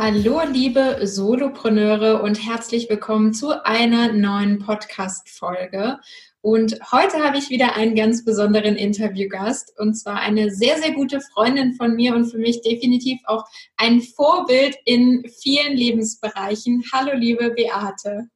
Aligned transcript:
Hallo, 0.00 0.42
liebe 0.48 1.00
Solopreneure 1.02 2.22
und 2.22 2.36
herzlich 2.36 2.88
willkommen 2.88 3.34
zu 3.34 3.64
einer 3.64 4.12
neuen 4.12 4.60
Podcast-Folge. 4.60 5.98
Und 6.40 6.78
heute 6.92 7.18
habe 7.18 7.38
ich 7.38 7.50
wieder 7.50 7.74
einen 7.74 7.96
ganz 7.96 8.24
besonderen 8.24 8.76
Interviewgast 8.76 9.72
und 9.76 9.94
zwar 9.96 10.20
eine 10.20 10.52
sehr, 10.52 10.78
sehr 10.78 10.92
gute 10.92 11.20
Freundin 11.20 11.74
von 11.74 11.96
mir 11.96 12.14
und 12.14 12.26
für 12.26 12.38
mich 12.38 12.62
definitiv 12.62 13.18
auch 13.24 13.44
ein 13.76 14.00
Vorbild 14.00 14.76
in 14.84 15.24
vielen 15.42 15.76
Lebensbereichen. 15.76 16.84
Hallo, 16.92 17.16
liebe 17.16 17.50
Beate. 17.50 18.28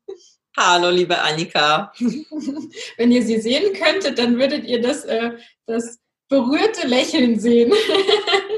Hallo, 0.56 0.91
liebe 0.91 1.17
Annika. 1.20 1.92
Wenn 2.97 3.12
ihr 3.12 3.22
sie 3.22 3.41
sehen 3.41 3.72
könntet, 3.72 4.19
dann 4.19 4.37
würdet 4.37 4.65
ihr 4.65 4.83
das, 4.83 5.05
äh, 5.05 5.31
das 5.67 6.00
berührte 6.28 6.89
Lächeln 6.89 7.39
sehen. 7.39 7.72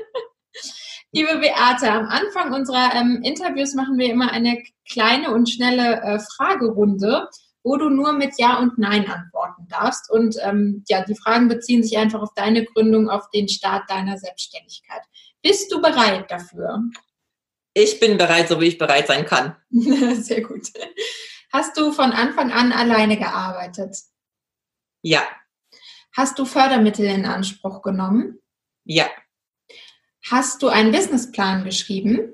Liebe 1.15 1.39
Beate, 1.39 1.91
am 1.91 2.07
Anfang 2.07 2.53
unserer 2.53 2.95
ähm, 2.95 3.21
Interviews 3.23 3.75
machen 3.75 3.99
wir 3.99 4.11
immer 4.11 4.33
eine 4.33 4.63
kleine 4.89 5.33
und 5.33 5.49
schnelle 5.49 6.03
äh, 6.03 6.19
Fragerunde 6.19 7.29
wo 7.65 7.79
du 7.79 7.89
nur 7.89 8.13
mit 8.13 8.39
Ja 8.39 8.59
und 8.59 8.79
Nein 8.79 9.11
antworten 9.11 9.67
darfst. 9.69 10.11
Und 10.11 10.37
ähm, 10.43 10.85
ja, 10.87 11.03
die 11.03 11.17
Fragen 11.17 11.49
beziehen 11.49 11.83
sich 11.83 11.97
einfach 11.97 12.21
auf 12.21 12.35
deine 12.35 12.65
Gründung, 12.65 13.09
auf 13.09 13.31
den 13.31 13.49
Start 13.49 13.91
deiner 13.91 14.19
Selbstständigkeit. 14.19 15.01
Bist 15.43 15.73
du 15.73 15.81
bereit 15.81 16.31
dafür? 16.31 16.83
Ich 17.73 17.99
bin 17.99 18.19
bereit, 18.19 18.49
so 18.49 18.61
wie 18.61 18.67
ich 18.67 18.79
bereit 18.79 19.09
sein 19.09 19.25
kann. 19.25 19.57
Sehr 19.71 20.43
gut. 20.43 20.69
Hast 21.53 21.77
du 21.77 21.91
von 21.91 22.13
Anfang 22.13 22.53
an 22.53 22.71
alleine 22.71 23.17
gearbeitet? 23.17 23.97
Ja. 25.03 25.23
Hast 26.15 26.39
du 26.39 26.45
Fördermittel 26.45 27.07
in 27.07 27.25
Anspruch 27.25 27.83
genommen? 27.83 28.39
Ja. 28.85 29.07
Hast 30.31 30.63
du 30.63 30.69
einen 30.69 30.91
Businessplan 30.91 31.65
geschrieben? 31.65 32.33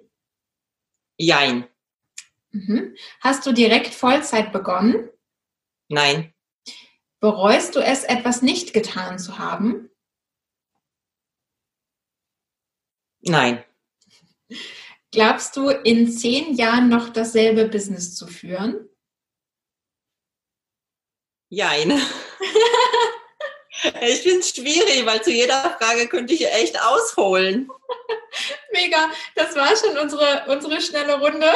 Jein. 1.18 1.68
Mhm. 2.52 2.96
Hast 3.20 3.44
du 3.46 3.52
direkt 3.52 3.94
Vollzeit 3.94 4.52
begonnen? 4.52 5.10
Nein. 5.88 6.32
Bereust 7.18 7.74
du 7.74 7.80
es, 7.80 8.04
etwas 8.04 8.42
nicht 8.42 8.72
getan 8.72 9.18
zu 9.18 9.38
haben? 9.38 9.90
Nein. 13.22 13.64
Glaubst 15.10 15.56
du, 15.56 15.68
in 15.68 16.10
zehn 16.10 16.54
Jahren 16.54 16.88
noch 16.88 17.10
dasselbe 17.10 17.68
Business 17.68 18.14
zu 18.14 18.28
führen? 18.28 18.88
Jein. 21.48 21.90
ich 24.02 24.20
finde 24.20 24.40
es 24.40 24.50
schwierig, 24.50 25.04
weil 25.06 25.22
zu 25.22 25.30
jeder 25.30 25.76
Frage 25.78 26.06
könnte 26.08 26.34
ich 26.34 26.46
echt 26.46 26.80
ausholen. 26.80 27.68
Mega, 28.72 29.10
das 29.34 29.54
war 29.56 29.68
schon 29.76 29.98
unsere, 29.98 30.44
unsere 30.48 30.80
schnelle 30.80 31.18
Runde. 31.18 31.46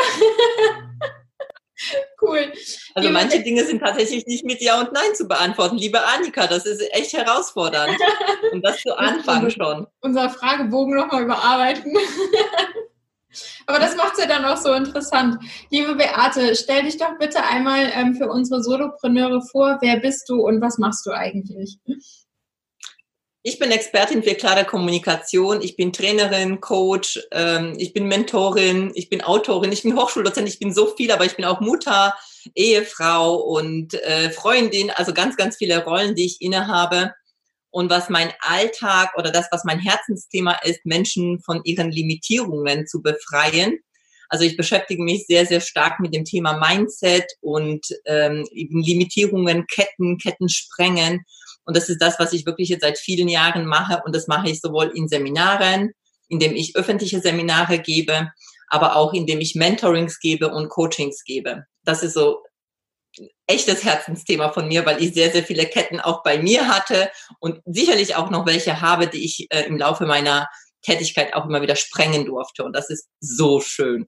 cool. 2.23 2.53
Also 2.95 3.09
Liebe 3.09 3.13
manche 3.13 3.43
Dinge 3.43 3.65
sind 3.65 3.81
tatsächlich 3.81 4.27
nicht 4.27 4.45
mit 4.45 4.61
Ja 4.61 4.81
und 4.81 4.93
Nein 4.93 5.15
zu 5.15 5.27
beantworten. 5.27 5.77
Liebe 5.77 6.05
Annika, 6.05 6.47
das 6.47 6.67
ist 6.67 6.81
echt 6.93 7.13
herausfordernd. 7.13 7.97
Und 8.53 8.63
das 8.63 8.81
zu 8.81 8.97
Anfang 8.97 9.51
schon. 9.51 9.87
Unser 10.01 10.31
Fragebogen 10.31 10.97
nochmal 10.97 11.25
überarbeiten. 11.25 11.97
Aber 13.67 13.79
das 13.79 13.97
macht 13.97 14.15
es 14.15 14.21
ja 14.21 14.27
dann 14.27 14.45
auch 14.45 14.57
so 14.57 14.73
interessant. 14.73 15.39
Liebe 15.71 15.95
Beate, 15.95 16.55
stell 16.55 16.85
dich 16.85 16.97
doch 16.97 17.19
bitte 17.19 17.43
einmal 17.45 17.91
ähm, 17.95 18.15
für 18.15 18.29
unsere 18.29 18.63
Solopreneure 18.63 19.43
vor. 19.43 19.79
Wer 19.81 19.99
bist 19.99 20.29
du 20.29 20.47
und 20.47 20.61
was 20.61 20.79
machst 20.79 21.07
du 21.07 21.13
eigentlich? 21.13 21.79
Ich 23.47 23.59
bin 23.59 23.71
Expertin 23.71 24.23
für 24.23 24.35
klare 24.35 24.65
Kommunikation. 24.65 25.61
Ich 25.61 25.77
bin 25.77 25.93
Trainerin, 25.93 26.63
Coach, 26.63 27.21
ähm, 27.31 27.75
ich 27.77 27.93
bin 27.93 28.07
Mentorin, 28.07 28.91
ich 28.95 29.11
bin 29.11 29.21
Autorin, 29.21 29.71
ich 29.71 29.83
bin 29.83 29.95
Hochschuldozent, 29.95 30.49
ich 30.49 30.59
bin 30.59 30.73
so 30.73 30.87
viel, 30.97 31.13
aber 31.13 31.27
ich 31.27 31.37
bin 31.37 31.45
auch 31.45 31.61
Mutter, 31.61 32.15
Ehefrau 32.55 33.35
und 33.35 33.93
äh, 34.03 34.31
Freundin, 34.31 34.91
also 34.91 35.13
ganz, 35.13 35.37
ganz 35.37 35.57
viele 35.57 35.85
Rollen, 35.85 36.15
die 36.15 36.25
ich 36.25 36.41
innehabe. 36.41 37.13
Und 37.75 37.91
was 37.91 38.09
mein 38.09 38.33
Alltag 38.41 39.13
oder 39.17 39.33
das, 39.33 39.49
was 39.51 39.65
mein 39.65 39.81
Herzensthema 39.81 40.59
ist, 40.63 40.85
Menschen 40.85 41.41
von 41.41 41.61
ihren 41.65 41.91
Limitierungen 41.91 42.87
zu 42.87 43.03
befreien. 43.03 43.79
Also 44.29 44.45
ich 44.45 44.57
beschäftige 44.57 45.03
mich 45.03 45.27
sehr, 45.27 45.45
sehr 45.45 45.61
stark 45.61 45.99
mit 45.99 46.15
dem 46.15 46.25
Thema 46.25 46.59
Mindset 46.59 47.27
und 47.41 47.85
ähm, 48.07 48.47
Limitierungen, 48.53 49.67
Ketten, 49.67 50.19
Ketten 50.19 50.49
sprengen 50.49 51.25
und 51.65 51.77
das 51.77 51.89
ist 51.89 52.01
das, 52.01 52.19
was 52.19 52.33
ich 52.33 52.47
wirklich 52.47 52.69
jetzt 52.69 52.83
seit 52.83 52.99
vielen 52.99 53.29
Jahren 53.29 53.67
mache. 53.67 54.03
Und 54.05 54.15
das 54.15 54.27
mache 54.27 54.51
ich 54.51 54.61
sowohl 54.61 54.93
in 54.95 55.09
Seminaren, 55.09 55.93
indem 56.29 56.55
ich 56.55 56.77
öffentliche 56.77 57.21
Seminare 57.21 57.79
gebe, 57.79 58.31
aber 58.69 58.97
auch 58.97 59.13
indem 59.13 59.41
ich 59.41 59.55
Mentorings 59.55 60.21
gebe 60.21 60.49
und 60.49 60.69
Coachings 60.69 61.25
gebe. 61.25 61.65
Das 61.85 62.03
ist 62.03 62.15
so 62.15 62.43
echtes 63.47 63.85
Herzensthema 63.85 64.51
von 64.51 64.69
mir, 64.69 64.87
weil 64.87 65.03
ich 65.03 65.15
sehr, 65.15 65.31
sehr 65.31 65.43
viele 65.43 65.67
Ketten 65.67 66.01
auch 66.01 66.23
bei 66.23 66.39
mir 66.39 66.69
hatte 66.69 67.11
und 67.41 67.61
sicherlich 67.67 68.17
auch 68.17 68.31
noch 68.31 68.47
welche 68.47 68.81
habe, 68.81 69.07
die 69.07 69.25
ich 69.25 69.47
äh, 69.51 69.63
im 69.67 69.77
Laufe 69.77 70.07
meiner 70.07 70.49
Tätigkeit 70.83 71.35
auch 71.35 71.47
immer 71.47 71.63
wieder 71.63 71.77
sprengen 71.77 72.27
durfte. 72.27 72.65
Und 72.65 72.75
das 72.75 72.91
ist 72.91 73.09
so 73.21 73.61
schön. 73.61 74.07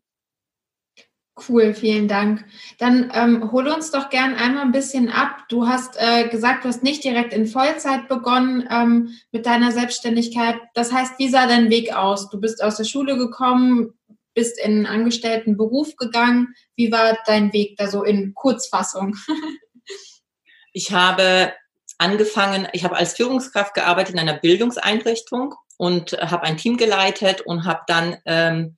Cool, 1.49 1.75
vielen 1.75 2.09
Dank. 2.09 2.47
Dann 2.79 3.13
ähm, 3.15 3.53
hol 3.53 3.69
uns 3.69 3.91
doch 3.91 4.09
gern 4.09 4.35
einmal 4.35 4.65
ein 4.65 4.73
bisschen 4.73 5.11
ab. 5.11 5.45
Du 5.51 5.67
hast 5.67 5.97
äh, 5.99 6.29
gesagt, 6.29 6.65
du 6.65 6.69
hast 6.69 6.83
nicht 6.83 7.05
direkt 7.05 7.35
in 7.35 7.47
Vollzeit 7.47 8.09
begonnen 8.09 8.67
ähm, 8.71 9.11
mit 9.33 9.45
deiner 9.45 9.71
Selbstständigkeit. 9.71 10.57
Das 10.73 10.93
heißt, 10.93 11.19
wie 11.19 11.29
sah 11.29 11.47
dein 11.47 11.69
Weg 11.69 11.95
aus? 11.95 12.31
Du 12.31 12.41
bist 12.41 12.65
aus 12.65 12.79
der 12.79 12.85
Schule 12.85 13.19
gekommen, 13.19 13.93
bist 14.37 14.61
in 14.61 14.65
einen 14.65 14.87
angestellten 14.87 15.57
Beruf 15.57 15.97
gegangen. 15.97 16.55
Wie 16.77 16.93
war 16.93 17.19
dein 17.27 17.53
Weg 17.53 17.77
da 17.77 17.89
so 17.89 18.05
in 18.05 18.35
Kurzfassung? 18.35 19.17
ich 20.73 20.93
habe 20.93 21.53
angefangen, 21.99 22.69
ich 22.73 22.85
habe 22.85 22.97
als 22.97 23.15
Führungskraft 23.15 23.75
gearbeitet 23.75 24.15
in 24.15 24.21
einer 24.21 24.39
Bildungseinrichtung 24.39 25.55
und 25.79 26.13
habe 26.13 26.45
ein 26.45 26.59
Team 26.59 26.77
geleitet 26.77 27.41
und 27.41 27.65
habe 27.65 27.81
dann 27.87 28.19
ähm, 28.27 28.77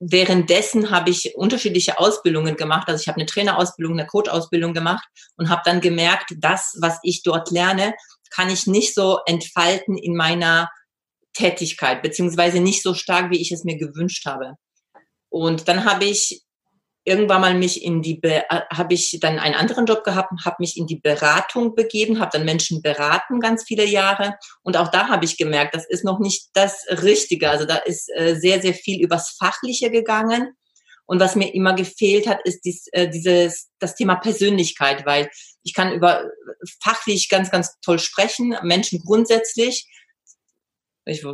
währenddessen 0.00 0.90
habe 0.90 1.10
ich 1.10 1.34
unterschiedliche 1.36 2.00
Ausbildungen 2.00 2.56
gemacht. 2.56 2.88
Also 2.88 3.00
ich 3.00 3.08
habe 3.08 3.18
eine 3.18 3.26
Trainerausbildung, 3.26 3.98
eine 3.98 4.08
Coach-Ausbildung 4.08 4.74
gemacht 4.74 5.06
und 5.36 5.48
habe 5.48 5.62
dann 5.64 5.80
gemerkt, 5.80 6.34
das, 6.38 6.76
was 6.80 6.98
ich 7.02 7.22
dort 7.22 7.50
lerne, 7.50 7.94
kann 8.30 8.50
ich 8.50 8.66
nicht 8.66 8.94
so 8.94 9.20
entfalten 9.26 9.96
in 9.96 10.16
meiner 10.16 10.70
Tätigkeit, 11.34 12.02
beziehungsweise 12.02 12.60
nicht 12.60 12.82
so 12.82 12.94
stark, 12.94 13.30
wie 13.30 13.40
ich 13.40 13.52
es 13.52 13.64
mir 13.64 13.78
gewünscht 13.78 14.26
habe. 14.26 14.54
Und 15.32 15.66
dann 15.66 15.86
habe 15.86 16.04
ich 16.04 16.42
irgendwann 17.04 17.40
mal 17.40 17.54
mich 17.54 17.82
in 17.82 18.02
die, 18.02 18.22
äh, 18.22 18.42
habe 18.70 18.92
ich 18.92 19.18
dann 19.18 19.38
einen 19.38 19.54
anderen 19.54 19.86
Job 19.86 20.04
gehabt, 20.04 20.30
habe 20.44 20.56
mich 20.60 20.76
in 20.76 20.86
die 20.86 21.00
Beratung 21.00 21.74
begeben, 21.74 22.20
habe 22.20 22.30
dann 22.32 22.44
Menschen 22.44 22.82
beraten 22.82 23.40
ganz 23.40 23.64
viele 23.64 23.86
Jahre 23.86 24.36
und 24.62 24.76
auch 24.76 24.88
da 24.88 25.08
habe 25.08 25.24
ich 25.24 25.38
gemerkt, 25.38 25.74
das 25.74 25.86
ist 25.88 26.04
noch 26.04 26.20
nicht 26.20 26.50
das 26.52 26.84
Richtige. 27.02 27.48
Also 27.48 27.64
da 27.64 27.76
ist 27.76 28.10
äh, 28.14 28.36
sehr, 28.36 28.60
sehr 28.60 28.74
viel 28.74 29.02
übers 29.02 29.30
Fachliche 29.38 29.90
gegangen. 29.90 30.54
Und 31.06 31.18
was 31.18 31.34
mir 31.34 31.52
immer 31.54 31.74
gefehlt 31.74 32.28
hat, 32.28 32.40
ist 32.44 32.60
dies, 32.64 32.86
äh, 32.92 33.08
dieses, 33.08 33.70
das 33.80 33.96
Thema 33.96 34.16
Persönlichkeit, 34.16 35.04
weil 35.06 35.30
ich 35.64 35.74
kann 35.74 35.92
über 35.92 36.30
fachlich 36.82 37.30
ganz, 37.30 37.50
ganz 37.50 37.80
toll 37.80 37.98
sprechen, 37.98 38.54
Menschen 38.62 39.02
grundsätzlich. 39.04 39.86
Ich, 41.04 41.24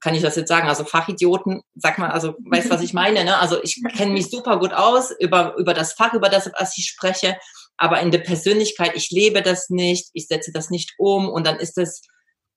kann 0.00 0.14
ich 0.14 0.22
das 0.22 0.36
jetzt 0.36 0.48
sagen, 0.48 0.68
also 0.68 0.84
Fachidioten, 0.84 1.62
sag 1.74 1.98
mal, 1.98 2.10
also 2.10 2.34
weißt 2.44 2.70
was 2.70 2.82
ich 2.82 2.92
meine, 2.94 3.24
ne? 3.24 3.38
Also 3.38 3.62
ich 3.62 3.82
kenne 3.96 4.12
mich 4.12 4.30
super 4.30 4.58
gut 4.58 4.72
aus 4.72 5.10
über, 5.18 5.56
über 5.56 5.74
das 5.74 5.94
Fach, 5.94 6.14
über 6.14 6.28
das, 6.28 6.50
was 6.58 6.78
ich 6.78 6.86
spreche, 6.86 7.36
aber 7.76 8.00
in 8.00 8.10
der 8.10 8.18
Persönlichkeit, 8.18 8.92
ich 8.94 9.10
lebe 9.10 9.42
das 9.42 9.68
nicht, 9.68 10.10
ich 10.12 10.28
setze 10.28 10.52
das 10.52 10.70
nicht 10.70 10.94
um 10.98 11.28
und 11.28 11.46
dann 11.46 11.58
ist 11.58 11.76
es, 11.78 12.02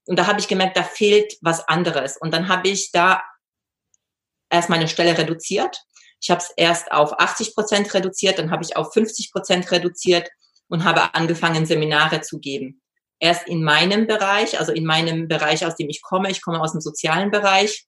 und 0.05 0.17
da 0.17 0.27
habe 0.27 0.39
ich 0.39 0.47
gemerkt, 0.47 0.77
da 0.77 0.83
fehlt 0.83 1.37
was 1.41 1.67
anderes. 1.67 2.17
Und 2.17 2.33
dann 2.33 2.47
habe 2.47 2.69
ich 2.69 2.91
da 2.91 3.21
erst 4.49 4.69
meine 4.69 4.87
Stelle 4.87 5.15
reduziert. 5.17 5.83
Ich 6.19 6.31
habe 6.31 6.41
es 6.41 6.51
erst 6.55 6.91
auf 6.91 7.19
80 7.19 7.53
Prozent 7.53 7.93
reduziert, 7.93 8.39
dann 8.39 8.51
habe 8.51 8.63
ich 8.63 8.75
auf 8.75 8.91
50 8.93 9.31
Prozent 9.31 9.71
reduziert 9.71 10.29
und 10.67 10.83
habe 10.83 11.13
angefangen, 11.13 11.65
Seminare 11.65 12.21
zu 12.21 12.39
geben 12.39 12.81
erst 13.19 13.47
in 13.47 13.63
meinem 13.63 14.07
Bereich, 14.07 14.59
also 14.59 14.71
in 14.71 14.85
meinem 14.85 15.27
Bereich, 15.27 15.65
aus 15.65 15.75
dem 15.75 15.89
ich 15.89 16.01
komme. 16.01 16.31
Ich 16.31 16.41
komme 16.41 16.61
aus 16.61 16.71
dem 16.71 16.81
sozialen 16.81 17.31
Bereich, 17.31 17.85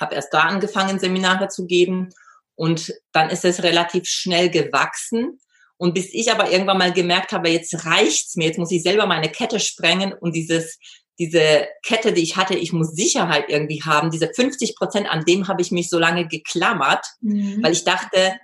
habe 0.00 0.14
erst 0.14 0.32
da 0.32 0.40
angefangen, 0.40 0.98
Seminare 0.98 1.48
zu 1.48 1.66
geben 1.66 2.10
und 2.54 2.92
dann 3.12 3.30
ist 3.30 3.44
es 3.44 3.62
relativ 3.62 4.06
schnell 4.06 4.50
gewachsen. 4.50 5.38
Und 5.76 5.94
bis 5.94 6.12
ich 6.12 6.32
aber 6.32 6.50
irgendwann 6.50 6.78
mal 6.78 6.92
gemerkt 6.92 7.30
habe, 7.30 7.50
jetzt 7.50 7.86
reicht's 7.86 8.34
mir, 8.34 8.46
jetzt 8.46 8.58
muss 8.58 8.72
ich 8.72 8.82
selber 8.82 9.06
meine 9.06 9.30
Kette 9.30 9.60
sprengen 9.60 10.12
und 10.12 10.34
dieses, 10.34 10.78
diese 11.20 11.68
Kette, 11.84 12.12
die 12.12 12.22
ich 12.22 12.36
hatte, 12.36 12.56
ich 12.56 12.72
muss 12.72 12.94
Sicherheit 12.94 13.44
irgendwie 13.48 13.82
haben. 13.84 14.10
Diese 14.10 14.28
50 14.32 14.74
Prozent, 14.74 15.08
an 15.08 15.24
dem 15.24 15.46
habe 15.46 15.62
ich 15.62 15.70
mich 15.70 15.88
so 15.88 15.98
lange 15.98 16.26
geklammert, 16.26 17.06
mhm. 17.20 17.62
weil 17.62 17.72
ich 17.72 17.84
dachte, 17.84 18.36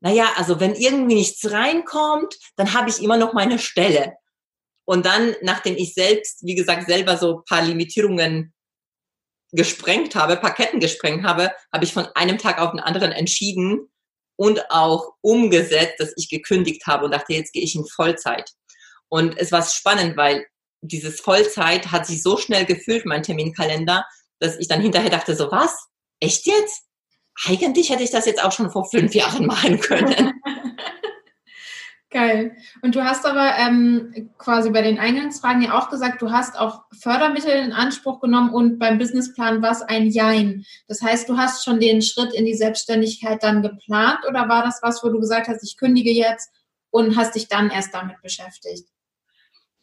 naja, 0.00 0.26
also 0.36 0.60
wenn 0.60 0.74
irgendwie 0.74 1.16
nichts 1.16 1.50
reinkommt, 1.50 2.34
dann 2.56 2.74
habe 2.74 2.90
ich 2.90 3.02
immer 3.02 3.16
noch 3.16 3.32
meine 3.32 3.58
Stelle. 3.58 4.14
Und 4.88 5.04
dann, 5.04 5.36
nachdem 5.42 5.76
ich 5.76 5.92
selbst, 5.92 6.38
wie 6.46 6.54
gesagt, 6.54 6.86
selber 6.86 7.18
so 7.18 7.42
paar 7.46 7.60
Limitierungen 7.60 8.54
gesprengt 9.52 10.14
habe, 10.14 10.38
Parketten 10.38 10.80
gesprengt 10.80 11.24
habe, 11.24 11.52
habe 11.70 11.84
ich 11.84 11.92
von 11.92 12.06
einem 12.14 12.38
Tag 12.38 12.58
auf 12.58 12.70
den 12.70 12.80
anderen 12.80 13.12
entschieden 13.12 13.90
und 14.36 14.70
auch 14.70 15.12
umgesetzt, 15.20 15.96
dass 15.98 16.14
ich 16.16 16.30
gekündigt 16.30 16.86
habe 16.86 17.04
und 17.04 17.10
dachte, 17.10 17.34
jetzt 17.34 17.52
gehe 17.52 17.62
ich 17.62 17.74
in 17.74 17.84
Vollzeit. 17.84 18.50
Und 19.10 19.36
es 19.36 19.52
war 19.52 19.62
spannend, 19.62 20.16
weil 20.16 20.46
dieses 20.80 21.20
Vollzeit 21.20 21.92
hat 21.92 22.06
sich 22.06 22.22
so 22.22 22.38
schnell 22.38 22.64
gefühlt, 22.64 23.04
mein 23.04 23.22
Terminkalender, 23.22 24.06
dass 24.38 24.56
ich 24.56 24.68
dann 24.68 24.80
hinterher 24.80 25.10
dachte, 25.10 25.36
so 25.36 25.50
was? 25.50 25.76
Echt 26.18 26.46
jetzt? 26.46 26.84
Eigentlich 27.44 27.90
hätte 27.90 28.04
ich 28.04 28.10
das 28.10 28.24
jetzt 28.24 28.42
auch 28.42 28.52
schon 28.52 28.70
vor 28.70 28.88
fünf 28.88 29.14
Jahren 29.14 29.44
machen 29.48 29.80
können. 29.80 30.32
Geil. 32.10 32.56
Und 32.80 32.94
du 32.94 33.04
hast 33.04 33.26
aber 33.26 33.54
ähm, 33.58 34.30
quasi 34.38 34.70
bei 34.70 34.80
den 34.80 34.98
Eingangsfragen 34.98 35.60
ja 35.60 35.78
auch 35.78 35.90
gesagt, 35.90 36.22
du 36.22 36.30
hast 36.30 36.58
auch 36.58 36.84
Fördermittel 36.98 37.50
in 37.50 37.72
Anspruch 37.72 38.20
genommen 38.20 38.54
und 38.54 38.78
beim 38.78 38.96
Businessplan 38.96 39.60
war 39.60 39.72
es 39.72 39.82
ein 39.82 40.08
Jein. 40.08 40.64
Das 40.86 41.02
heißt, 41.02 41.28
du 41.28 41.36
hast 41.36 41.64
schon 41.64 41.80
den 41.80 42.00
Schritt 42.00 42.32
in 42.32 42.46
die 42.46 42.54
Selbstständigkeit 42.54 43.42
dann 43.42 43.60
geplant 43.60 44.20
oder 44.26 44.48
war 44.48 44.64
das 44.64 44.80
was, 44.82 45.04
wo 45.04 45.10
du 45.10 45.20
gesagt 45.20 45.48
hast, 45.48 45.62
ich 45.62 45.76
kündige 45.76 46.10
jetzt 46.10 46.50
und 46.90 47.14
hast 47.14 47.34
dich 47.34 47.48
dann 47.48 47.68
erst 47.68 47.92
damit 47.92 48.22
beschäftigt? 48.22 48.88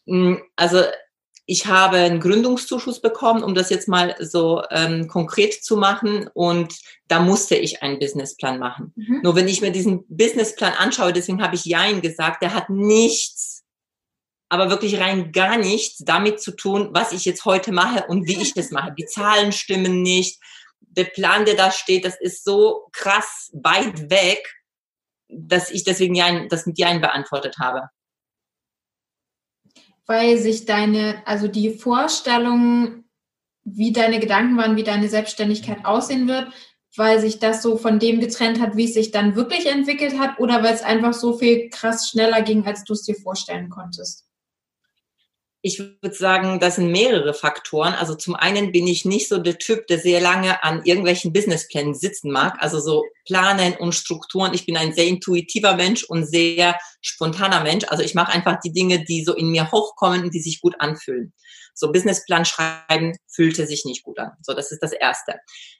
Mm, 0.06 0.38
also 0.56 0.81
ich 1.47 1.68
habe 1.68 1.97
einen 1.97 2.19
Gründungszuschuss 2.19 3.01
bekommen, 3.01 3.44
um 3.44 3.53
das 3.53 3.69
jetzt 3.69 3.88
mal 3.88 4.15
so 4.19 4.63
ähm, 4.71 5.07
konkret 5.07 5.63
zu 5.63 5.77
machen. 5.77 6.27
Und 6.33 6.75
da 7.07 7.19
musste 7.19 7.56
ich 7.56 7.83
einen 7.83 8.00
Businessplan 8.00 8.57
machen. 8.57 8.94
Mhm. 8.95 9.21
Nur 9.21 9.36
wenn 9.36 9.47
ich 9.47 9.62
mir 9.62 9.71
diesen 9.71 10.06
Businessplan 10.07 10.74
anschaue, 10.74 11.13
deswegen 11.13 11.44
habe 11.44 11.56
ich 11.56 11.65
Jein 11.65 12.01
gesagt, 12.01 12.42
der 12.42 12.53
hat 12.53 12.69
nichts, 12.69 13.63
aber 14.50 14.71
wirklich 14.71 15.00
rein 15.00 15.31
gar 15.31 15.57
nichts 15.57 15.97
damit 16.00 16.42
zu 16.42 16.51
tun, 16.51 16.89
was 16.94 17.12
ich 17.12 17.25
jetzt 17.25 17.45
heute 17.45 17.71
mache 17.71 18.06
und 18.07 18.27
wie 18.27 18.42
ich 18.42 18.53
das 18.53 18.71
mache. 18.71 18.94
Die 18.97 19.06
Zahlen 19.06 19.51
stimmen 19.51 20.01
nicht. 20.01 20.39
Der 20.80 21.06
Plan, 21.06 21.45
der 21.45 21.56
da 21.56 21.71
steht, 21.71 22.06
das 22.06 22.19
ist 22.19 22.44
so 22.44 22.88
krass 22.92 23.51
weit 23.53 24.09
weg, 24.09 24.51
dass 25.27 25.69
ich 25.69 25.83
deswegen 25.83 26.15
Jein, 26.15 26.50
das 26.50 26.65
mit 26.65 26.80
Jein 26.80 27.01
beantwortet 27.01 27.57
habe 27.59 27.89
weil 30.07 30.38
sich 30.38 30.66
deine, 30.66 31.22
also 31.25 31.48
die 31.48 31.72
Vorstellung, 31.72 33.04
wie 33.63 33.92
deine 33.92 34.19
Gedanken 34.19 34.57
waren, 34.57 34.75
wie 34.75 34.84
deine 34.84 35.10
Selbstständigkeit 35.10 35.86
aussehen 35.86 36.28
wird, 36.28 36.52
weil 36.96 37.19
sich 37.19 37.40
das 37.40 37.62
so 37.62 37.78
von 37.78 38.00
dem 38.00 38.19
getrennt 38.19 38.62
hat, 38.62 38.75
wie 38.78 38.86
es 38.86 38.94
sich 38.94 39.12
dann 39.12 39.36
wirklich 39.36 39.66
entwickelt 39.66 40.18
hat, 40.19 40.40
oder 40.40 40.63
weil 40.63 40.74
es 40.74 40.81
einfach 40.84 41.13
so 41.13 41.38
viel 41.38 41.69
krass 41.69 42.10
schneller 42.10 42.42
ging, 42.42 42.66
als 42.66 42.84
du 42.84 42.94
es 42.94 43.04
dir 43.04 43.16
vorstellen 43.16 43.69
konntest? 43.69 44.25
Ich 45.68 45.80
würde 45.80 46.14
sagen, 46.14 46.60
das 46.60 46.76
sind 46.76 46.92
mehrere 46.92 47.34
Faktoren. 47.34 47.94
Also 47.94 48.14
zum 48.14 48.36
einen 48.36 48.72
bin 48.72 48.86
ich 48.86 49.04
nicht 49.04 49.28
so 49.28 49.40
der 49.40 49.58
Typ, 49.58 49.88
der 49.88 49.98
sehr 49.98 50.22
lange 50.22 50.64
an 50.64 50.84
irgendwelchen 50.86 51.34
Businessplänen 51.34 51.96
sitzen 51.96 52.32
mag. 52.32 52.58
Also 52.60 52.80
so 52.80 53.04
Planen 53.26 53.74
und 53.74 53.96
Strukturen. 53.96 54.54
Ich 54.54 54.68
bin 54.68 54.78
ein 54.78 54.94
sehr 54.94 55.08
intuitiver 55.08 55.76
Mensch 55.76 56.04
und 56.04 56.24
sehr 56.24 56.78
spontaner 57.02 57.62
Mensch. 57.62 57.84
Also 57.88 58.04
ich 58.04 58.14
mache 58.14 58.32
einfach 58.32 58.60
die 58.64 58.74
Dinge, 58.74 59.06
die 59.06 59.24
so 59.24 59.34
in 59.34 59.50
mir 59.50 59.72
hochkommen 59.72 60.26
und 60.26 60.36
die 60.36 60.40
sich 60.40 60.62
gut 60.62 60.76
anfühlen. 60.78 61.34
So 61.75 61.92
Businessplan 61.92 62.45
schreiben 62.45 63.18
fühlte 63.27 63.68
sich 63.68 63.86
nicht 63.86 64.04
gut 64.04 64.18
an. 64.18 64.31
So, 64.42 64.54
das 64.54 64.72
ist 64.72 64.81
das 64.81 64.94
Erste. 64.94 65.36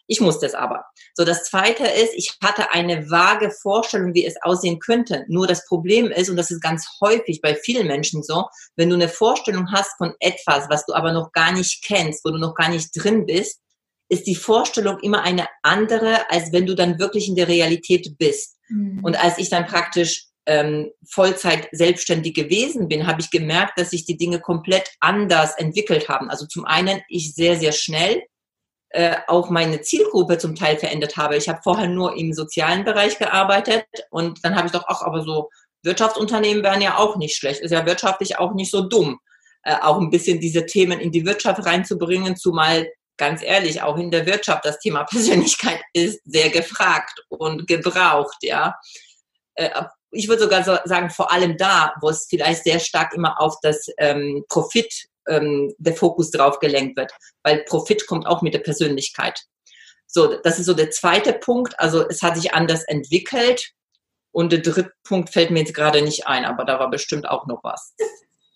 Ich 0.08 0.20
musste 0.20 0.46
es 0.46 0.54
aber. 0.54 0.86
So, 1.16 1.24
das 1.26 1.46
Zweite 1.46 1.86
ist, 1.88 2.14
ich 2.14 2.38
hatte 2.44 2.72
eine 2.72 3.10
vage 3.10 3.50
Vorstellung, 3.50 4.14
wie 4.14 4.26
es 4.26 4.36
aussehen 4.42 4.80
könnte. 4.80 5.26
Nur 5.28 5.48
das 5.48 5.66
Problem 5.66 6.12
ist, 6.12 6.30
und 6.30 6.36
das 6.36 6.52
ist 6.52 6.62
ganz 6.62 6.86
häufig 7.02 7.42
bei 7.42 7.56
vielen 7.56 7.88
Menschen 7.88 8.22
so, 8.22 8.46
wenn 8.76 8.90
du 8.90 8.96
eine 8.96 9.10
Vorstellung 9.10 9.72
hast 9.72 9.98
von 9.98 10.14
etwas, 10.20 10.70
was 10.70 10.86
du 10.86 10.94
aber 10.94 11.14
noch 11.14 11.32
gar 11.32 11.54
nicht 11.54 11.84
kennst, 11.84 12.26
wo 12.26 12.30
du 12.30 12.38
noch 12.38 12.56
gar 12.56 12.70
nicht 12.70 12.92
drin 12.94 13.26
bist, 13.26 13.62
ist 14.10 14.28
die 14.28 14.36
Vorstellung 14.36 15.00
immer 15.00 15.24
eine 15.24 15.48
andere, 15.64 16.30
als 16.30 16.52
wenn 16.52 16.66
du 16.66 16.76
dann 16.76 17.00
wirklich 17.00 17.28
in 17.28 17.36
der 17.36 17.48
Realität 17.48 18.18
bist. 18.18 18.58
Mhm. 18.68 19.00
Und 19.04 19.16
als 19.16 19.38
ich 19.38 19.50
dann 19.50 19.66
praktisch 19.66 20.28
ähm, 20.46 20.92
Vollzeit 21.08 21.68
selbstständig 21.72 22.34
gewesen 22.34 22.88
bin, 22.88 23.08
habe 23.08 23.22
ich 23.22 23.32
gemerkt, 23.32 23.80
dass 23.80 23.92
sich 23.92 24.06
die 24.06 24.18
Dinge 24.18 24.40
komplett 24.40 24.92
anders 25.00 25.56
entwickelt 25.58 26.08
haben. 26.10 26.30
Also 26.30 26.46
zum 26.46 26.66
einen 26.66 27.02
ich 27.10 27.34
sehr, 27.34 27.58
sehr 27.58 27.72
schnell 27.72 28.24
äh, 28.90 29.18
auch 29.28 29.50
meine 29.50 29.82
Zielgruppe 29.82 30.38
zum 30.38 30.56
Teil 30.56 30.78
verändert 30.78 31.18
habe. 31.18 31.36
Ich 31.36 31.50
habe 31.50 31.60
vorher 31.64 31.88
nur 31.88 32.16
im 32.16 32.34
sozialen 32.34 32.86
Bereich 32.86 33.18
gearbeitet 33.18 33.86
und 34.10 34.44
dann 34.46 34.56
habe 34.56 34.68
ich 34.68 34.72
doch 34.72 34.88
auch, 34.88 35.02
aber 35.02 35.24
so 35.24 35.50
Wirtschaftsunternehmen 35.84 36.64
wären 36.64 36.82
ja 36.82 36.98
auch 36.98 37.18
nicht 37.18 37.36
schlecht, 37.36 37.62
ist 37.62 37.72
ja 37.72 37.86
wirtschaftlich 37.86 38.40
auch 38.40 38.54
nicht 38.54 38.72
so 38.72 38.88
dumm, 38.88 39.20
äh, 39.64 39.76
auch 39.82 40.00
ein 40.00 40.10
bisschen 40.10 40.40
diese 40.40 40.66
Themen 40.66 41.00
in 41.00 41.12
die 41.12 41.26
Wirtschaft 41.26 41.66
reinzubringen, 41.66 42.38
zumal 42.38 42.88
ganz 43.18 43.42
ehrlich, 43.44 43.82
auch 43.82 43.98
in 43.98 44.12
der 44.12 44.26
Wirtschaft 44.26 44.66
das 44.66 44.80
Thema 44.80 45.04
Persönlichkeit 45.10 45.82
ist 45.94 46.22
sehr 46.24 46.50
gefragt 46.50 47.22
und 47.30 47.68
gebraucht, 47.68 48.38
ja. 48.42 48.76
Äh, 49.56 49.70
ich 50.16 50.28
würde 50.28 50.44
sogar 50.44 50.64
so 50.64 50.78
sagen, 50.86 51.10
vor 51.10 51.32
allem 51.32 51.58
da, 51.58 51.94
wo 52.02 52.10
es 52.10 52.28
vielleicht 52.30 52.64
sehr 52.64 52.80
stark 52.80 53.14
immer 53.14 53.40
auf 53.42 53.56
das 53.62 53.88
ähm, 53.98 54.44
Profit, 54.50 55.08
ähm, 55.28 55.74
der 55.78 55.96
Fokus 55.96 56.32
drauf 56.32 56.60
gelenkt 56.60 56.98
wird, 56.98 57.12
weil 57.44 57.64
Profit 57.64 58.08
kommt 58.08 58.26
auch 58.26 58.42
mit 58.42 58.54
der 58.54 58.60
Persönlichkeit. 58.60 59.42
So, 60.08 60.40
das 60.42 60.60
ist 60.60 60.68
so 60.68 60.74
der 60.74 60.92
zweite 60.92 61.34
Punkt. 61.34 61.80
Also 61.80 62.08
es 62.08 62.22
hat 62.22 62.38
sich 62.38 62.54
anders 62.54 62.84
entwickelt. 62.84 63.72
Und 64.32 64.52
der 64.52 64.60
dritte 64.60 64.92
Punkt 65.06 65.30
fällt 65.30 65.50
mir 65.50 65.60
jetzt 65.60 65.74
gerade 65.74 66.02
nicht 66.02 66.28
ein, 66.28 66.44
aber 66.44 66.66
da 66.66 66.78
war 66.78 66.90
bestimmt 66.90 67.28
auch 67.28 67.48
noch 67.48 67.64
was. 67.64 67.94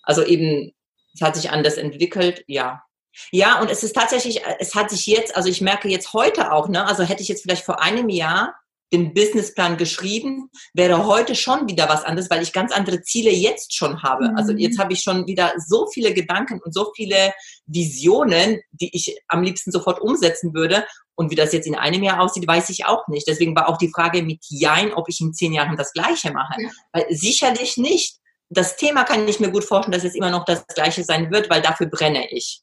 Also 0.04 0.26
eben, 0.26 0.74
es 1.14 1.22
hat 1.22 1.36
sich 1.38 1.52
anders 1.52 1.78
entwickelt, 1.78 2.44
ja. 2.48 2.84
Ja, 3.32 3.62
und 3.62 3.70
es 3.70 3.84
ist 3.84 3.96
tatsächlich, 3.96 4.42
es 4.60 4.76
hat 4.76 4.90
sich 4.90 5.06
jetzt, 5.08 5.36
also 5.38 5.48
ich 5.48 5.62
merke 5.62 5.88
jetzt 5.88 6.14
heute 6.14 6.52
auch, 6.52 6.68
ne, 6.68 6.86
also 6.86 7.04
hätte 7.04 7.22
ich 7.22 7.30
jetzt 7.30 7.44
vielleicht 7.44 7.64
vor 7.64 7.82
einem 7.82 8.10
Jahr 8.10 8.56
den 8.92 9.14
Businessplan 9.14 9.78
geschrieben, 9.78 10.50
wäre 10.74 11.06
heute 11.06 11.36
schon 11.36 11.68
wieder 11.68 11.88
was 11.90 12.04
anderes, 12.04 12.30
weil 12.30 12.42
ich 12.42 12.54
ganz 12.54 12.72
andere 12.72 13.02
Ziele 13.02 13.32
jetzt 13.32 13.76
schon 13.76 14.02
habe. 14.02 14.30
Mhm. 14.30 14.38
Also 14.38 14.54
jetzt 14.54 14.80
habe 14.80 14.94
ich 14.94 15.02
schon 15.02 15.28
wieder 15.28 15.54
so 15.58 15.88
viele 15.88 16.14
Gedanken 16.14 16.60
und 16.64 16.74
so 16.74 16.92
viele 16.96 17.34
Visionen, 17.66 18.60
die 18.72 18.96
ich 18.96 19.18
am 19.28 19.44
liebsten 19.44 19.72
sofort 19.72 20.02
umsetzen 20.02 20.54
würde. 20.54 20.86
Und 21.16 21.30
wie 21.32 21.36
das 21.36 21.54
jetzt 21.54 21.68
in 21.68 21.76
einem 21.76 22.02
Jahr 22.02 22.22
aussieht, 22.22 22.48
weiß 22.48 22.70
ich 22.70 22.86
auch 22.86 23.08
nicht. 23.10 23.28
Deswegen 23.28 23.56
war 23.56 23.70
auch 23.70 23.78
die 23.78 23.92
Frage 23.92 24.24
mit 24.24 24.40
Jein, 24.48 24.94
ob 24.94 25.08
ich 25.10 25.20
in 25.22 25.34
zehn 25.34 25.54
Jahren 25.54 25.78
das 25.78 25.94
Gleiche 25.94 26.32
mache. 26.32 26.62
Ja. 26.62 26.70
Weil 26.94 27.06
sicherlich 27.10 27.78
nicht. 27.78 28.18
Das 28.50 28.78
Thema 28.78 29.04
kann 29.04 29.28
ich 29.28 29.40
mir 29.40 29.52
gut 29.52 29.64
vorstellen, 29.64 29.92
dass 29.92 30.04
es 30.04 30.16
immer 30.16 30.32
noch 30.32 30.46
das 30.46 30.66
Gleiche 30.66 31.04
sein 31.04 31.32
wird, 31.32 31.50
weil 31.50 31.62
dafür 31.62 31.88
brenne 31.88 32.32
ich. 32.32 32.62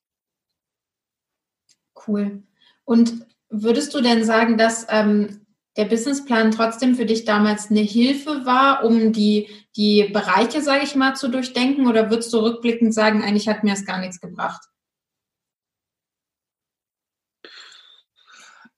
Cool. 2.06 2.42
Und 2.85 3.26
würdest 3.49 3.95
du 3.95 4.00
denn 4.00 4.25
sagen, 4.25 4.59
dass 4.59 4.87
ähm, 4.88 5.45
der 5.76 5.85
Businessplan 5.85 6.52
trotzdem 6.52 6.95
für 6.95 7.06
dich 7.06 7.25
damals 7.25 7.71
eine 7.71 7.80
Hilfe 7.80 8.47
war, 8.47 8.85
um 8.85 9.12
die, 9.12 9.49
die 9.76 10.04
Bereiche, 10.04 10.62
sage 10.62 10.85
ich 10.85 10.95
mal, 10.95 11.14
zu 11.14 11.28
durchdenken? 11.28 11.87
Oder 11.87 12.11
würdest 12.11 12.33
du 12.33 12.38
rückblickend 12.38 12.95
sagen, 12.95 13.23
eigentlich 13.23 13.49
hat 13.49 13.62
mir 13.62 13.71
das 13.71 13.85
gar 13.85 13.99
nichts 13.99 14.21
gebracht? 14.21 14.62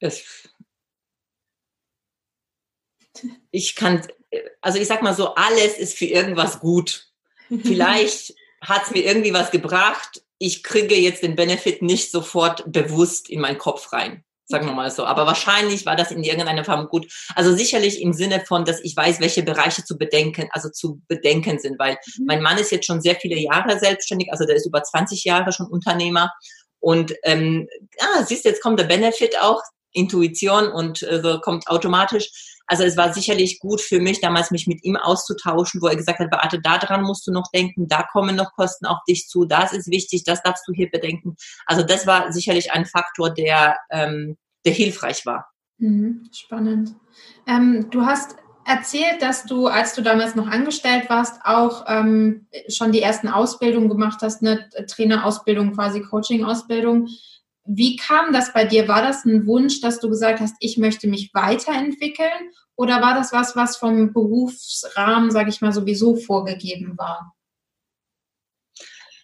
Es, 0.01 0.49
ich 3.51 3.75
kann, 3.75 4.07
also 4.61 4.79
ich 4.79 4.87
sag 4.87 5.03
mal 5.03 5.15
so, 5.15 5.35
alles 5.35 5.79
ist 5.79 5.97
für 5.97 6.07
irgendwas 6.07 6.61
gut. 6.61 7.13
Vielleicht 7.49 8.35
hat 8.61 8.85
es 8.85 8.91
mir 8.91 9.05
irgendwie 9.05 9.33
was 9.33 9.51
gebracht, 9.51 10.23
ich 10.39 10.63
kriege 10.63 10.95
jetzt 10.95 11.23
den 11.23 11.35
Benefit 11.37 11.83
nicht 11.83 12.11
sofort 12.11 12.71
bewusst 12.71 13.29
in 13.29 13.41
meinen 13.41 13.59
Kopf 13.59 13.93
rein. 13.93 14.25
Sagen 14.51 14.67
wir 14.67 14.73
mal 14.73 14.91
so. 14.91 15.05
Aber 15.05 15.27
wahrscheinlich 15.27 15.85
war 15.85 15.95
das 15.95 16.11
in 16.11 16.25
irgendeiner 16.25 16.65
Form 16.65 16.89
gut. 16.89 17.07
Also 17.35 17.55
sicherlich 17.55 18.01
im 18.01 18.15
Sinne 18.15 18.43
von, 18.47 18.65
dass 18.65 18.81
ich 18.81 18.97
weiß, 18.97 19.21
welche 19.21 19.43
Bereiche 19.43 19.85
zu 19.85 19.99
bedenken, 19.99 20.49
also 20.53 20.71
zu 20.71 21.03
bedenken 21.07 21.59
sind, 21.59 21.79
weil 21.79 21.99
mhm. 22.17 22.25
mein 22.27 22.43
Mann 22.43 22.57
ist 22.57 22.73
jetzt 22.73 22.87
schon 22.87 23.03
sehr 23.03 23.17
viele 23.17 23.39
Jahre 23.39 23.79
selbstständig, 23.79 24.33
also 24.33 24.47
der 24.47 24.57
ist 24.57 24.67
über 24.67 24.83
20 24.83 25.23
Jahre 25.25 25.53
schon 25.53 25.67
Unternehmer. 25.67 26.33
Und 26.81 27.15
ähm, 27.25 27.69
ja, 28.01 28.25
siehst 28.25 28.45
du, 28.45 28.49
jetzt 28.49 28.63
kommt 28.63 28.81
der 28.81 28.85
Benefit 28.85 29.39
auch, 29.41 29.61
Intuition 29.93 30.69
und 30.69 31.03
äh, 31.03 31.21
so 31.23 31.41
kommt 31.41 31.69
automatisch. 31.69 32.31
Also 32.69 32.85
es 32.85 32.97
war 32.97 33.13
sicherlich 33.13 33.59
gut 33.59 33.81
für 33.81 33.99
mich, 33.99 34.21
damals 34.21 34.51
mich 34.51 34.67
mit 34.67 34.85
ihm 34.85 34.97
auszutauschen, 34.97 35.81
wo 35.81 35.87
er 35.87 35.97
gesagt 35.97 36.21
hat, 36.21 36.31
Beate, 36.31 36.61
daran 36.61 37.03
musst 37.03 37.27
du 37.27 37.33
noch 37.33 37.51
denken, 37.53 37.89
da 37.89 38.03
kommen 38.03 38.37
noch 38.37 38.53
Kosten 38.53 38.87
auf 38.87 38.99
dich 39.09 39.27
zu, 39.27 39.47
das 39.47 39.73
ist 39.73 39.91
wichtig, 39.91 40.25
das 40.25 40.43
darfst 40.43 40.69
du 40.69 40.73
hier 40.73 40.91
bedenken. 40.91 41.35
Also 41.67 41.83
das 41.83 42.07
war 42.07 42.31
sicherlich 42.31 42.73
ein 42.73 42.85
Faktor, 42.85 43.31
der, 43.31 43.79
ähm, 43.91 44.37
der 44.65 44.75
hilfreich 44.75 45.25
war. 45.25 45.51
Mhm, 45.79 46.29
spannend. 46.33 46.95
Ähm, 47.47 47.89
du 47.91 48.05
hast 48.05 48.37
erzählt, 48.67 49.23
dass 49.23 49.45
du, 49.45 49.67
als 49.67 49.95
du 49.95 50.03
damals 50.03 50.35
noch 50.35 50.47
angestellt 50.47 51.09
warst, 51.09 51.41
auch 51.45 51.87
ähm, 51.89 52.47
schon 52.69 52.93
die 52.93 53.01
ersten 53.01 53.29
Ausbildungen 53.29 53.89
gemacht 53.89 54.19
hast, 54.21 54.43
eine 54.43 54.69
Trainerausbildung, 54.87 55.75
quasi 55.75 56.03
Coaching-Ausbildung. 56.03 57.09
Wie 57.71 57.97
kam 57.97 58.33
das 58.33 58.55
bei 58.55 58.65
dir? 58.65 58.89
War 58.89 59.03
das 59.03 59.27
ein 59.27 59.47
Wunsch, 59.47 59.83
dass 59.83 60.01
du 60.01 60.09
gesagt 60.09 60.41
hast, 60.41 60.57
ich 60.59 60.79
möchte 60.79 61.07
mich 61.07 61.31
weiterentwickeln? 61.35 62.51
Oder 62.77 63.03
war 63.03 63.15
das 63.15 63.31
was, 63.31 63.57
was 63.57 63.77
vom 63.77 64.15
Berufsrahmen, 64.15 65.31
sage 65.31 65.51
ich 65.51 65.61
mal, 65.61 65.73
sowieso 65.73 66.17
vorgegeben 66.17 66.97
war? 66.97 67.35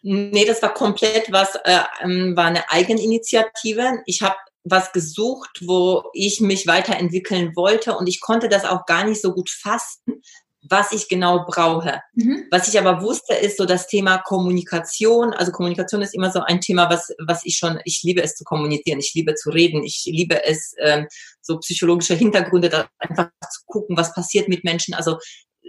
Nee, 0.03 0.45
das 0.45 0.61
war 0.61 0.75
komplett 0.75 1.33
was, 1.33 1.55
äh, 1.65 1.81
ähm, 2.03 2.37
war 2.37 2.45
eine 2.45 2.71
Eigeninitiative. 2.71 4.03
Ich 4.05 4.21
habe 4.21 4.37
was 4.63 4.93
gesucht, 4.93 5.63
wo 5.65 6.11
ich 6.13 6.43
mich 6.43 6.67
weiterentwickeln 6.67 7.57
wollte 7.57 7.97
und 7.97 8.07
ich 8.07 8.21
konnte 8.21 8.51
das 8.51 8.67
auch 8.67 8.85
gar 8.85 9.05
nicht 9.05 9.23
so 9.23 9.33
gut 9.33 9.49
fassen, 9.49 10.23
was 10.69 10.93
ich 10.93 11.09
genau 11.09 11.45
brauche. 11.47 12.01
Mhm. 12.15 12.47
Was 12.51 12.69
ich 12.69 12.79
aber 12.79 13.03
wusste, 13.03 13.35
ist 13.35 13.59
so 13.59 13.67
das 13.67 13.87
Thema 13.87 14.19
Kommunikation. 14.19 15.33
Also 15.33 15.53
Kommunikation 15.53 16.03
ist 16.03 16.15
immer 16.15 16.31
so 16.31 16.41
ein 16.41 16.61
Thema, 16.61 16.89
was, 16.91 17.13
was 17.27 17.45
ich 17.45 17.57
schon, 17.57 17.79
ich 17.85 18.03
liebe 18.03 18.23
es 18.23 18.35
zu 18.35 18.45
kommunizieren, 18.45 18.99
ich 18.99 19.13
liebe 19.15 19.35
zu 19.35 19.51
reden, 19.51 19.83
ich 19.83 20.05
liebe 20.07 20.43
es, 20.45 20.75
ähm, 20.79 21.07
so 21.43 21.59
psychologische 21.59 22.15
Hintergründe, 22.15 22.71
da 22.71 22.89
einfach 22.99 23.29
zu 23.51 23.61
gucken, 23.67 23.97
was 23.97 24.15
passiert 24.15 24.49
mit 24.49 24.65
Menschen. 24.65 24.95
Also 24.95 25.19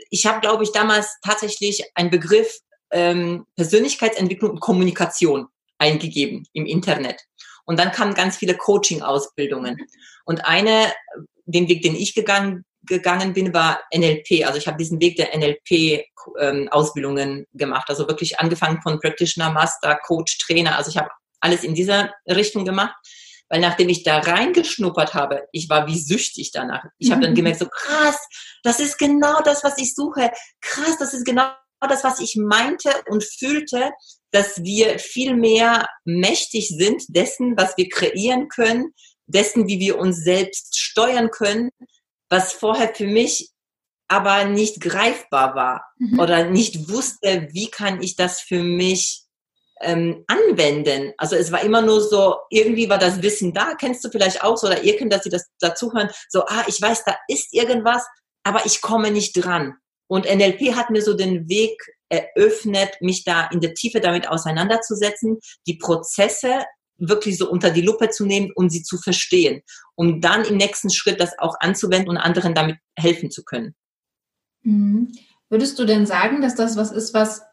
ich 0.10 0.26
habe, 0.26 0.40
glaube 0.40 0.64
ich, 0.64 0.72
damals 0.72 1.18
tatsächlich 1.24 1.84
einen 1.96 2.10
Begriff 2.10 2.60
ähm, 2.92 3.46
Persönlichkeitsentwicklung 3.58 4.52
und 4.52 4.60
Kommunikation 4.62 5.48
eingegeben 5.78 6.46
im 6.54 6.66
Internet. 6.66 7.22
Und 7.66 7.80
dann 7.80 7.92
kamen 7.92 8.14
ganz 8.14 8.38
viele 8.38 8.56
Coaching-Ausbildungen. 8.56 9.78
Und 10.24 10.46
eine, 10.46 10.94
den 11.46 11.68
Weg, 11.68 11.82
den 11.82 11.96
ich 11.96 12.14
gegangen 12.14 12.64
gegangen 12.86 13.34
bin, 13.34 13.54
war 13.54 13.82
NLP. 13.94 14.46
Also 14.46 14.58
ich 14.58 14.68
habe 14.68 14.78
diesen 14.78 15.00
Weg 15.02 15.18
der 15.18 15.38
NLP-Ausbildungen 15.38 17.30
ähm, 17.40 17.46
gemacht. 17.54 17.90
Also 17.90 18.08
wirklich 18.08 18.40
angefangen 18.40 18.82
von 18.82 19.00
Practitioner, 19.00 19.52
Master, 19.52 19.96
Coach, 19.96 20.38
Trainer. 20.40 20.78
Also 20.78 20.92
ich 20.92 20.98
habe 20.98 21.10
alles 21.40 21.64
in 21.64 21.76
dieser 21.76 22.14
Richtung 22.28 22.66
gemacht. 22.66 22.96
Weil 23.48 23.60
nachdem 23.60 23.90
ich 23.90 24.04
da 24.04 24.18
reingeschnuppert 24.20 25.14
habe, 25.14 25.48
ich 25.52 25.70
war 25.70 25.88
wie 25.88 26.00
süchtig 26.00 26.52
danach. 26.52 26.84
Ich 26.98 27.12
habe 27.12 27.22
dann 27.22 27.32
mhm. 27.32 27.36
gemerkt, 27.36 27.60
so 27.60 27.68
krass, 27.68 28.18
das 28.64 28.80
ist 28.80 28.98
genau 28.98 29.40
das, 29.42 29.64
was 29.64 29.78
ich 29.78 29.94
suche. 29.94 30.32
Krass, 30.62 30.98
das 30.98 31.14
ist 31.14 31.26
genau 31.26 31.52
das, 31.80 32.04
was 32.04 32.20
ich 32.20 32.36
meinte 32.36 32.90
und 33.08 33.24
fühlte, 33.24 33.92
dass 34.32 34.64
wir 34.64 34.98
viel 34.98 35.36
mehr 35.36 35.88
mächtig 36.04 36.70
sind 36.70 37.04
dessen, 37.10 37.56
was 37.56 37.78
wir 37.78 37.88
kreieren 37.90 38.48
können, 38.50 38.94
dessen, 39.28 39.68
wie 39.68 39.80
wir 39.80 40.00
uns 40.00 40.24
selbst 40.24 40.78
steuern 40.80 41.30
können, 41.30 41.70
was 42.36 42.52
vorher 42.52 42.94
für 42.94 43.08
mich 43.08 43.50
aber 44.08 44.44
nicht 44.46 44.82
greifbar 44.82 45.56
war 45.56 45.86
mhm. 45.98 46.20
oder 46.20 46.46
nicht 46.46 46.90
wusste, 46.90 47.48
wie 47.52 47.72
kann 47.72 48.04
ich 48.04 48.16
das 48.16 48.42
für 48.42 48.62
mich 48.62 49.24
ähm, 49.82 50.24
anwenden. 50.28 51.14
Also 51.18 51.36
es 51.36 51.52
war 51.52 51.62
immer 51.64 51.82
nur 51.82 52.02
so, 52.02 52.36
irgendwie 52.50 52.90
war 52.90 52.98
das 52.98 53.22
Wissen 53.22 53.54
da, 53.54 53.76
kennst 53.76 54.04
du 54.04 54.10
vielleicht 54.10 54.44
auch 54.44 54.58
so, 54.58 54.68
oder 54.68 54.84
ihr 54.84 54.98
könnt, 54.98 55.14
dass 55.14 55.24
sie 55.24 55.30
das 55.30 55.50
dazuhören, 55.60 56.10
so, 56.30 56.46
ah, 56.46 56.66
ich 56.68 56.82
weiß, 56.82 57.04
da 57.06 57.16
ist 57.28 57.54
irgendwas, 57.54 58.06
aber 58.44 58.66
ich 58.66 58.82
komme 58.82 59.12
nicht 59.12 59.34
dran. 59.34 59.76
Und 60.08 60.26
NLP 60.26 60.76
hat 60.76 60.92
mir 60.92 61.02
so 61.02 61.14
den 61.16 61.50
Weg 61.50 61.82
eröffnet, 62.10 63.02
mich 63.02 63.24
da 63.24 63.48
in 63.48 63.60
der 63.60 63.74
Tiefe 63.74 64.02
damit 64.02 64.28
auseinanderzusetzen, 64.28 65.40
die 65.66 65.78
Prozesse 65.78 66.66
wirklich 66.98 67.38
so 67.38 67.50
unter 67.50 67.72
die 67.72 67.82
Lupe 67.82 68.10
zu 68.10 68.26
nehmen 68.26 68.52
und 68.56 68.70
sie 68.70 68.84
zu 68.84 68.98
verstehen, 68.98 69.62
um 69.96 70.22
dann 70.22 70.46
im 70.46 70.58
nächsten 70.58 70.90
Schritt 70.90 71.20
das 71.20 71.38
auch 71.40 71.56
anzuwenden 71.60 72.10
und 72.10 72.18
anderen 72.18 72.54
damit 72.54 72.78
helfen 72.98 73.32
zu 73.32 73.44
können. 73.44 73.76
Mhm. 74.64 75.12
Würdest 75.50 75.78
du 75.78 75.86
denn 75.86 76.06
sagen, 76.06 76.42
dass 76.42 76.56
das 76.56 76.76
was 76.76 76.92
ist, 76.92 77.14
was 77.14 77.44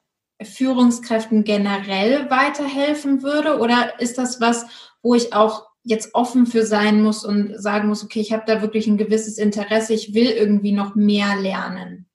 Führungskräften 0.43 1.45
generell 1.45 2.31
weiterhelfen 2.31 3.23
würde? 3.23 3.59
Oder 3.59 4.01
ist 4.01 4.19
das 4.19 4.41
was, 4.41 4.67
wo 5.03 5.15
ich 5.15 5.33
auch 5.33 5.67
jetzt 5.85 6.15
offen 6.15 6.47
für 6.47 6.65
sein 6.65 7.03
muss 7.03 7.25
und 7.25 7.61
sagen 7.61 7.89
muss, 7.89 8.05
okay, 8.05 8.21
ich 8.21 8.33
habe 8.33 8.45
da 8.47 8.63
wirklich 8.63 8.87
ein 8.87 8.97
gewisses 8.97 9.39
Interesse, 9.39 9.95
ich 9.95 10.15
will 10.15 10.31
irgendwie 10.31 10.73
noch 10.73 10.95
mehr 10.95 11.37
lernen? 11.37 12.09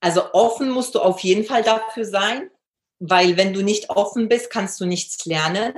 Also 0.00 0.32
offen 0.34 0.70
musst 0.70 0.94
du 0.94 1.00
auf 1.00 1.20
jeden 1.20 1.44
Fall 1.44 1.62
dafür 1.62 2.04
sein, 2.04 2.50
weil 2.98 3.36
wenn 3.36 3.54
du 3.54 3.62
nicht 3.62 3.88
offen 3.90 4.28
bist, 4.28 4.50
kannst 4.50 4.78
du 4.80 4.84
nichts 4.84 5.24
lernen. 5.24 5.72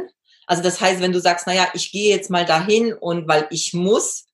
Also 0.46 0.62
das 0.62 0.80
heißt, 0.80 1.00
wenn 1.00 1.12
du 1.12 1.20
sagst, 1.20 1.46
naja, 1.46 1.68
ich 1.74 1.92
gehe 1.92 2.14
jetzt 2.14 2.30
mal 2.30 2.44
dahin 2.44 2.92
und 2.92 3.28
weil 3.28 3.46
ich 3.50 3.74
muss, 3.74 4.26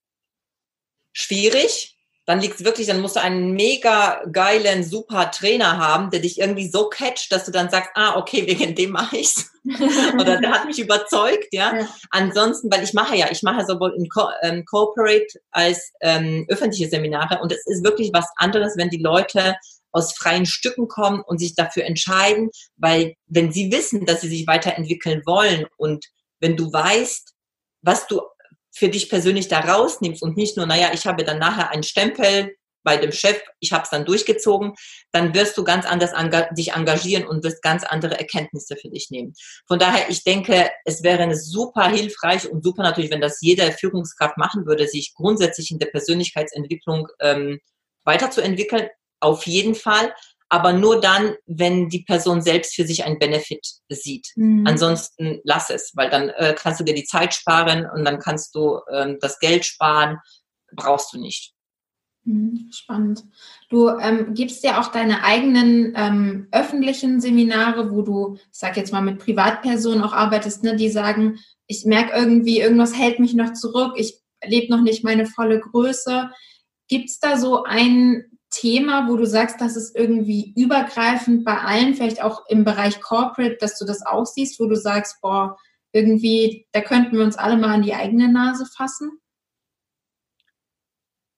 schwierig, 1.13 1.95
dann 2.25 2.39
liegt 2.39 2.55
es 2.55 2.65
wirklich, 2.65 2.87
dann 2.87 3.01
musst 3.01 3.17
du 3.17 3.21
einen 3.21 3.51
mega 3.51 4.23
geilen, 4.31 4.83
super 4.83 5.29
Trainer 5.31 5.77
haben, 5.77 6.09
der 6.09 6.21
dich 6.21 6.39
irgendwie 6.39 6.69
so 6.69 6.87
catcht, 6.87 7.31
dass 7.31 7.45
du 7.45 7.51
dann 7.51 7.69
sagst, 7.69 7.91
ah, 7.95 8.15
okay, 8.15 8.47
wegen 8.47 8.75
dem 8.75 8.91
mache 8.91 9.17
ich's. 9.17 9.51
Oder 10.15 10.39
der 10.41 10.51
hat 10.51 10.65
mich 10.65 10.79
überzeugt, 10.79 11.47
ja? 11.51 11.75
ja. 11.75 11.87
Ansonsten, 12.11 12.71
weil 12.71 12.83
ich 12.83 12.93
mache 12.93 13.15
ja, 13.15 13.27
ich 13.31 13.43
mache 13.43 13.65
sowohl 13.65 13.93
in 13.97 14.09
Co 14.09 14.27
ähm, 14.41 14.65
Corporate 14.65 15.27
als 15.51 15.91
ähm, 16.01 16.45
öffentliche 16.49 16.89
Seminare 16.89 17.39
und 17.41 17.51
es 17.51 17.65
ist 17.65 17.83
wirklich 17.83 18.11
was 18.13 18.27
anderes, 18.37 18.75
wenn 18.77 18.89
die 18.89 19.01
Leute 19.01 19.55
aus 19.93 20.13
freien 20.17 20.45
Stücken 20.45 20.87
kommen 20.87 21.21
und 21.21 21.39
sich 21.39 21.55
dafür 21.55 21.85
entscheiden, 21.85 22.49
weil 22.75 23.15
wenn 23.27 23.53
sie 23.53 23.71
wissen, 23.71 24.05
dass 24.05 24.21
sie 24.21 24.27
sich 24.27 24.47
weiterentwickeln 24.47 25.21
wollen 25.25 25.65
und 25.77 26.05
wenn 26.39 26.57
du 26.57 26.73
weißt, 26.73 27.33
was 27.81 28.07
du 28.07 28.21
für 28.75 28.89
dich 28.89 29.09
persönlich 29.09 29.47
da 29.47 29.59
rausnimmst 29.59 30.21
und 30.21 30.35
nicht 30.35 30.57
nur, 30.57 30.65
naja, 30.65 30.89
ich 30.93 31.05
habe 31.05 31.23
dann 31.23 31.39
nachher 31.39 31.71
einen 31.71 31.83
Stempel 31.83 32.55
bei 32.83 32.97
dem 32.97 33.11
Chef, 33.11 33.41
ich 33.59 33.71
habe 33.71 33.83
es 33.83 33.89
dann 33.89 34.05
durchgezogen, 34.05 34.73
dann 35.11 35.33
wirst 35.33 35.57
du 35.57 35.63
ganz 35.63 35.85
anders 35.85 36.11
dich 36.57 36.73
engagieren 36.73 37.25
und 37.25 37.43
wirst 37.43 37.61
ganz 37.61 37.83
andere 37.83 38.19
Erkenntnisse 38.19 38.75
für 38.75 38.89
dich 38.89 39.09
nehmen. 39.09 39.33
Von 39.67 39.79
daher, 39.79 40.09
ich 40.09 40.23
denke, 40.23 40.69
es 40.85 41.01
wäre 41.01 41.33
super 41.35 41.87
hilfreich 41.89 42.49
und 42.49 42.63
super 42.63 42.83
natürlich, 42.83 43.11
wenn 43.11 43.21
das 43.21 43.39
jede 43.41 43.71
Führungskraft 43.71 44.37
machen 44.37 44.65
würde, 44.65 44.87
sich 44.87 45.13
grundsätzlich 45.15 45.71
in 45.71 45.79
der 45.79 45.87
Persönlichkeitsentwicklung 45.87 47.07
ähm, 47.21 47.59
weiterzuentwickeln, 48.03 48.89
auf 49.23 49.47
jeden 49.47 49.75
Fall 49.75 50.13
aber 50.53 50.71
nur 50.71 51.01
dann, 51.01 51.33
wenn 51.47 51.89
die 51.89 52.03
Person 52.03 52.43
selbst 52.43 52.75
für 52.75 52.85
sich 52.85 53.05
einen 53.05 53.17
Benefit 53.17 53.65
sieht. 53.89 54.27
Mhm. 54.35 54.67
Ansonsten 54.67 55.39
lass 55.43 55.71
es, 55.71 55.93
weil 55.95 56.11
dann 56.11 56.29
äh, 56.29 56.55
kannst 56.55 56.79
du 56.79 56.83
dir 56.83 56.93
die 56.93 57.05
Zeit 57.05 57.33
sparen 57.33 57.87
und 57.91 58.05
dann 58.05 58.19
kannst 58.19 58.53
du 58.53 58.79
ähm, 58.93 59.17
das 59.19 59.39
Geld 59.39 59.65
sparen, 59.65 60.19
brauchst 60.75 61.11
du 61.11 61.19
nicht. 61.19 61.55
Mhm, 62.25 62.69
spannend. 62.71 63.23
Du 63.69 63.89
ähm, 63.89 64.35
gibst 64.35 64.63
ja 64.63 64.79
auch 64.79 64.91
deine 64.91 65.23
eigenen 65.23 65.93
ähm, 65.95 66.47
öffentlichen 66.51 67.19
Seminare, 67.19 67.89
wo 67.89 68.03
du, 68.03 68.35
ich 68.35 68.59
sag 68.59 68.77
jetzt 68.77 68.93
mal, 68.93 69.01
mit 69.01 69.17
Privatpersonen 69.17 70.03
auch 70.03 70.13
arbeitest, 70.13 70.63
ne, 70.63 70.75
die 70.75 70.89
sagen, 70.89 71.39
ich 71.65 71.83
merke 71.85 72.15
irgendwie, 72.15 72.59
irgendwas 72.59 72.95
hält 72.95 73.17
mich 73.17 73.33
noch 73.33 73.53
zurück, 73.53 73.95
ich 73.97 74.19
lebe 74.45 74.71
noch 74.71 74.83
nicht 74.83 75.03
meine 75.03 75.25
volle 75.25 75.59
Größe. 75.59 76.29
Gibt 76.87 77.09
es 77.09 77.17
da 77.17 77.37
so 77.39 77.63
ein 77.63 78.32
Thema, 78.53 79.09
wo 79.09 79.17
du 79.17 79.25
sagst, 79.25 79.59
das 79.59 79.75
ist 79.75 79.95
irgendwie 79.95 80.53
übergreifend 80.55 81.43
bei 81.43 81.57
allen, 81.57 81.95
vielleicht 81.95 82.21
auch 82.21 82.45
im 82.47 82.63
Bereich 82.63 83.01
Corporate, 83.01 83.57
dass 83.59 83.77
du 83.77 83.85
das 83.85 84.05
auch 84.05 84.25
siehst, 84.25 84.59
wo 84.59 84.67
du 84.67 84.75
sagst, 84.75 85.21
boah, 85.21 85.57
irgendwie, 85.91 86.67
da 86.71 86.81
könnten 86.81 87.17
wir 87.17 87.23
uns 87.23 87.37
alle 87.37 87.57
mal 87.57 87.73
an 87.73 87.81
die 87.81 87.93
eigene 87.93 88.31
Nase 88.31 88.65
fassen? 88.65 89.19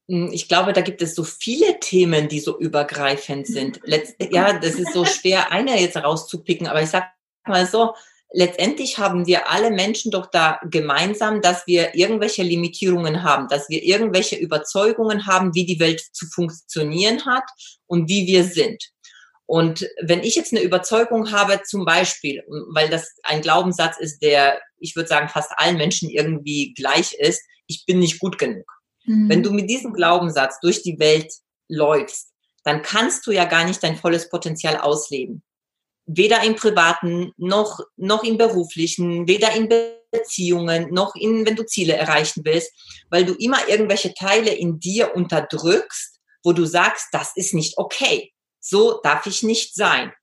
Hm, 0.09 0.31
ich 0.31 0.47
glaube, 0.47 0.73
da 0.73 0.81
gibt 0.81 1.01
es 1.01 1.15
so 1.15 1.23
viele 1.23 1.79
Themen, 1.79 2.27
die 2.27 2.39
so 2.39 2.59
übergreifend 2.59 3.47
sind. 3.47 3.79
Letzt, 3.83 4.15
ja, 4.19 4.59
das 4.59 4.75
ist 4.75 4.93
so 4.93 5.05
schwer, 5.05 5.51
eine 5.51 5.79
jetzt 5.79 5.97
rauszupicken, 5.97 6.67
aber 6.67 6.81
ich 6.81 6.89
sag 6.89 7.05
mal 7.47 7.65
so, 7.65 7.93
letztendlich 8.35 8.97
haben 8.97 9.25
wir 9.25 9.49
alle 9.49 9.71
Menschen 9.71 10.11
doch 10.11 10.25
da 10.29 10.59
gemeinsam, 10.69 11.41
dass 11.41 11.65
wir 11.67 11.95
irgendwelche 11.95 12.43
Limitierungen 12.43 13.23
haben, 13.23 13.47
dass 13.47 13.69
wir 13.69 13.81
irgendwelche 13.81 14.35
Überzeugungen 14.35 15.25
haben, 15.25 15.55
wie 15.55 15.65
die 15.65 15.79
Welt 15.79 16.01
zu 16.11 16.27
funktionieren 16.27 17.25
hat 17.25 17.45
und 17.87 18.09
wie 18.09 18.27
wir 18.27 18.43
sind. 18.43 18.83
Und 19.45 19.87
wenn 20.01 20.21
ich 20.21 20.35
jetzt 20.35 20.51
eine 20.51 20.63
Überzeugung 20.63 21.31
habe, 21.31 21.61
zum 21.63 21.85
Beispiel, 21.85 22.43
weil 22.73 22.89
das 22.89 23.09
ein 23.23 23.41
Glaubenssatz 23.41 23.97
ist, 23.99 24.19
der, 24.19 24.59
ich 24.79 24.95
würde 24.95 25.07
sagen, 25.07 25.29
fast 25.29 25.51
allen 25.55 25.77
Menschen 25.77 26.09
irgendwie 26.09 26.73
gleich 26.73 27.13
ist, 27.13 27.41
ich 27.67 27.85
bin 27.85 27.99
nicht 27.99 28.19
gut 28.19 28.37
genug. 28.37 28.65
Mhm. 29.05 29.29
Wenn 29.29 29.43
du 29.43 29.51
mit 29.51 29.69
diesem 29.69 29.93
Glaubenssatz 29.93 30.59
durch 30.59 30.81
die 30.83 30.99
Welt 30.99 31.31
läufst, 31.69 32.33
dann 32.63 32.81
kannst 32.81 33.25
du 33.27 33.31
ja 33.31 33.45
gar 33.45 33.63
nicht 33.63 33.81
dein 33.81 33.95
volles 33.95 34.29
Potenzial 34.29 34.77
ausleben. 34.77 35.43
Weder 36.05 36.43
im 36.43 36.55
privaten, 36.55 37.31
noch, 37.37 37.79
noch 37.95 38.23
im 38.23 38.37
beruflichen, 38.37 39.27
weder 39.27 39.53
in 39.53 39.69
Beziehungen, 40.11 40.93
noch 40.93 41.15
in, 41.15 41.45
wenn 41.45 41.55
du 41.55 41.65
Ziele 41.65 41.93
erreichen 41.93 42.41
willst, 42.45 42.71
weil 43.09 43.25
du 43.25 43.33
immer 43.33 43.67
irgendwelche 43.67 44.13
Teile 44.13 44.53
in 44.53 44.79
dir 44.79 45.15
unterdrückst, 45.15 46.19
wo 46.43 46.53
du 46.53 46.65
sagst, 46.65 47.07
das 47.11 47.31
ist 47.35 47.53
nicht 47.53 47.77
okay. 47.77 48.31
So 48.59 48.99
darf 49.01 49.25
ich 49.25 49.43
nicht 49.43 49.75
sein. 49.75 50.13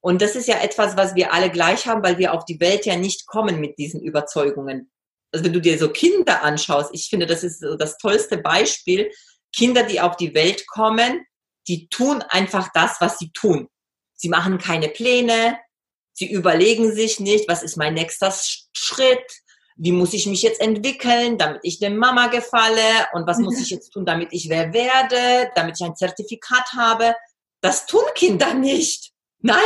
Und 0.00 0.22
das 0.22 0.34
ist 0.34 0.48
ja 0.48 0.58
etwas, 0.60 0.96
was 0.96 1.14
wir 1.14 1.32
alle 1.32 1.50
gleich 1.50 1.86
haben, 1.86 2.02
weil 2.02 2.18
wir 2.18 2.32
auf 2.32 2.44
die 2.44 2.58
Welt 2.60 2.86
ja 2.86 2.96
nicht 2.96 3.26
kommen 3.26 3.60
mit 3.60 3.78
diesen 3.78 4.00
Überzeugungen. 4.00 4.90
Also 5.32 5.44
wenn 5.44 5.52
du 5.52 5.60
dir 5.60 5.78
so 5.78 5.90
Kinder 5.90 6.42
anschaust, 6.42 6.90
ich 6.92 7.08
finde, 7.08 7.26
das 7.26 7.44
ist 7.44 7.60
so 7.60 7.76
das 7.76 7.98
tollste 7.98 8.38
Beispiel. 8.38 9.10
Kinder, 9.54 9.82
die 9.82 10.00
auf 10.00 10.16
die 10.16 10.34
Welt 10.34 10.66
kommen, 10.66 11.24
die 11.68 11.88
tun 11.88 12.22
einfach 12.28 12.68
das, 12.72 12.96
was 13.00 13.18
sie 13.18 13.30
tun. 13.32 13.68
Sie 14.20 14.28
machen 14.28 14.58
keine 14.58 14.88
Pläne, 14.88 15.58
sie 16.12 16.30
überlegen 16.30 16.92
sich 16.92 17.20
nicht, 17.20 17.48
was 17.48 17.62
ist 17.62 17.78
mein 17.78 17.94
nächster 17.94 18.30
Schritt, 18.76 19.24
wie 19.76 19.92
muss 19.92 20.12
ich 20.12 20.26
mich 20.26 20.42
jetzt 20.42 20.60
entwickeln, 20.60 21.38
damit 21.38 21.60
ich 21.62 21.78
der 21.78 21.88
Mama 21.88 22.26
gefalle 22.26 23.08
und 23.14 23.26
was 23.26 23.38
muss 23.38 23.58
ich 23.62 23.70
jetzt 23.70 23.92
tun, 23.92 24.04
damit 24.04 24.28
ich 24.32 24.50
wer 24.50 24.74
werde, 24.74 25.50
damit 25.54 25.80
ich 25.80 25.86
ein 25.86 25.96
Zertifikat 25.96 26.74
habe. 26.76 27.14
Das 27.62 27.86
tun 27.86 28.02
Kinder 28.14 28.52
nicht. 28.52 29.12
Nein, 29.38 29.56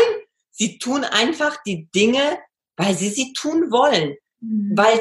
sie 0.53 0.79
tun 0.79 1.03
einfach 1.03 1.57
die 1.67 1.89
Dinge, 1.93 2.39
weil 2.77 2.95
sie 2.95 3.09
sie 3.09 3.33
tun 3.33 3.73
wollen. 3.73 4.15
Mhm. 4.41 4.73
Weil, 4.77 5.01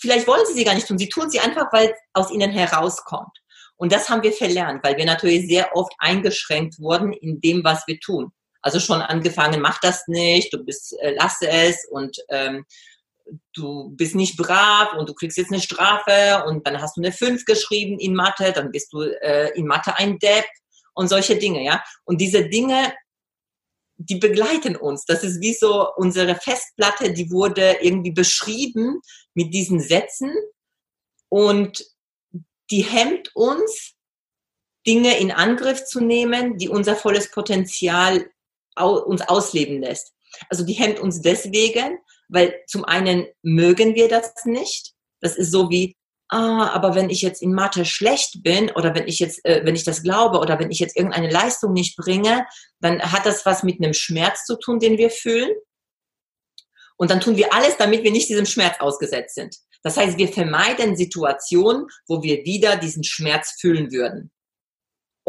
vielleicht 0.00 0.26
wollen 0.26 0.46
sie 0.46 0.54
sie 0.54 0.64
gar 0.64 0.74
nicht 0.74 0.88
tun. 0.88 0.96
Sie 0.96 1.10
tun 1.10 1.28
sie 1.28 1.40
einfach, 1.40 1.70
weil 1.72 1.90
es 1.90 1.98
aus 2.14 2.30
ihnen 2.30 2.50
herauskommt. 2.50 3.36
Und 3.76 3.92
das 3.92 4.08
haben 4.08 4.22
wir 4.22 4.32
verlernt, 4.32 4.82
weil 4.82 4.96
wir 4.96 5.04
natürlich 5.04 5.46
sehr 5.46 5.76
oft 5.76 5.92
eingeschränkt 5.98 6.80
wurden 6.80 7.12
in 7.12 7.42
dem, 7.42 7.62
was 7.64 7.86
wir 7.86 8.00
tun. 8.00 8.32
Also 8.68 8.80
schon 8.80 9.00
angefangen, 9.00 9.62
mach 9.62 9.80
das 9.80 10.06
nicht, 10.08 10.52
du 10.52 10.62
bist, 10.62 10.94
äh, 11.00 11.14
lasse 11.14 11.48
es 11.48 11.86
und 11.90 12.18
ähm, 12.28 12.66
du 13.54 13.88
bist 13.96 14.14
nicht 14.14 14.36
brav 14.36 14.92
und 14.92 15.08
du 15.08 15.14
kriegst 15.14 15.38
jetzt 15.38 15.50
eine 15.50 15.62
Strafe 15.62 16.44
und 16.46 16.66
dann 16.66 16.78
hast 16.78 16.98
du 16.98 17.00
eine 17.00 17.10
5 17.10 17.46
geschrieben 17.46 17.98
in 17.98 18.14
Mathe, 18.14 18.52
dann 18.52 18.70
bist 18.70 18.92
du 18.92 19.00
äh, 19.00 19.56
in 19.56 19.66
Mathe 19.66 19.96
ein 19.96 20.18
Depp 20.18 20.44
und 20.92 21.08
solche 21.08 21.38
Dinge, 21.38 21.64
ja. 21.64 21.82
Und 22.04 22.20
diese 22.20 22.46
Dinge, 22.46 22.92
die 23.96 24.16
begleiten 24.16 24.76
uns. 24.76 25.06
Das 25.06 25.24
ist 25.24 25.40
wie 25.40 25.54
so 25.54 25.88
unsere 25.96 26.34
Festplatte, 26.34 27.14
die 27.14 27.30
wurde 27.30 27.78
irgendwie 27.80 28.12
beschrieben 28.12 29.00
mit 29.32 29.54
diesen 29.54 29.80
Sätzen 29.80 30.30
und 31.30 31.86
die 32.70 32.82
hemmt 32.82 33.34
uns, 33.34 33.94
Dinge 34.86 35.18
in 35.18 35.32
Angriff 35.32 35.86
zu 35.86 36.00
nehmen, 36.00 36.58
die 36.58 36.68
unser 36.68 36.96
volles 36.96 37.30
Potenzial 37.30 38.30
uns 38.80 39.22
ausleben 39.22 39.80
lässt. 39.80 40.12
Also 40.48 40.64
die 40.64 40.74
hemmt 40.74 41.00
uns 41.00 41.20
deswegen, 41.20 41.98
weil 42.28 42.54
zum 42.66 42.84
einen 42.84 43.26
mögen 43.42 43.94
wir 43.94 44.08
das 44.08 44.32
nicht. 44.44 44.92
Das 45.20 45.36
ist 45.36 45.50
so 45.50 45.70
wie, 45.70 45.96
ah, 46.28 46.68
aber 46.68 46.94
wenn 46.94 47.10
ich 47.10 47.22
jetzt 47.22 47.42
in 47.42 47.54
Mathe 47.54 47.84
schlecht 47.84 48.42
bin 48.42 48.70
oder 48.72 48.94
wenn 48.94 49.08
ich 49.08 49.18
jetzt, 49.18 49.44
äh, 49.44 49.62
wenn 49.64 49.74
ich 49.74 49.84
das 49.84 50.02
glaube 50.02 50.38
oder 50.38 50.58
wenn 50.58 50.70
ich 50.70 50.78
jetzt 50.78 50.96
irgendeine 50.96 51.30
Leistung 51.30 51.72
nicht 51.72 51.96
bringe, 51.96 52.46
dann 52.80 53.00
hat 53.00 53.26
das 53.26 53.44
was 53.46 53.62
mit 53.62 53.82
einem 53.82 53.94
Schmerz 53.94 54.44
zu 54.44 54.56
tun, 54.58 54.78
den 54.78 54.98
wir 54.98 55.10
fühlen. 55.10 55.50
Und 56.96 57.10
dann 57.10 57.20
tun 57.20 57.36
wir 57.36 57.52
alles, 57.54 57.76
damit 57.76 58.02
wir 58.02 58.10
nicht 58.10 58.28
diesem 58.28 58.46
Schmerz 58.46 58.80
ausgesetzt 58.80 59.36
sind. 59.36 59.56
Das 59.82 59.96
heißt, 59.96 60.18
wir 60.18 60.28
vermeiden 60.28 60.96
Situationen, 60.96 61.86
wo 62.08 62.22
wir 62.22 62.44
wieder 62.44 62.76
diesen 62.76 63.04
Schmerz 63.04 63.56
fühlen 63.60 63.92
würden. 63.92 64.32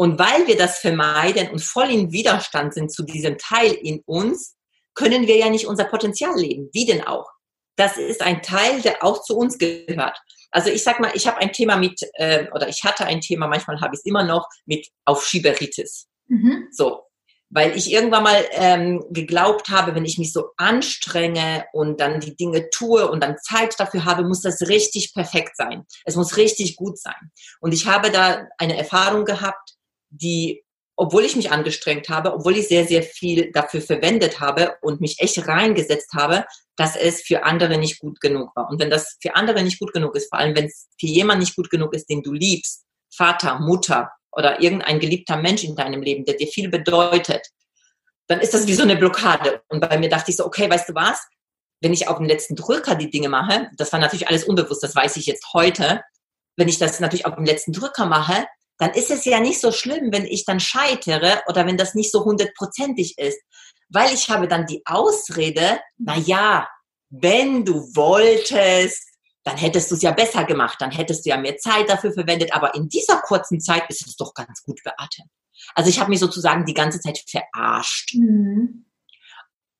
Und 0.00 0.18
weil 0.18 0.46
wir 0.46 0.56
das 0.56 0.78
vermeiden 0.78 1.50
und 1.50 1.62
voll 1.62 1.90
in 1.90 2.10
Widerstand 2.10 2.72
sind 2.72 2.90
zu 2.90 3.02
diesem 3.02 3.36
Teil 3.36 3.70
in 3.70 4.00
uns, 4.06 4.56
können 4.94 5.26
wir 5.26 5.36
ja 5.36 5.50
nicht 5.50 5.66
unser 5.66 5.84
Potenzial 5.84 6.34
leben. 6.38 6.70
Wie 6.72 6.86
denn 6.86 7.06
auch? 7.06 7.30
Das 7.76 7.98
ist 7.98 8.22
ein 8.22 8.40
Teil, 8.40 8.80
der 8.80 9.04
auch 9.04 9.22
zu 9.22 9.36
uns 9.36 9.58
gehört. 9.58 10.18
Also 10.52 10.70
ich 10.70 10.84
sag 10.84 11.00
mal, 11.00 11.10
ich 11.12 11.26
habe 11.26 11.36
ein 11.36 11.52
Thema 11.52 11.76
mit, 11.76 12.00
äh, 12.14 12.46
oder 12.54 12.66
ich 12.66 12.82
hatte 12.82 13.04
ein 13.04 13.20
Thema, 13.20 13.46
manchmal 13.46 13.78
habe 13.82 13.94
ich 13.94 13.98
es 13.98 14.06
immer 14.06 14.24
noch, 14.24 14.48
mit 14.64 14.88
Aufschieberitis. 15.04 16.06
Mhm. 16.28 16.68
So, 16.72 17.02
weil 17.50 17.76
ich 17.76 17.92
irgendwann 17.92 18.22
mal 18.22 18.42
ähm, 18.52 19.04
geglaubt 19.10 19.68
habe, 19.68 19.94
wenn 19.94 20.06
ich 20.06 20.16
mich 20.16 20.32
so 20.32 20.52
anstrenge 20.56 21.66
und 21.74 22.00
dann 22.00 22.20
die 22.20 22.36
Dinge 22.36 22.70
tue 22.70 23.06
und 23.06 23.22
dann 23.22 23.36
Zeit 23.36 23.78
dafür 23.78 24.06
habe, 24.06 24.22
muss 24.22 24.40
das 24.40 24.62
richtig 24.62 25.12
perfekt 25.12 25.56
sein. 25.58 25.84
Es 26.06 26.16
muss 26.16 26.38
richtig 26.38 26.76
gut 26.76 26.98
sein. 26.98 27.30
Und 27.60 27.74
ich 27.74 27.86
habe 27.86 28.10
da 28.10 28.46
eine 28.56 28.78
Erfahrung 28.78 29.26
gehabt, 29.26 29.74
die, 30.10 30.64
obwohl 30.96 31.24
ich 31.24 31.36
mich 31.36 31.50
angestrengt 31.50 32.08
habe, 32.08 32.34
obwohl 32.34 32.56
ich 32.56 32.68
sehr, 32.68 32.86
sehr 32.86 33.02
viel 33.02 33.50
dafür 33.52 33.80
verwendet 33.80 34.40
habe 34.40 34.76
und 34.82 35.00
mich 35.00 35.20
echt 35.20 35.46
reingesetzt 35.48 36.12
habe, 36.14 36.44
dass 36.76 36.96
es 36.96 37.22
für 37.22 37.44
andere 37.44 37.78
nicht 37.78 37.98
gut 37.98 38.20
genug 38.20 38.54
war. 38.54 38.68
Und 38.68 38.80
wenn 38.80 38.90
das 38.90 39.16
für 39.22 39.34
andere 39.34 39.62
nicht 39.62 39.78
gut 39.78 39.92
genug 39.92 40.14
ist, 40.16 40.28
vor 40.28 40.38
allem 40.38 40.54
wenn 40.54 40.66
es 40.66 40.88
für 40.98 41.06
jemanden 41.06 41.40
nicht 41.40 41.56
gut 41.56 41.70
genug 41.70 41.94
ist, 41.94 42.08
den 42.10 42.22
du 42.22 42.32
liebst, 42.32 42.84
Vater, 43.12 43.58
Mutter, 43.58 44.10
oder 44.32 44.60
irgendein 44.60 45.00
geliebter 45.00 45.36
Mensch 45.36 45.64
in 45.64 45.76
deinem 45.76 46.02
Leben, 46.02 46.24
der 46.24 46.36
dir 46.36 46.46
viel 46.46 46.68
bedeutet, 46.68 47.48
dann 48.28 48.40
ist 48.40 48.54
das 48.54 48.66
wie 48.66 48.74
so 48.74 48.82
eine 48.82 48.96
Blockade. 48.96 49.62
Und 49.68 49.80
bei 49.80 49.98
mir 49.98 50.08
dachte 50.08 50.30
ich 50.30 50.36
so, 50.36 50.46
okay, 50.46 50.70
weißt 50.70 50.88
du 50.88 50.94
was? 50.94 51.20
Wenn 51.80 51.92
ich 51.92 52.08
auf 52.08 52.18
den 52.18 52.26
letzten 52.26 52.56
Drücker 52.56 52.94
die 52.94 53.10
Dinge 53.10 53.28
mache, 53.28 53.70
das 53.76 53.92
war 53.92 53.98
natürlich 53.98 54.28
alles 54.28 54.44
unbewusst, 54.44 54.82
das 54.82 54.94
weiß 54.94 55.16
ich 55.16 55.26
jetzt 55.26 55.52
heute, 55.52 56.02
wenn 56.56 56.68
ich 56.68 56.78
das 56.78 57.00
natürlich 57.00 57.26
auf 57.26 57.34
dem 57.34 57.44
letzten 57.44 57.72
Drücker 57.72 58.06
mache, 58.06 58.46
dann 58.80 58.92
ist 58.94 59.10
es 59.10 59.26
ja 59.26 59.40
nicht 59.40 59.60
so 59.60 59.72
schlimm, 59.72 60.10
wenn 60.10 60.24
ich 60.24 60.46
dann 60.46 60.58
scheitere 60.58 61.42
oder 61.46 61.66
wenn 61.66 61.76
das 61.76 61.94
nicht 61.94 62.10
so 62.10 62.24
hundertprozentig 62.24 63.18
ist. 63.18 63.38
Weil 63.90 64.14
ich 64.14 64.30
habe 64.30 64.48
dann 64.48 64.66
die 64.66 64.82
Ausrede, 64.86 65.80
na 65.98 66.16
ja, 66.16 66.66
wenn 67.10 67.66
du 67.66 67.74
wolltest, 67.94 69.06
dann 69.44 69.58
hättest 69.58 69.90
du 69.90 69.96
es 69.96 70.02
ja 70.02 70.12
besser 70.12 70.44
gemacht, 70.44 70.76
dann 70.80 70.90
hättest 70.90 71.26
du 71.26 71.30
ja 71.30 71.36
mehr 71.36 71.58
Zeit 71.58 71.90
dafür 71.90 72.12
verwendet, 72.12 72.54
aber 72.54 72.74
in 72.74 72.88
dieser 72.88 73.20
kurzen 73.20 73.60
Zeit 73.60 73.84
ist 73.90 74.06
es 74.06 74.16
doch 74.16 74.32
ganz 74.32 74.62
gut 74.62 74.80
beatmet. 74.82 75.28
Also 75.74 75.90
ich 75.90 76.00
habe 76.00 76.08
mich 76.08 76.20
sozusagen 76.20 76.64
die 76.64 76.74
ganze 76.74 77.00
Zeit 77.00 77.22
verarscht. 77.28 78.14
Mhm. 78.14 78.86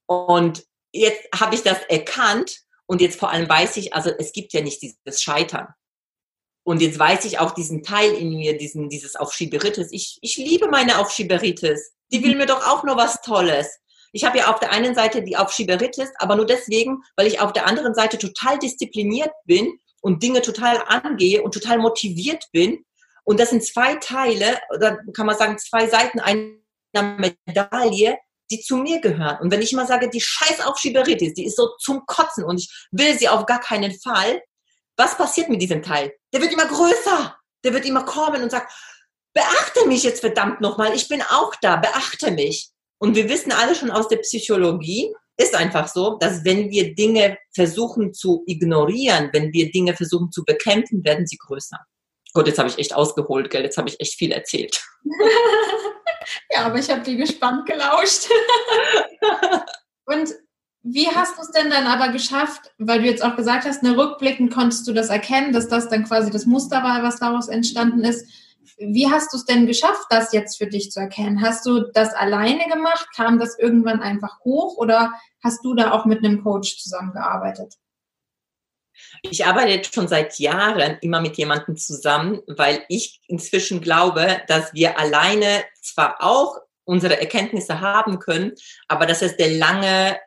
Und 0.05 0.63
jetzt 0.93 1.27
habe 1.35 1.55
ich 1.55 1.63
das 1.63 1.79
erkannt 1.85 2.59
und 2.85 3.01
jetzt 3.01 3.19
vor 3.19 3.31
allem 3.31 3.49
weiß 3.49 3.79
ich, 3.79 3.95
also 3.95 4.11
es 4.11 4.33
gibt 4.33 4.53
ja 4.53 4.61
nicht 4.61 4.83
dieses 4.83 5.23
Scheitern. 5.23 5.69
Und 6.71 6.81
jetzt 6.81 7.01
weiß 7.01 7.25
ich 7.25 7.41
auch 7.41 7.51
diesen 7.51 7.83
Teil 7.83 8.13
in 8.13 8.29
mir, 8.29 8.57
diesen, 8.57 8.89
dieses 8.89 9.17
Aufschieberitis. 9.17 9.89
Ich, 9.91 10.19
ich 10.23 10.37
liebe 10.37 10.69
meine 10.69 11.01
Aufschieberitis. 11.01 11.95
Die 12.13 12.23
will 12.23 12.37
mir 12.37 12.47
doch 12.47 12.65
auch 12.65 12.85
nur 12.85 12.97
was 12.97 13.23
Tolles. 13.23 13.81
Ich 14.13 14.23
habe 14.23 14.39
ja 14.39 14.53
auf 14.53 14.61
der 14.61 14.71
einen 14.71 14.95
Seite 14.95 15.25
die 15.25 15.37
Aufschieberitis, 15.37 16.11
aber 16.19 16.37
nur 16.37 16.47
deswegen, 16.47 17.03
weil 17.17 17.27
ich 17.27 17.41
auf 17.41 17.53
der 17.53 17.67
anderen 17.67 17.93
Seite 17.93 18.19
total 18.19 18.57
diszipliniert 18.61 19.33
bin 19.47 19.81
und 20.01 20.23
Dinge 20.23 20.43
total 20.43 20.81
angehe 20.87 21.43
und 21.43 21.53
total 21.53 21.79
motiviert 21.79 22.45
bin. 22.53 22.85
Und 23.25 23.41
das 23.41 23.51
sind 23.51 23.65
zwei 23.65 23.97
Teile, 23.97 24.61
oder 24.73 24.97
kann 25.13 25.27
man 25.27 25.37
sagen, 25.37 25.59
zwei 25.59 25.89
Seiten 25.89 26.21
einer 26.21 27.33
Medaille, 27.47 28.17
die 28.49 28.61
zu 28.61 28.77
mir 28.77 29.01
gehören. 29.01 29.41
Und 29.41 29.51
wenn 29.51 29.61
ich 29.61 29.73
mal 29.73 29.89
sage, 29.89 30.09
die 30.09 30.21
scheiß 30.21 30.61
Aufschieberitis, 30.61 31.35
die 31.35 31.47
ist 31.47 31.57
so 31.57 31.71
zum 31.81 32.07
Kotzen 32.07 32.45
und 32.45 32.61
ich 32.61 32.71
will 32.93 33.19
sie 33.19 33.29
auf 33.29 33.45
gar 33.45 33.59
keinen 33.59 33.91
Fall, 33.99 34.41
was 34.97 35.17
passiert 35.17 35.49
mit 35.49 35.61
diesem 35.61 35.83
Teil? 35.83 36.13
Der 36.33 36.41
wird 36.41 36.53
immer 36.53 36.67
größer. 36.67 37.37
Der 37.65 37.75
wird 37.75 37.85
immer 37.85 38.05
kommen 38.05 38.43
und 38.43 38.51
sagt, 38.51 38.73
beachte 39.35 39.87
mich 39.87 40.03
jetzt 40.03 40.21
verdammt 40.21 40.61
nochmal, 40.61 40.95
ich 40.95 41.09
bin 41.09 41.23
auch 41.23 41.55
da, 41.61 41.77
beachte 41.77 42.31
mich. 42.31 42.71
Und 42.99 43.15
wir 43.15 43.29
wissen 43.29 43.53
alle 43.53 43.75
schon 43.75 43.91
aus 43.91 44.09
der 44.09 44.19
Psychologie, 44.19 45.15
ist 45.37 45.55
einfach 45.55 45.89
so, 45.89 46.19
dass 46.19 46.45
wenn 46.45 46.71
wir 46.71 46.95
Dinge 46.95 47.39
versuchen 47.55 48.13
zu 48.13 48.43
ignorieren, 48.47 49.31
wenn 49.33 49.53
wir 49.53 49.71
Dinge 49.71 49.95
versuchen 49.95 50.31
zu 50.31 50.45
bekämpfen, 50.45 51.03
werden 51.05 51.27
sie 51.27 51.39
größer. 51.39 51.79
Gott, 52.35 52.47
jetzt 52.47 52.59
habe 52.59 52.69
ich 52.69 52.79
echt 52.79 52.95
ausgeholt, 52.95 53.51
gell? 53.51 53.63
Jetzt 53.63 53.79
habe 53.79 53.89
ich 53.89 53.99
echt 54.01 54.15
viel 54.15 54.33
erzählt. 54.33 54.85
ja, 56.51 56.67
aber 56.67 56.79
ich 56.79 56.91
habe 56.91 57.03
dir 57.03 57.17
gespannt 57.17 57.67
gelauscht. 57.67 58.29
Und 60.05 60.35
wie 60.83 61.09
hast 61.09 61.37
du 61.37 61.43
es 61.43 61.51
denn 61.51 61.71
dann 61.71 61.87
aber 61.87 62.09
geschafft, 62.09 62.73
weil 62.79 63.01
du 63.01 63.07
jetzt 63.07 63.23
auch 63.23 63.37
gesagt 63.37 63.65
hast, 63.65 63.83
ne, 63.83 63.97
rückblickend 63.97 64.53
konntest 64.53 64.87
du 64.89 64.93
das 64.93 65.11
erkennen, 65.11 65.53
dass 65.53 65.69
das 65.69 65.89
dann 65.89 66.05
quasi 66.05 66.31
das 66.31 66.47
Muster 66.47 66.83
war, 66.83 67.03
was 67.03 67.21
daraus 67.21 67.49
entstanden 67.49 68.03
ist. 68.03 68.27
Wie 68.79 69.11
hast 69.11 69.33
du 69.33 69.37
es 69.37 69.45
denn 69.45 69.67
geschafft, 69.67 70.07
das 70.09 70.33
jetzt 70.33 70.57
für 70.57 70.67
dich 70.67 70.91
zu 70.91 71.01
erkennen? 71.01 71.43
Hast 71.43 71.67
du 71.67 71.91
das 71.93 72.15
alleine 72.15 72.67
gemacht? 72.67 73.09
Kam 73.15 73.39
das 73.39 73.59
irgendwann 73.59 74.01
einfach 74.01 74.41
hoch 74.41 74.79
oder 74.79 75.13
hast 75.45 75.63
du 75.65 75.75
da 75.75 75.93
auch 75.93 76.07
mit 76.07 76.25
einem 76.25 76.43
Coach 76.43 76.79
zusammengearbeitet? 76.79 77.75
Ich 79.23 79.45
arbeite 79.45 79.91
schon 79.93 80.09
seit 80.09 80.39
Jahren 80.39 80.99
immer 81.03 81.21
mit 81.21 81.37
jemandem 81.37 81.77
zusammen, 81.77 82.41
weil 82.47 82.85
ich 82.89 83.21
inzwischen 83.27 83.81
glaube, 83.83 84.43
dass 84.49 84.73
wir 84.73 84.99
alleine 84.99 85.65
zwar 85.83 86.23
auch 86.23 86.59
unsere 86.85 87.21
Erkenntnisse 87.21 87.81
haben 87.81 88.19
können, 88.19 88.53
aber 88.89 89.07
dass 89.07 89.23
es 89.23 89.37
der 89.37 89.51
lange 89.51 90.19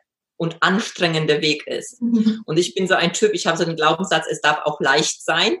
und 0.44 0.62
anstrengende 0.62 1.40
Weg 1.40 1.66
ist. 1.66 2.00
Mhm. 2.00 2.42
Und 2.44 2.58
ich 2.58 2.74
bin 2.74 2.86
so 2.86 2.94
ein 2.94 3.12
Typ, 3.12 3.32
ich 3.34 3.46
habe 3.46 3.58
so 3.58 3.64
einen 3.64 3.76
Glaubenssatz, 3.76 4.26
es 4.30 4.40
darf 4.40 4.60
auch 4.64 4.80
leicht 4.80 5.24
sein 5.24 5.56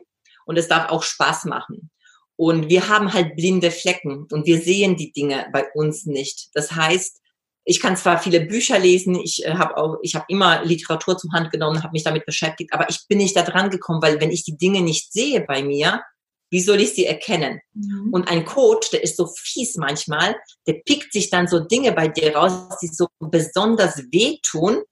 und 0.46 0.56
es 0.56 0.68
darf 0.68 0.90
auch 0.90 1.02
Spaß 1.02 1.46
machen. 1.46 1.90
Und 2.36 2.68
wir 2.68 2.88
haben 2.88 3.12
halt 3.12 3.36
blinde 3.36 3.70
Flecken 3.70 4.26
und 4.30 4.46
wir 4.46 4.60
sehen 4.60 4.96
die 4.96 5.12
Dinge 5.12 5.46
bei 5.52 5.66
uns 5.74 6.04
nicht. 6.04 6.50
Das 6.54 6.72
heißt, 6.72 7.20
ich 7.64 7.80
kann 7.80 7.96
zwar 7.96 8.18
viele 8.18 8.42
Bücher 8.42 8.78
lesen, 8.78 9.14
ich 9.16 9.44
äh, 9.44 9.54
habe 9.54 9.76
auch, 9.76 9.96
ich 10.02 10.14
habe 10.14 10.26
immer 10.28 10.62
Literatur 10.64 11.16
zum 11.16 11.32
Hand 11.32 11.50
genommen, 11.50 11.82
habe 11.82 11.92
mich 11.92 12.04
damit 12.04 12.26
beschäftigt, 12.26 12.72
aber 12.72 12.90
ich 12.90 13.06
bin 13.08 13.18
nicht 13.18 13.36
da 13.36 13.42
dran 13.42 13.70
gekommen, 13.70 14.02
weil 14.02 14.20
wenn 14.20 14.30
ich 14.30 14.44
die 14.44 14.56
Dinge 14.56 14.82
nicht 14.82 15.12
sehe 15.12 15.40
bei 15.40 15.62
mir, 15.62 16.02
wie 16.50 16.60
soll 16.60 16.80
ich 16.80 16.94
sie 16.94 17.06
erkennen? 17.06 17.60
Mhm. 17.72 18.12
Und 18.12 18.28
ein 18.28 18.44
Coach, 18.44 18.90
der 18.90 19.02
ist 19.02 19.16
so 19.16 19.26
fies 19.26 19.76
manchmal, 19.76 20.36
der 20.66 20.74
pickt 20.84 21.12
sich 21.12 21.30
dann 21.30 21.48
so 21.48 21.60
Dinge 21.60 21.92
bei 21.92 22.08
dir 22.08 22.36
raus, 22.36 22.78
die 22.80 22.88
so 22.88 23.08
besonders 23.18 23.98
wehtun. 24.12 24.82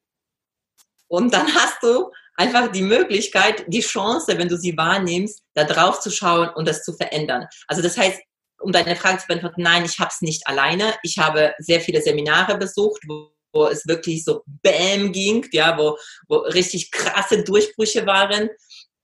Und 1.09 1.33
dann 1.33 1.55
hast 1.55 1.83
du 1.83 2.11
einfach 2.37 2.73
die 2.73 2.83
Möglichkeit, 2.83 3.65
die 3.69 3.81
Chance, 3.81 4.38
wenn 4.38 4.49
du 4.49 4.57
sie 4.57 4.77
wahrnimmst, 4.77 5.43
da 5.55 5.65
drauf 5.65 6.01
zu 6.01 6.11
schauen 6.11 6.49
und 6.55 6.67
das 6.67 6.83
zu 6.83 6.95
verändern. 6.95 7.47
Also 7.69 7.83
das 7.83 7.97
heißt, 7.97 8.21
um 8.61 8.73
deine 8.73 8.97
Frage 8.97 9.19
zu 9.19 9.27
beantworten, 9.27 9.62
nein, 9.62 9.85
ich 9.85 9.99
habe 9.99 10.11
es 10.12 10.23
nicht 10.23 10.47
alleine. 10.47 10.95
Ich 11.03 11.19
habe 11.19 11.55
sehr 11.59 11.81
viele 11.81 12.01
Seminare 12.01 12.57
besucht, 12.57 13.03
wo, 13.07 13.33
wo 13.53 13.67
es 13.67 13.87
wirklich 13.87 14.25
so 14.25 14.43
Bäm 14.47 15.12
ging, 15.12 15.47
ja, 15.53 15.77
wo, 15.77 15.99
wo 16.29 16.38
richtig 16.38 16.91
krasse 16.91 17.43
Durchbrüche 17.43 18.07
waren. 18.07 18.49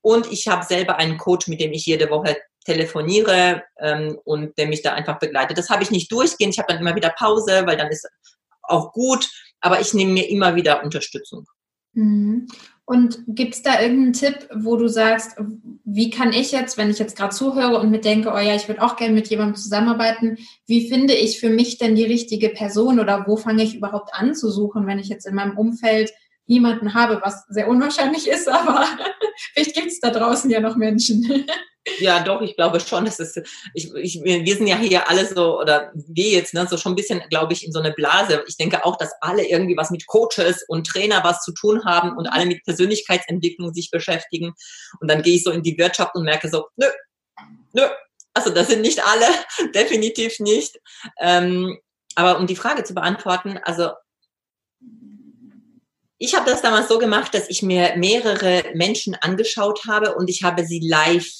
Und 0.00 0.30
ich 0.32 0.48
habe 0.48 0.64
selber 0.64 0.96
einen 0.96 1.18
Coach, 1.18 1.48
mit 1.48 1.60
dem 1.60 1.72
ich 1.72 1.86
jede 1.86 2.10
Woche 2.10 2.36
telefoniere 2.64 3.62
ähm, 3.78 4.18
und 4.24 4.56
der 4.58 4.68
mich 4.68 4.82
da 4.82 4.92
einfach 4.92 5.18
begleitet. 5.18 5.58
Das 5.58 5.70
habe 5.70 5.82
ich 5.82 5.90
nicht 5.90 6.12
durchgehend. 6.12 6.54
Ich 6.54 6.58
habe 6.58 6.72
dann 6.72 6.80
immer 6.80 6.94
wieder 6.94 7.10
Pause, 7.10 7.62
weil 7.64 7.76
dann 7.76 7.88
ist 7.90 8.08
auch 8.62 8.92
gut. 8.92 9.28
Aber 9.60 9.80
ich 9.80 9.94
nehme 9.94 10.12
mir 10.12 10.28
immer 10.28 10.54
wieder 10.54 10.84
Unterstützung. 10.84 11.46
Mhm. 11.94 12.46
Und 12.84 13.22
gibt 13.26 13.54
es 13.54 13.62
da 13.62 13.82
irgendeinen 13.82 14.14
Tipp, 14.14 14.48
wo 14.54 14.76
du 14.76 14.88
sagst, 14.88 15.36
wie 15.84 16.08
kann 16.08 16.32
ich 16.32 16.52
jetzt, 16.52 16.78
wenn 16.78 16.88
ich 16.88 16.98
jetzt 16.98 17.18
gerade 17.18 17.34
zuhöre 17.34 17.78
und 17.80 17.90
mir 17.90 18.00
denke, 18.00 18.30
oh 18.32 18.38
ja, 18.38 18.54
ich 18.54 18.66
würde 18.66 18.80
auch 18.82 18.96
gerne 18.96 19.12
mit 19.12 19.28
jemandem 19.28 19.56
zusammenarbeiten, 19.56 20.38
wie 20.66 20.88
finde 20.88 21.12
ich 21.12 21.38
für 21.38 21.50
mich 21.50 21.76
denn 21.76 21.96
die 21.96 22.04
richtige 22.04 22.48
Person 22.48 22.98
oder 22.98 23.26
wo 23.26 23.36
fange 23.36 23.62
ich 23.62 23.74
überhaupt 23.74 24.14
an 24.14 24.34
zu 24.34 24.50
suchen, 24.50 24.86
wenn 24.86 24.98
ich 24.98 25.08
jetzt 25.08 25.26
in 25.26 25.34
meinem 25.34 25.58
Umfeld 25.58 26.12
niemanden 26.48 26.94
habe, 26.94 27.20
was 27.22 27.44
sehr 27.48 27.68
unwahrscheinlich 27.68 28.26
ist, 28.26 28.48
aber 28.48 28.86
vielleicht 29.52 29.74
gibt 29.74 29.88
es 29.88 30.00
da 30.00 30.10
draußen 30.10 30.50
ja 30.50 30.60
noch 30.60 30.76
Menschen. 30.76 31.46
Ja, 31.98 32.20
doch, 32.20 32.42
ich 32.42 32.56
glaube 32.56 32.80
schon. 32.80 33.04
Das 33.06 33.18
ist, 33.18 33.40
ich, 33.74 33.92
ich, 33.94 34.22
wir 34.22 34.56
sind 34.56 34.66
ja 34.66 34.76
hier 34.76 35.08
alle 35.08 35.26
so, 35.26 35.58
oder 35.60 35.90
wir 35.94 36.28
jetzt, 36.28 36.54
ne, 36.54 36.66
so 36.68 36.76
schon 36.76 36.92
ein 36.92 36.96
bisschen, 36.96 37.22
glaube 37.30 37.52
ich, 37.52 37.64
in 37.64 37.72
so 37.72 37.78
eine 37.78 37.92
Blase. 37.92 38.44
Ich 38.46 38.56
denke 38.56 38.84
auch, 38.84 38.96
dass 38.96 39.12
alle 39.20 39.46
irgendwie 39.46 39.76
was 39.76 39.90
mit 39.90 40.06
Coaches 40.06 40.64
und 40.68 40.86
Trainer 40.86 41.24
was 41.24 41.40
zu 41.40 41.52
tun 41.52 41.84
haben 41.84 42.16
und 42.16 42.26
alle 42.26 42.46
mit 42.46 42.62
Persönlichkeitsentwicklung 42.64 43.72
sich 43.72 43.90
beschäftigen. 43.90 44.54
Und 45.00 45.10
dann 45.10 45.22
gehe 45.22 45.36
ich 45.36 45.44
so 45.44 45.50
in 45.50 45.62
die 45.62 45.78
Wirtschaft 45.78 46.14
und 46.14 46.24
merke 46.24 46.48
so, 46.48 46.66
nö, 46.76 46.86
nö. 47.72 47.82
Also 48.34 48.50
das 48.50 48.68
sind 48.68 48.82
nicht 48.82 49.02
alle, 49.04 49.26
definitiv 49.74 50.38
nicht. 50.40 50.78
Ähm, 51.20 51.78
aber 52.14 52.38
um 52.38 52.46
die 52.46 52.56
Frage 52.56 52.84
zu 52.84 52.94
beantworten, 52.94 53.58
also 53.62 53.90
ich 56.18 56.34
habe 56.34 56.50
das 56.50 56.62
damals 56.62 56.88
so 56.88 56.98
gemacht, 56.98 57.32
dass 57.32 57.48
ich 57.48 57.62
mir 57.62 57.96
mehrere 57.96 58.64
Menschen 58.74 59.14
angeschaut 59.14 59.82
habe 59.86 60.14
und 60.14 60.28
ich 60.28 60.42
habe 60.42 60.64
sie 60.64 60.80
live 60.80 61.30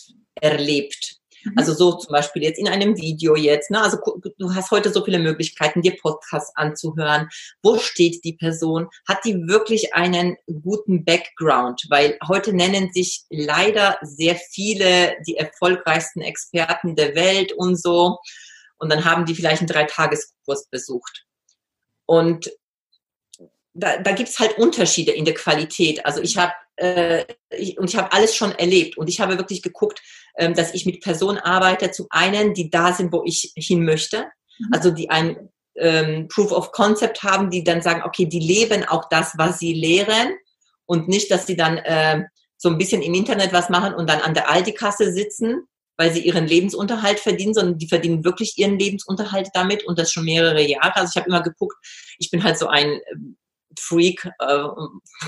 erlebt. 0.41 1.19
Mhm. 1.45 1.53
Also 1.57 1.75
so 1.75 1.95
zum 1.95 2.13
Beispiel 2.13 2.43
jetzt 2.43 2.59
in 2.59 2.69
einem 2.69 2.97
Video 2.97 3.35
jetzt. 3.35 3.71
Ne? 3.71 3.83
Also 3.83 3.99
du 4.39 4.55
hast 4.55 4.71
heute 4.71 4.93
so 4.93 5.05
viele 5.05 5.19
Möglichkeiten, 5.19 5.83
dir 5.83 5.97
Podcasts 6.01 6.55
anzuhören. 6.55 7.29
Wo 7.63 7.79
steht 7.79 8.25
die 8.25 8.35
Person? 8.35 8.89
Hat 9.07 9.25
die 9.25 9.35
wirklich 9.49 9.95
einen 9.95 10.37
guten 10.47 11.05
Background? 11.05 11.85
Weil 11.89 12.19
heute 12.27 12.53
nennen 12.53 12.93
sich 12.93 13.25
leider 13.31 13.99
sehr 14.03 14.37
viele 14.37 15.17
die 15.27 15.37
erfolgreichsten 15.37 16.21
Experten 16.21 16.95
der 16.95 17.15
Welt 17.15 17.53
und 17.53 17.81
so. 17.81 18.19
Und 18.79 18.93
dann 18.93 19.05
haben 19.05 19.27
die 19.27 19.35
vielleicht 19.35 19.61
einen 19.61 19.69
Dreitageskurs 19.69 20.69
besucht. 20.69 21.25
Und 22.07 22.51
da, 23.79 23.99
da 23.99 24.13
gibt 24.13 24.29
es 24.29 24.39
halt 24.39 24.59
Unterschiede 24.59 25.13
in 25.13 25.25
der 25.25 25.35
Qualität. 25.35 26.05
Also 26.05 26.21
ich 26.21 26.37
habe 26.37 26.53
äh, 26.77 27.25
ich, 27.51 27.79
und 27.79 27.91
ich 27.91 27.97
habe 27.97 28.13
alles 28.13 28.35
schon 28.35 28.53
erlebt 28.53 28.97
und 28.97 29.09
ich 29.09 29.21
habe 29.21 29.39
wirklich 29.39 29.63
geguckt, 29.63 30.01
ähm, 30.37 30.55
dass 30.55 30.75
ich 30.75 30.87
mit 30.87 31.01
Personen 31.01 31.39
arbeite, 31.39 31.91
zum 31.91 32.07
einen, 32.11 32.55
die 32.55 32.71
da 32.71 32.93
sind, 32.93 33.13
wo 33.13 33.23
ich 33.25 33.53
hin 33.57 33.85
möchte, 33.85 34.27
mhm. 34.59 34.69
also 34.73 34.91
die 34.91 35.11
ein 35.11 35.51
ähm, 35.77 36.29
Proof 36.29 36.53
of 36.53 36.73
Concept 36.73 37.23
haben, 37.23 37.51
die 37.51 37.65
dann 37.65 37.83
sagen, 37.83 38.03
okay, 38.05 38.27
die 38.27 38.41
leben 38.41 38.85
auch 38.85 39.09
das, 39.09 39.33
was 39.37 39.59
sie 39.59 39.75
lehren 39.75 40.35
und 40.87 41.09
nicht, 41.09 41.31
dass 41.31 41.47
sie 41.47 41.57
dann 41.57 41.79
äh, 41.79 42.25
so 42.57 42.69
ein 42.69 42.79
bisschen 42.79 43.03
im 43.03 43.15
Internet 43.15 43.53
was 43.53 43.69
machen 43.69 43.95
und 43.95 44.09
dann 44.09 44.21
an 44.21 44.35
der 44.35 44.51
Aldi-Kasse 44.51 45.13
sitzen, 45.13 45.63
weil 45.97 46.13
sie 46.13 46.21
ihren 46.21 46.47
Lebensunterhalt 46.47 47.21
verdienen, 47.21 47.55
sondern 47.55 47.79
die 47.79 47.89
verdienen 47.89 48.25
wirklich 48.25 48.57
ihren 48.59 48.79
Lebensunterhalt 48.79 49.49
damit 49.55 49.85
und 49.85 49.99
das 49.99 50.13
schon 50.13 50.25
mehrere 50.25 50.63
Jahre. 50.63 50.97
Also 50.97 51.11
ich 51.13 51.17
habe 51.17 51.29
immer 51.29 51.43
geguckt, 51.43 51.77
ich 52.19 52.31
bin 52.31 52.43
halt 52.45 52.59
so 52.59 52.69
ein 52.69 53.01
ähm, 53.11 53.38
Freak, 53.79 54.25
äh, 54.25 54.65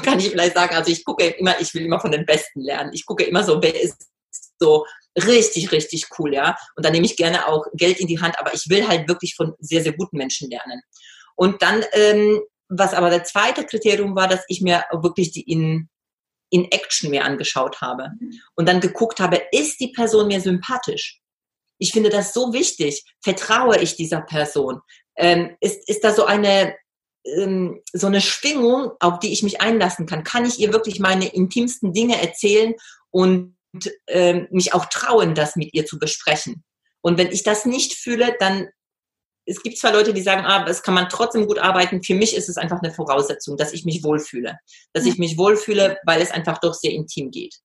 kann 0.03 0.19
ich 0.19 0.31
vielleicht 0.31 0.55
sagen. 0.55 0.75
Also 0.75 0.91
ich 0.91 1.05
gucke 1.05 1.27
immer, 1.27 1.61
ich 1.61 1.73
will 1.75 1.85
immer 1.85 2.01
von 2.01 2.13
den 2.13 2.27
Besten 2.27 2.61
lernen. 2.61 2.93
Ich 2.93 3.07
gucke 3.07 3.25
immer 3.25 3.45
so, 3.45 3.63
wer 3.63 3.81
ist 3.81 4.11
so 4.59 4.87
richtig, 5.17 5.73
richtig 5.73 6.07
cool, 6.19 6.35
ja. 6.35 6.57
Und 6.77 6.85
dann 6.85 6.93
nehme 6.93 7.07
ich 7.07 7.17
gerne 7.17 7.47
auch 7.49 7.67
Geld 7.75 7.99
in 7.99 8.07
die 8.07 8.21
Hand, 8.21 8.39
aber 8.39 8.55
ich 8.55 8.69
will 8.69 8.87
halt 8.87 9.09
wirklich 9.09 9.35
von 9.35 9.55
sehr, 9.59 9.83
sehr 9.83 9.93
guten 9.93 10.17
Menschen 10.17 10.51
lernen. 10.51 10.83
Und 11.35 11.63
dann, 11.63 11.85
ähm, 11.93 12.41
was 12.69 12.95
aber 12.95 13.11
der 13.11 13.25
zweite 13.25 13.65
Kriterium 13.65 14.15
war, 14.15 14.29
dass 14.29 14.45
ich 14.49 14.61
mir 14.61 14.85
wirklich 14.93 15.33
die 15.33 15.43
in, 15.43 15.89
in 16.51 16.71
Action 16.71 17.11
mir 17.11 17.25
angeschaut 17.25 17.81
habe 17.81 18.11
und 18.55 18.69
dann 18.69 18.81
geguckt 18.81 19.21
habe, 19.21 19.41
ist 19.51 19.81
die 19.81 19.89
Person 19.89 20.29
mir 20.29 20.41
sympathisch? 20.41 21.21
Ich 21.79 21.93
finde 21.93 22.11
das 22.11 22.33
so 22.33 22.53
wichtig. 22.53 23.05
Vertraue 23.23 23.79
ich 23.79 23.97
dieser 23.97 24.21
Person? 24.21 24.81
Ähm, 25.17 25.57
ist, 25.61 25.89
ist 25.89 26.05
da 26.05 26.13
so 26.13 26.25
eine 26.25 26.77
ähm, 27.25 27.81
so 27.93 28.07
eine 28.07 28.21
Schwingung, 28.21 28.93
auf 29.01 29.19
die 29.19 29.33
ich 29.33 29.43
mich 29.43 29.61
einlassen 29.61 30.07
kann. 30.07 30.25
Kann 30.25 30.45
ich 30.45 30.59
ihr 30.59 30.73
wirklich 30.73 31.01
meine 31.01 31.29
intimsten 31.29 31.93
Dinge 31.93 32.21
erzählen 32.21 32.75
und 33.11 33.57
ähm, 34.09 34.49
mich 34.51 34.75
auch 34.75 34.87
trauen, 34.87 35.35
das 35.35 35.57
mit 35.57 35.75
ihr 35.75 35.87
zu 35.87 35.99
besprechen? 35.99 36.65
Und 37.03 37.19
wenn 37.19 37.33
ich 37.33 37.43
das 37.43 37.67
nicht 37.67 37.95
fühle, 37.95 38.37
dann 38.39 38.69
es 39.47 39.63
gibt 39.63 39.79
zwar 39.79 39.93
Leute, 39.93 40.13
die 40.13 40.21
sagen, 40.21 40.45
ah, 40.45 40.65
es 40.69 40.83
kann 40.83 40.95
man 40.95 41.09
trotzdem 41.09 41.47
gut 41.47 41.59
arbeiten. 41.59 42.03
Für 42.03 42.15
mich 42.15 42.37
ist 42.37 42.49
es 42.49 42.57
einfach 42.57 42.81
eine 42.83 42.93
Voraussetzung, 42.93 43.57
dass 43.57 43.73
ich 43.73 43.85
mich 43.85 44.05
wohlfühle. 44.05 44.59
Dass 44.93 45.07
ich 45.07 45.19
mich 45.19 45.39
wohlfühle, 45.39 45.99
weil 46.05 46.23
es 46.23 46.31
einfach 46.31 46.59
doch 46.59 46.75
sehr 46.75 46.93
intim 46.93 47.31
geht. 47.31 47.57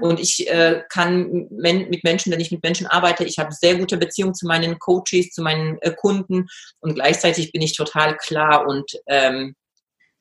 Und 0.00 0.18
ich 0.18 0.48
äh, 0.48 0.82
kann 0.88 1.46
men 1.50 1.90
mit 1.90 2.04
Menschen, 2.04 2.32
wenn 2.32 2.40
ich 2.40 2.50
mit 2.50 2.62
Menschen 2.62 2.86
arbeite, 2.86 3.24
ich 3.24 3.38
habe 3.38 3.52
sehr 3.52 3.76
gute 3.76 3.98
Beziehungen 3.98 4.34
zu 4.34 4.46
meinen 4.46 4.78
Coaches, 4.78 5.30
zu 5.30 5.42
meinen 5.42 5.78
äh, 5.82 5.92
Kunden 5.92 6.46
und 6.80 6.94
gleichzeitig 6.94 7.52
bin 7.52 7.60
ich 7.60 7.76
total 7.76 8.16
klar 8.16 8.66
und 8.66 8.92
ähm, 9.06 9.54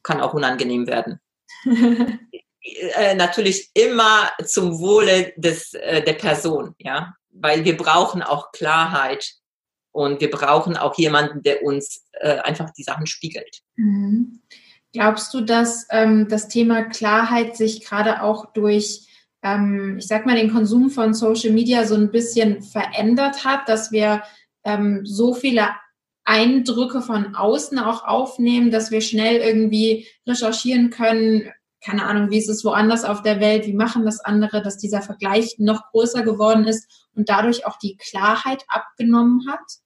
kann 0.04 0.20
auch 0.20 0.34
unangenehm 0.34 0.86
werden. 0.86 1.20
äh, 2.62 3.16
natürlich 3.16 3.70
immer 3.74 4.32
zum 4.44 4.80
Wohle 4.80 5.34
des, 5.38 5.74
äh, 5.76 6.04
der 6.04 6.14
Person, 6.14 6.76
ja, 6.78 7.16
weil 7.30 7.64
wir 7.64 7.78
brauchen 7.78 8.22
auch 8.22 8.52
Klarheit 8.52 9.34
und 9.94 10.20
wir 10.20 10.30
brauchen 10.30 10.76
auch 10.76 10.98
jemanden, 10.98 11.42
der 11.42 11.64
uns 11.64 12.06
äh, 12.14 12.40
einfach 12.40 12.72
die 12.72 12.84
Sachen 12.84 13.08
spiegelt. 13.08 13.62
Mhm. 13.78 14.42
Glaubst 14.92 15.34
du, 15.34 15.42
dass 15.42 15.88
ähm, 15.90 16.28
das 16.28 16.50
Thema 16.50 16.84
Klarheit 16.84 17.56
sich 17.56 17.84
gerade 17.84 18.22
auch 18.22 18.54
durch 18.54 19.08
ähm, 19.44 19.98
ich 20.00 20.08
sag 20.08 20.26
mal, 20.26 20.36
den 20.36 20.52
Konsum 20.52 20.90
von 20.90 21.14
Social 21.14 21.52
Media 21.52 21.86
so 21.86 21.96
ein 21.96 22.12
bisschen 22.12 22.62
verändert 22.62 23.46
hat, 23.46 23.68
dass 23.68 23.92
wir 23.92 24.24
ähm, 24.64 25.06
so 25.06 25.34
viele 25.34 25.68
Eindrücke 26.24 27.02
von 27.02 27.36
außen 27.36 27.78
auch 27.80 28.06
aufnehmen, 28.06 28.72
dass 28.72 28.92
wir 28.92 29.02
schnell 29.02 29.38
irgendwie 29.38 30.08
recherchieren 30.26 30.90
können, 30.90 31.52
keine 31.84 32.06
Ahnung, 32.06 32.30
wie 32.30 32.38
ist 32.38 32.48
es 32.48 32.64
woanders 32.64 33.04
auf 33.04 33.22
der 33.24 33.42
Welt, 33.42 33.68
wie 33.68 33.74
machen 33.74 34.06
das 34.06 34.22
andere, 34.22 34.62
dass 34.62 34.78
dieser 34.78 35.02
Vergleich 35.02 35.56
noch 35.58 35.92
größer 35.92 36.24
geworden 36.24 36.64
ist 36.64 37.10
und 37.14 37.28
dadurch 37.28 37.66
auch 37.66 37.78
die 37.78 37.98
Klarheit 37.98 38.64
abgenommen 38.70 39.46
hat? 39.50 39.83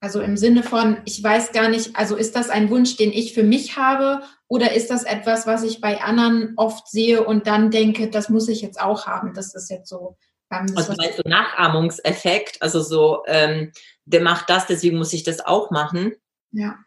Also 0.00 0.20
im 0.20 0.36
Sinne 0.36 0.62
von, 0.62 0.98
ich 1.06 1.22
weiß 1.22 1.50
gar 1.50 1.68
nicht, 1.68 1.96
also 1.96 2.14
ist 2.14 2.36
das 2.36 2.50
ein 2.50 2.70
Wunsch, 2.70 2.96
den 2.96 3.12
ich 3.12 3.34
für 3.34 3.42
mich 3.42 3.76
habe 3.76 4.22
oder 4.46 4.72
ist 4.72 4.90
das 4.90 5.02
etwas, 5.02 5.46
was 5.46 5.64
ich 5.64 5.80
bei 5.80 6.00
anderen 6.00 6.52
oft 6.56 6.88
sehe 6.88 7.24
und 7.24 7.48
dann 7.48 7.72
denke, 7.72 8.08
das 8.08 8.28
muss 8.28 8.48
ich 8.48 8.62
jetzt 8.62 8.80
auch 8.80 9.06
haben? 9.06 9.34
Das 9.34 9.54
ist 9.54 9.70
jetzt 9.70 9.88
so. 9.88 10.16
Ähm, 10.52 10.66
also 10.76 10.94
meinst 10.96 11.18
du 11.18 11.28
Nachahmungseffekt? 11.28 12.62
Also 12.62 12.80
so, 12.80 13.24
ähm, 13.26 13.72
der 14.04 14.20
macht 14.20 14.48
das, 14.48 14.66
deswegen 14.66 14.98
muss 14.98 15.12
ich 15.12 15.24
das 15.24 15.44
auch 15.44 15.72
machen. 15.72 16.14
Ja. 16.52 16.78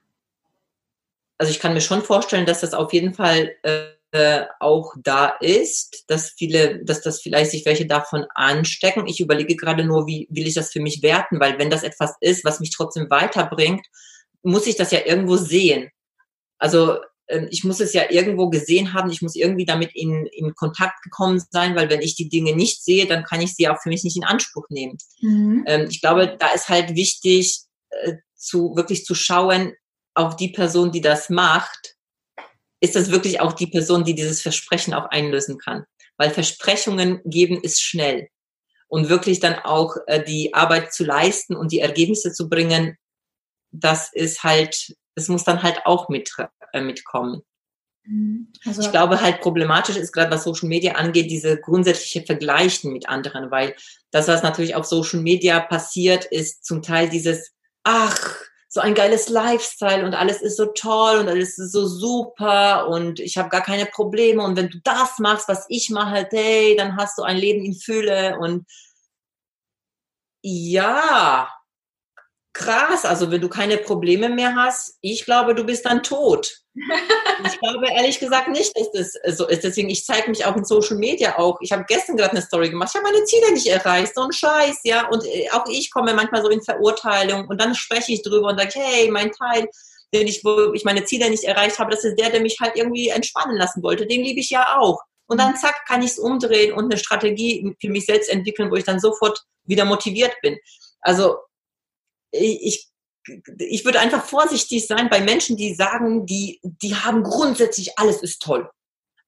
Also 1.38 1.52
ich 1.52 1.60
kann 1.60 1.74
mir 1.74 1.82
schon 1.82 2.04
vorstellen, 2.04 2.45
dass 2.45 2.62
das 2.62 2.74
auf 2.74 2.93
jeden 2.93 3.13
Fall 3.13 3.56
äh, 3.63 3.88
auch 4.60 4.93
da 5.02 5.30
ist, 5.39 6.04
dass 6.08 6.32
viele, 6.32 6.84
dass 6.84 7.02
das 7.02 7.21
vielleicht 7.21 7.52
sich 7.52 7.65
welche 7.65 7.86
davon 7.86 8.26
anstecken. 8.36 9.08
Ich 9.08 9.19
überlege 9.19 9.56
gerade 9.56 9.86
nur, 9.86 10.08
wie 10.08 10.28
will 10.30 10.47
ich 10.47 10.54
das 10.54 10.71
für 10.71 10.82
mich 10.82 11.02
werten, 11.02 11.39
weil 11.39 11.58
wenn 11.60 11.69
das 11.69 11.84
etwas 11.84 12.15
ist, 12.19 12.43
was 12.43 12.60
mich 12.60 12.71
trotzdem 12.71 13.10
weiterbringt, 13.10 13.86
muss 14.43 14.67
ich 14.67 14.76
das 14.76 14.91
ja 14.91 15.00
irgendwo 15.06 15.38
sehen. 15.38 15.89
Also 16.58 16.97
ähm, 17.32 17.47
ich 17.50 17.63
muss 17.63 17.80
es 17.80 17.93
ja 17.93 18.04
irgendwo 18.10 18.50
gesehen 18.50 18.93
haben, 18.93 19.10
ich 19.10 19.21
muss 19.21 19.36
irgendwie 19.36 19.65
damit 19.65 19.95
in, 19.95 20.26
in 20.28 20.54
Kontakt 20.56 21.02
gekommen 21.04 21.41
sein, 21.50 21.76
weil 21.76 21.89
wenn 21.89 22.02
ich 22.02 22.15
die 22.15 22.30
Dinge 22.30 22.56
nicht 22.56 22.84
sehe, 22.84 23.08
dann 23.08 23.24
kann 23.24 23.41
ich 23.41 23.56
sie 23.56 23.67
auch 23.69 23.82
für 23.82 23.89
mich 23.89 24.04
nicht 24.04 24.17
in 24.17 24.24
Anspruch 24.24 24.65
nehmen. 24.69 24.97
Mhm. 25.21 25.63
Ähm, 25.67 25.88
ich 25.89 26.02
glaube, 26.02 26.36
da 26.38 26.50
ist 26.50 26.69
halt 26.69 26.95
wichtig, 26.95 27.62
äh, 27.89 28.13
zu 28.36 28.76
wirklich 28.76 29.06
zu 29.06 29.15
schauen 29.15 29.74
auf 30.13 30.36
die 30.36 30.50
Person, 30.50 30.91
die 30.91 31.02
das 31.02 31.30
macht. 31.30 31.95
Ist 32.82 32.96
das 32.96 33.12
wirklich 33.12 33.39
auch 33.39 33.54
die 33.54 33.67
Person, 33.67 34.04
die 34.04 34.15
dieses 34.15 34.41
Versprechen 34.41 34.94
auch 34.94 35.06
einlösen 35.10 35.58
kann? 35.58 35.86
Weil 36.17 36.32
Versprechungen 36.32 37.22
geben 37.24 37.62
ist 37.62 37.82
schnell. 37.82 38.28
Und 38.88 39.08
wirklich 39.08 39.39
dann 39.39 39.56
auch 39.56 39.96
äh, 40.08 40.22
die 40.22 40.54
Arbeit 40.54 40.91
zu 40.91 41.06
leisten 41.06 41.56
und 41.56 41.72
die 41.72 41.80
Ergebnisse 41.80 42.34
zu 42.34 42.50
bringen, 42.50 42.98
das 43.72 44.12
ist 44.12 44.44
halt, 44.44 44.96
das 45.15 45.30
muss 45.30 45.46
dann 45.46 45.63
halt 45.63 45.86
auch 45.86 46.10
mit, 46.10 46.30
äh, 46.74 46.82
mitkommen. 46.82 47.44
Mhm. 48.04 48.52
Also, 48.65 48.82
ich 48.82 48.91
glaube 48.91 49.22
halt 49.22 49.41
problematisch 49.41 49.96
ist 49.96 50.12
gerade 50.12 50.32
was 50.32 50.44
Social 50.44 50.67
Media 50.67 50.94
angeht, 50.94 51.30
diese 51.30 51.60
grundsätzliche 51.60 52.26
Vergleichen 52.26 52.91
mit 52.91 53.08
anderen, 53.08 53.52
weil 53.52 53.76
das, 54.10 54.28
was 54.28 54.44
natürlich 54.44 54.76
auf 54.76 54.86
Social 54.86 55.22
Media 55.22 55.60
passiert, 55.60 56.26
ist 56.26 56.65
zum 56.65 56.82
Teil 56.82 57.10
dieses, 57.10 57.52
ach, 57.84 58.36
so 58.74 58.80
ein 58.80 58.94
geiles 58.94 59.28
Lifestyle 59.28 60.06
und 60.06 60.14
alles 60.14 60.42
ist 60.42 60.56
so 60.56 60.68
toll 60.68 61.18
und 61.18 61.28
alles 61.28 61.58
ist 61.58 61.74
so 61.74 61.86
super 61.86 62.88
und 62.88 63.20
ich 63.20 63.38
habe 63.38 63.50
gar 63.50 63.62
keine 63.62 63.86
Probleme. 63.86 64.42
Und 64.42 64.56
wenn 64.56 64.70
du 64.70 64.80
das 64.80 65.20
machst, 65.20 65.50
was 65.50 65.66
ich 65.68 65.90
mache, 65.90 66.26
hey, 66.32 66.78
dann 66.78 66.96
hast 66.96 67.18
du 67.18 67.24
ein 67.24 67.36
Leben 67.36 67.66
in 67.66 67.76
Fülle 67.76 68.40
und 68.40 68.66
ja, 70.42 71.50
krass. 72.54 73.06
Also 73.06 73.32
wenn 73.32 73.42
du 73.42 73.50
keine 73.50 73.78
Probleme 73.78 74.30
mehr 74.30 74.56
hast, 74.56 74.98
ich 75.02 75.26
glaube, 75.26 75.56
du 75.56 75.64
bist 75.64 75.86
dann 75.86 76.04
tot. 76.04 76.58
ich 76.74 77.60
glaube 77.60 77.88
ehrlich 77.92 78.20
gesagt 78.20 78.48
nicht, 78.50 78.74
dass 78.78 78.92
das 78.92 79.38
so 79.38 79.48
ist. 79.48 79.64
Deswegen, 79.64 79.90
ich 79.90 80.06
zeige 80.06 80.30
mich 80.30 80.46
auch 80.46 80.56
in 80.56 80.66
Social 80.66 80.98
Media 80.98 81.38
auch. 81.38 81.60
Ich 81.62 81.72
habe 81.72 81.86
gestern 81.88 82.18
gerade 82.18 82.32
eine 82.32 82.42
Story 82.42 82.70
gemacht. 82.70 82.92
Ich 82.94 83.02
habe 83.02 83.12
meine 83.12 83.26
Ziele 83.26 83.52
nicht 83.54 83.68
erreicht. 83.68 84.16
So 84.16 84.22
ein 84.22 84.32
Scheiß, 84.32 84.82
ja. 84.84 85.08
Und 85.10 85.26
äh, 85.26 85.50
auch 85.52 85.66
ich 85.70 85.92
komme 85.92 86.14
manchmal 86.14 86.42
so 86.42 86.50
in 86.50 86.62
Verurteilung 86.62 87.48
und 87.48 87.60
dann 87.60 87.76
spreche 87.76 88.14
ich 88.14 88.22
drüber 88.22 88.50
und 88.50 88.60
sage, 88.60 88.74
hey, 88.76 89.10
mein 89.12 89.32
Teil, 89.32 89.68
den 90.14 90.28
ich, 90.28 90.44
wo 90.44 90.74
ich 90.74 90.84
meine 90.84 91.06
Ziele 91.06 91.30
nicht 91.30 91.44
erreicht 91.44 91.80
habe, 91.80 91.92
das 91.92 92.04
ist 92.04 92.20
der, 92.20 92.30
der 92.30 92.42
mich 92.42 92.58
halt 92.60 92.76
irgendwie 92.76 93.10
entspannen 93.10 93.58
lassen 93.58 93.82
wollte. 93.84 94.08
Den 94.08 94.24
liebe 94.24 94.40
ich 94.40 94.50
ja 94.50 94.78
auch. 94.78 95.02
Und 95.28 95.40
dann 95.40 95.56
zack, 95.56 95.86
kann 95.88 96.02
ich 96.02 96.12
es 96.12 96.20
umdrehen 96.20 96.74
und 96.74 96.86
eine 96.86 96.98
Strategie 96.98 97.76
für 97.80 97.90
mich 97.90 98.06
selbst 98.06 98.30
entwickeln, 98.30 98.70
wo 98.70 98.76
ich 98.76 98.84
dann 98.84 99.00
sofort 99.00 99.42
wieder 99.64 99.86
motiviert 99.86 100.36
bin. 100.42 100.58
Also 101.02 101.38
ich, 102.32 102.88
ich 103.58 103.86
würde 103.86 104.00
einfach 104.00 104.26
vorsichtig 104.26 104.88
sein 104.88 105.10
bei 105.10 105.22
Menschen, 105.22 105.58
die 105.58 105.74
sagen, 105.74 106.26
die, 106.26 106.60
die 106.63 106.96
haben 106.96 107.24
grundsätzlich 107.24 107.98
alles 107.98 108.22
ist 108.22 108.41
toll. 108.41 108.70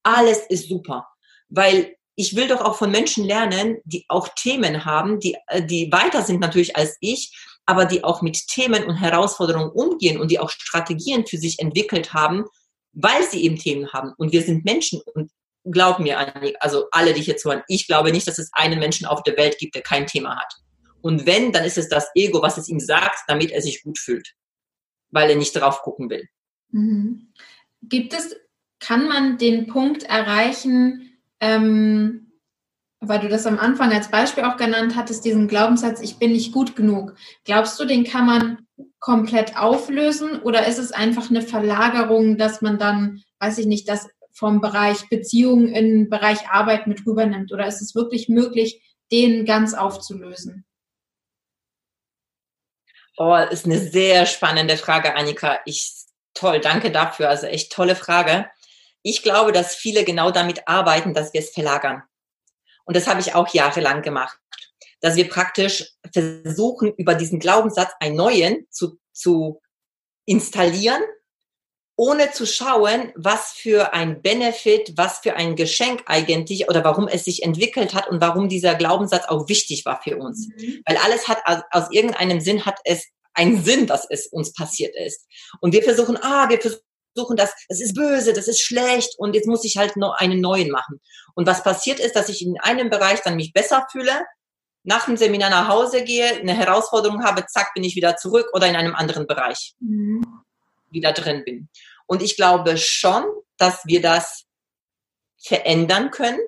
Alles 0.04 0.40
ist 0.50 0.68
super. 0.68 1.08
Weil 1.50 1.96
ich 2.16 2.36
will 2.36 2.48
doch 2.48 2.62
auch 2.62 2.76
von 2.76 2.92
Menschen 2.92 3.26
lernen, 3.26 3.78
die 3.86 4.06
auch 4.08 4.28
Themen 4.36 4.86
haben, 4.86 5.20
die, 5.20 5.36
äh, 5.48 5.64
die 5.64 5.92
weiter 5.92 6.22
sind 6.22 6.40
natürlich 6.40 6.76
als 6.76 6.98
ich, 7.00 7.36
aber 7.66 7.86
die 7.86 8.04
auch 8.04 8.22
mit 8.22 8.48
Themen 8.48 8.84
und 8.84 8.96
Herausforderungen 8.96 9.72
umgehen 9.72 10.20
und 10.20 10.30
die 10.30 10.40
auch 10.40 10.50
Strategien 10.50 11.26
für 11.26 11.38
sich 11.38 11.60
entwickelt 11.60 12.14
haben, 12.14 12.46
weil 12.92 13.24
sie 13.30 13.44
eben 13.44 13.58
Themen 13.58 13.92
haben. 13.94 14.14
Und 14.18 14.32
wir 14.32 14.44
sind 14.44 14.66
Menschen 14.66 15.02
und 15.14 15.32
glaub 15.64 16.00
mir, 16.00 16.18
also 16.62 16.88
alle, 16.92 17.14
die 17.14 17.22
hier 17.22 17.38
zuhören, 17.38 17.64
ich 17.68 17.88
glaube 17.88 18.12
nicht, 18.12 18.28
dass 18.28 18.38
es 18.38 18.50
einen 18.54 18.80
Menschen 18.80 19.08
auf 19.08 19.24
der 19.24 19.38
Welt 19.38 19.58
gibt, 19.58 19.76
der 19.76 19.82
kein 19.82 20.08
Thema 20.08 20.36
hat. 20.36 20.54
Und 21.04 21.26
wenn, 21.26 21.52
dann 21.52 21.66
ist 21.66 21.78
es 21.78 21.90
das 21.90 22.10
Ego, 22.16 22.42
was 22.42 22.58
es 22.58 22.70
ihm 22.70 22.80
sagt, 22.80 23.26
damit 23.28 23.52
er 23.52 23.62
sich 23.62 23.84
gut 23.84 24.00
fühlt, 24.00 24.36
weil 25.12 25.30
er 25.30 25.36
nicht 25.36 25.52
drauf 25.52 25.82
gucken 25.82 26.10
will. 26.10 26.30
Mhm. 26.72 27.34
Gibt 27.82 28.14
es, 28.14 28.38
kann 28.80 29.10
man 29.10 29.38
den 29.38 29.68
Punkt 29.68 30.04
erreichen, 30.04 31.20
ähm, 31.42 32.32
weil 33.02 33.20
du 33.20 33.28
das 33.28 33.46
am 33.46 33.60
Anfang 33.60 33.92
als 33.92 34.10
Beispiel 34.10 34.46
auch 34.46 34.56
genannt 34.56 34.96
hattest, 34.96 35.26
diesen 35.26 35.50
Glaubenssatz, 35.50 36.00
ich 36.00 36.20
bin 36.20 36.32
nicht 36.32 36.54
gut 36.54 36.78
genug. 36.78 37.16
Glaubst 37.44 37.78
du, 37.78 37.86
den 37.86 38.06
kann 38.06 38.26
man 38.26 38.66
komplett 39.00 39.58
auflösen 39.58 40.40
oder 40.40 40.66
ist 40.68 40.80
es 40.80 40.94
einfach 40.94 41.30
eine 41.30 41.42
Verlagerung, 41.42 42.38
dass 42.38 42.62
man 42.62 42.80
dann, 42.80 43.22
weiß 43.40 43.58
ich 43.58 43.66
nicht, 43.66 43.90
das 43.90 44.08
vom 44.32 44.62
Bereich 44.62 45.10
Beziehungen 45.10 45.68
in 45.68 45.90
den 45.90 46.10
Bereich 46.10 46.48
Arbeit 46.50 46.88
mit 46.88 47.06
rübernimmt? 47.06 47.52
Oder 47.52 47.68
ist 47.68 47.82
es 47.82 47.94
wirklich 47.94 48.30
möglich, 48.30 48.82
den 49.12 49.44
ganz 49.44 49.74
aufzulösen? 49.74 50.64
Oh, 53.26 53.38
ist 53.38 53.64
eine 53.64 53.80
sehr 53.80 54.26
spannende 54.26 54.76
Frage, 54.76 55.16
Annika. 55.16 55.62
Ich, 55.64 55.94
toll, 56.34 56.60
danke 56.60 56.92
dafür. 56.92 57.30
Also 57.30 57.48
echt 57.48 57.72
tolle 57.72 57.96
Frage. 57.96 58.50
Ich 59.02 59.24
glaube, 59.24 59.54
dass 59.54 59.76
viele 59.76 60.04
genau 60.04 60.30
damit 60.30 60.68
arbeiten, 60.68 61.14
dass 61.14 61.32
wir 61.32 61.40
es 61.40 61.52
verlagern. 61.52 62.04
Und 62.84 62.98
das 62.98 63.08
habe 63.08 63.22
ich 63.22 63.34
auch 63.34 63.48
jahrelang 63.54 64.02
gemacht. 64.02 64.38
Dass 65.00 65.16
wir 65.16 65.30
praktisch 65.30 65.94
versuchen, 66.12 66.94
über 66.98 67.16
diesen 67.16 67.40
Glaubenssatz 67.40 67.94
einen 68.02 68.18
neuen 68.18 68.68
zu, 68.72 69.00
zu 69.14 69.62
installieren, 70.26 71.02
ohne 71.96 72.32
zu 72.32 72.48
schauen, 72.48 73.12
was 73.16 73.52
für 73.52 73.94
ein 73.94 74.22
Benefit, 74.22 74.94
was 74.98 75.20
für 75.20 75.36
ein 75.36 75.56
Geschenk 75.56 76.04
eigentlich 76.08 76.68
oder 76.68 76.84
warum 76.84 77.08
es 77.08 77.26
sich 77.26 77.44
entwickelt 77.44 77.94
hat 77.94 78.10
und 78.10 78.20
warum 78.20 78.50
dieser 78.50 78.76
Glaubenssatz 78.76 79.26
auch 79.28 79.48
wichtig 79.48 79.86
war 79.86 80.02
für 80.02 80.18
uns. 80.18 80.48
Mhm. 80.48 80.82
Weil 80.86 80.98
alles 80.98 81.28
hat 81.28 81.40
aus, 81.46 81.62
aus 81.72 81.92
irgendeinem 81.92 82.40
Sinn 82.40 82.66
hat 82.66 82.80
es 82.84 83.08
einen 83.34 83.64
Sinn, 83.64 83.88
dass 83.88 84.08
es 84.10 84.28
uns 84.28 84.54
passiert 84.54 84.96
ist. 84.96 85.28
Und 85.60 85.74
wir 85.74 85.84
versuchen, 85.84 86.18
ah, 86.18 86.50
wir 86.50 86.60
versuchen 86.60 87.36
das, 87.36 87.54
das 87.70 87.80
ist 87.80 87.96
böse, 87.96 88.34
das 88.34 88.48
ist 88.48 88.62
schlecht 88.62 89.14
und 89.18 89.36
jetzt 89.36 89.48
muss 89.48 89.64
ich 89.64 89.78
halt 89.78 89.96
noch 89.96 90.16
einen 90.18 90.42
neuen 90.42 90.72
machen. 90.72 91.00
Und 91.36 91.48
was 91.48 91.64
passiert 91.64 92.00
ist, 92.00 92.16
dass 92.16 92.30
ich 92.30 92.42
in 92.42 92.60
einem 92.60 92.90
Bereich 92.90 93.22
dann 93.22 93.36
mich 93.36 93.54
besser 93.54 93.86
fühle, 93.92 94.26
nach 94.86 95.06
dem 95.06 95.16
Seminar 95.16 95.50
nach 95.50 95.68
Hause 95.68 96.04
gehe, 96.04 96.26
eine 96.26 96.54
Herausforderung 96.54 97.24
habe, 97.24 97.46
zack, 97.46 97.74
bin 97.74 97.84
ich 97.84 97.96
wieder 97.96 98.18
zurück 98.18 98.48
oder 98.54 98.68
in 98.68 98.76
einem 98.76 98.96
anderen 98.96 99.28
Bereich. 99.28 99.76
Mhm 99.80 100.43
wieder 100.94 101.14
drin 101.14 101.44
bin. 101.44 101.70
Und 102.06 102.22
ich 102.22 102.36
glaube 102.36 102.78
schon, 102.78 103.26
dass 103.58 103.86
wir 103.86 104.02
das 104.02 104.46
verändern 105.42 106.12
können. 106.12 106.40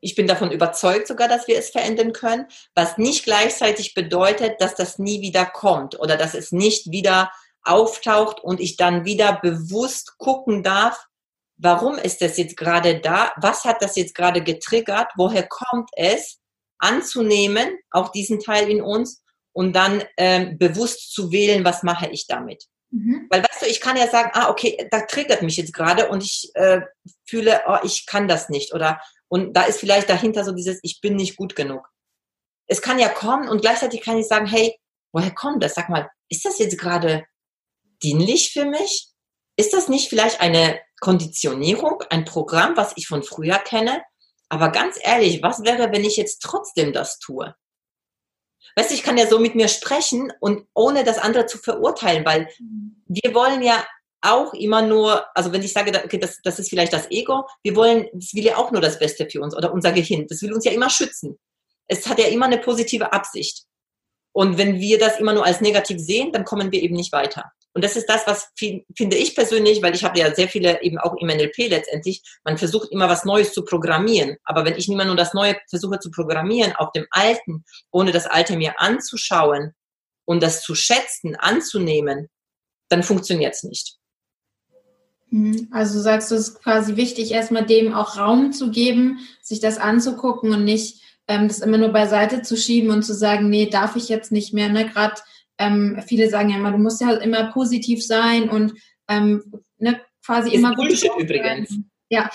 Ich 0.00 0.14
bin 0.14 0.26
davon 0.26 0.50
überzeugt 0.50 1.06
sogar, 1.06 1.28
dass 1.28 1.46
wir 1.46 1.58
es 1.58 1.70
verändern 1.70 2.12
können, 2.12 2.46
was 2.74 2.98
nicht 2.98 3.24
gleichzeitig 3.24 3.94
bedeutet, 3.94 4.60
dass 4.60 4.74
das 4.74 4.98
nie 4.98 5.20
wieder 5.20 5.46
kommt 5.46 5.98
oder 6.00 6.16
dass 6.16 6.34
es 6.34 6.50
nicht 6.50 6.90
wieder 6.90 7.30
auftaucht 7.62 8.40
und 8.40 8.58
ich 8.58 8.76
dann 8.76 9.04
wieder 9.04 9.38
bewusst 9.40 10.18
gucken 10.18 10.62
darf, 10.62 11.06
warum 11.56 11.96
ist 11.96 12.20
das 12.20 12.36
jetzt 12.36 12.56
gerade 12.56 13.00
da? 13.00 13.32
Was 13.40 13.64
hat 13.64 13.82
das 13.82 13.94
jetzt 13.94 14.14
gerade 14.14 14.42
getriggert? 14.42 15.12
Woher 15.16 15.46
kommt 15.46 15.90
es? 15.96 16.40
Anzunehmen, 16.78 17.78
auch 17.90 18.10
diesen 18.10 18.40
Teil 18.40 18.68
in 18.68 18.82
uns 18.82 19.22
und 19.52 19.72
dann 19.74 20.02
ähm, 20.16 20.58
bewusst 20.58 21.14
zu 21.14 21.30
wählen, 21.30 21.64
was 21.64 21.84
mache 21.84 22.08
ich 22.08 22.26
damit. 22.26 22.64
Mhm. 22.92 23.26
Weil 23.30 23.42
weißt 23.42 23.62
du, 23.62 23.66
ich 23.66 23.80
kann 23.80 23.96
ja 23.96 24.06
sagen, 24.06 24.30
ah, 24.34 24.50
okay, 24.50 24.86
da 24.90 25.00
triggert 25.00 25.42
mich 25.42 25.56
jetzt 25.56 25.72
gerade 25.72 26.08
und 26.10 26.22
ich 26.22 26.50
äh, 26.54 26.82
fühle, 27.24 27.62
oh, 27.66 27.78
ich 27.82 28.06
kann 28.06 28.28
das 28.28 28.50
nicht. 28.50 28.74
Oder 28.74 29.00
und 29.28 29.54
da 29.54 29.62
ist 29.62 29.80
vielleicht 29.80 30.10
dahinter 30.10 30.44
so 30.44 30.52
dieses, 30.52 30.78
ich 30.82 31.00
bin 31.00 31.16
nicht 31.16 31.36
gut 31.36 31.56
genug. 31.56 31.88
Es 32.66 32.82
kann 32.82 32.98
ja 32.98 33.08
kommen 33.08 33.48
und 33.48 33.62
gleichzeitig 33.62 34.02
kann 34.02 34.18
ich 34.18 34.28
sagen, 34.28 34.46
hey, 34.46 34.78
woher 35.10 35.30
kommt 35.30 35.62
das? 35.62 35.74
Sag 35.74 35.88
mal, 35.88 36.10
ist 36.28 36.44
das 36.44 36.58
jetzt 36.58 36.78
gerade 36.78 37.24
dienlich 38.02 38.52
für 38.52 38.66
mich? 38.66 39.08
Ist 39.56 39.72
das 39.72 39.88
nicht 39.88 40.08
vielleicht 40.08 40.40
eine 40.40 40.78
Konditionierung, 41.00 42.02
ein 42.10 42.24
Programm, 42.24 42.76
was 42.76 42.92
ich 42.96 43.06
von 43.06 43.22
früher 43.22 43.58
kenne? 43.58 44.02
Aber 44.50 44.70
ganz 44.70 44.98
ehrlich, 45.00 45.42
was 45.42 45.64
wäre, 45.64 45.92
wenn 45.92 46.04
ich 46.04 46.18
jetzt 46.18 46.42
trotzdem 46.42 46.92
das 46.92 47.18
tue? 47.18 47.54
Weißt 48.76 48.90
du, 48.90 48.94
ich 48.94 49.02
kann 49.02 49.18
ja 49.18 49.26
so 49.26 49.38
mit 49.38 49.54
mir 49.54 49.68
sprechen 49.68 50.32
und 50.40 50.66
ohne 50.74 51.04
das 51.04 51.18
andere 51.18 51.46
zu 51.46 51.58
verurteilen, 51.58 52.24
weil 52.24 52.48
wir 53.06 53.34
wollen 53.34 53.62
ja 53.62 53.84
auch 54.22 54.54
immer 54.54 54.82
nur, 54.82 55.24
also 55.36 55.52
wenn 55.52 55.62
ich 55.62 55.72
sage, 55.72 56.00
okay, 56.04 56.18
das, 56.18 56.40
das 56.42 56.58
ist 56.58 56.70
vielleicht 56.70 56.92
das 56.92 57.10
Ego, 57.10 57.46
wir 57.62 57.74
wollen, 57.74 58.06
das 58.12 58.32
will 58.34 58.44
ja 58.44 58.56
auch 58.56 58.70
nur 58.70 58.80
das 58.80 58.98
Beste 58.98 59.28
für 59.28 59.40
uns 59.40 59.54
oder 59.54 59.72
unser 59.72 59.92
Gehirn. 59.92 60.26
Das 60.28 60.40
will 60.42 60.52
uns 60.52 60.64
ja 60.64 60.72
immer 60.72 60.88
schützen. 60.88 61.38
Es 61.88 62.06
hat 62.06 62.18
ja 62.18 62.26
immer 62.26 62.46
eine 62.46 62.58
positive 62.58 63.12
Absicht. 63.12 63.64
Und 64.32 64.56
wenn 64.56 64.80
wir 64.80 64.98
das 64.98 65.18
immer 65.18 65.34
nur 65.34 65.44
als 65.44 65.60
negativ 65.60 65.98
sehen, 65.98 66.32
dann 66.32 66.44
kommen 66.44 66.72
wir 66.72 66.82
eben 66.82 66.94
nicht 66.94 67.12
weiter. 67.12 67.52
Und 67.74 67.82
das 67.84 67.96
ist 67.96 68.06
das, 68.06 68.26
was 68.26 68.48
finde 68.56 69.16
ich 69.16 69.34
persönlich, 69.34 69.82
weil 69.82 69.94
ich 69.94 70.04
habe 70.04 70.18
ja 70.18 70.34
sehr 70.34 70.48
viele 70.48 70.82
eben 70.82 70.98
auch 70.98 71.14
im 71.16 71.28
NLP 71.28 71.68
letztendlich, 71.68 72.22
man 72.44 72.58
versucht 72.58 72.92
immer 72.92 73.08
was 73.08 73.24
Neues 73.24 73.52
zu 73.52 73.64
programmieren. 73.64 74.36
Aber 74.44 74.64
wenn 74.64 74.76
ich 74.76 74.88
immer 74.88 75.06
nur 75.06 75.16
das 75.16 75.32
Neue 75.32 75.56
versuche 75.68 75.98
zu 75.98 76.10
programmieren 76.10 76.72
auf 76.76 76.92
dem 76.92 77.06
Alten, 77.10 77.64
ohne 77.90 78.12
das 78.12 78.26
Alte 78.26 78.56
mir 78.56 78.80
anzuschauen 78.80 79.72
und 80.26 80.42
das 80.42 80.62
zu 80.62 80.74
schätzen, 80.74 81.34
anzunehmen, 81.36 82.28
dann 82.88 83.02
funktioniert 83.02 83.54
es 83.54 83.62
nicht. 83.62 83.96
Mhm. 85.30 85.68
Also 85.72 85.98
sagst 85.98 86.30
du, 86.30 86.34
es 86.34 86.48
ist 86.48 86.62
quasi 86.62 86.96
wichtig, 86.96 87.32
erstmal 87.32 87.64
dem 87.64 87.94
auch 87.94 88.18
Raum 88.18 88.52
zu 88.52 88.70
geben, 88.70 89.18
sich 89.42 89.60
das 89.60 89.78
anzugucken 89.78 90.52
und 90.52 90.64
nicht 90.64 91.00
ähm, 91.26 91.48
das 91.48 91.60
immer 91.60 91.78
nur 91.78 91.88
beiseite 91.88 92.42
zu 92.42 92.56
schieben 92.56 92.90
und 92.90 93.02
zu 93.02 93.14
sagen, 93.14 93.48
nee, 93.48 93.66
darf 93.66 93.96
ich 93.96 94.10
jetzt 94.10 94.30
nicht 94.30 94.52
mehr. 94.52 94.68
Ne? 94.68 94.86
Gerade 94.88 95.14
ähm, 95.62 96.02
viele 96.06 96.28
sagen 96.28 96.50
ja 96.50 96.56
immer, 96.56 96.72
du 96.72 96.78
musst 96.78 97.00
ja 97.00 97.12
immer 97.14 97.52
positiv 97.52 98.04
sein 98.04 98.48
und 98.48 98.74
ähm, 99.08 99.42
ne, 99.78 100.00
quasi 100.24 100.50
ist 100.50 100.54
immer 100.56 100.74
Bullshit 100.74 101.12
übrigens. 101.18 101.74
Ja. 102.08 102.30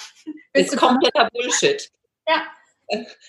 Ist 0.54 0.78
kompletter 0.78 1.30
Bullshit. 1.34 1.92
Ja. 2.28 2.44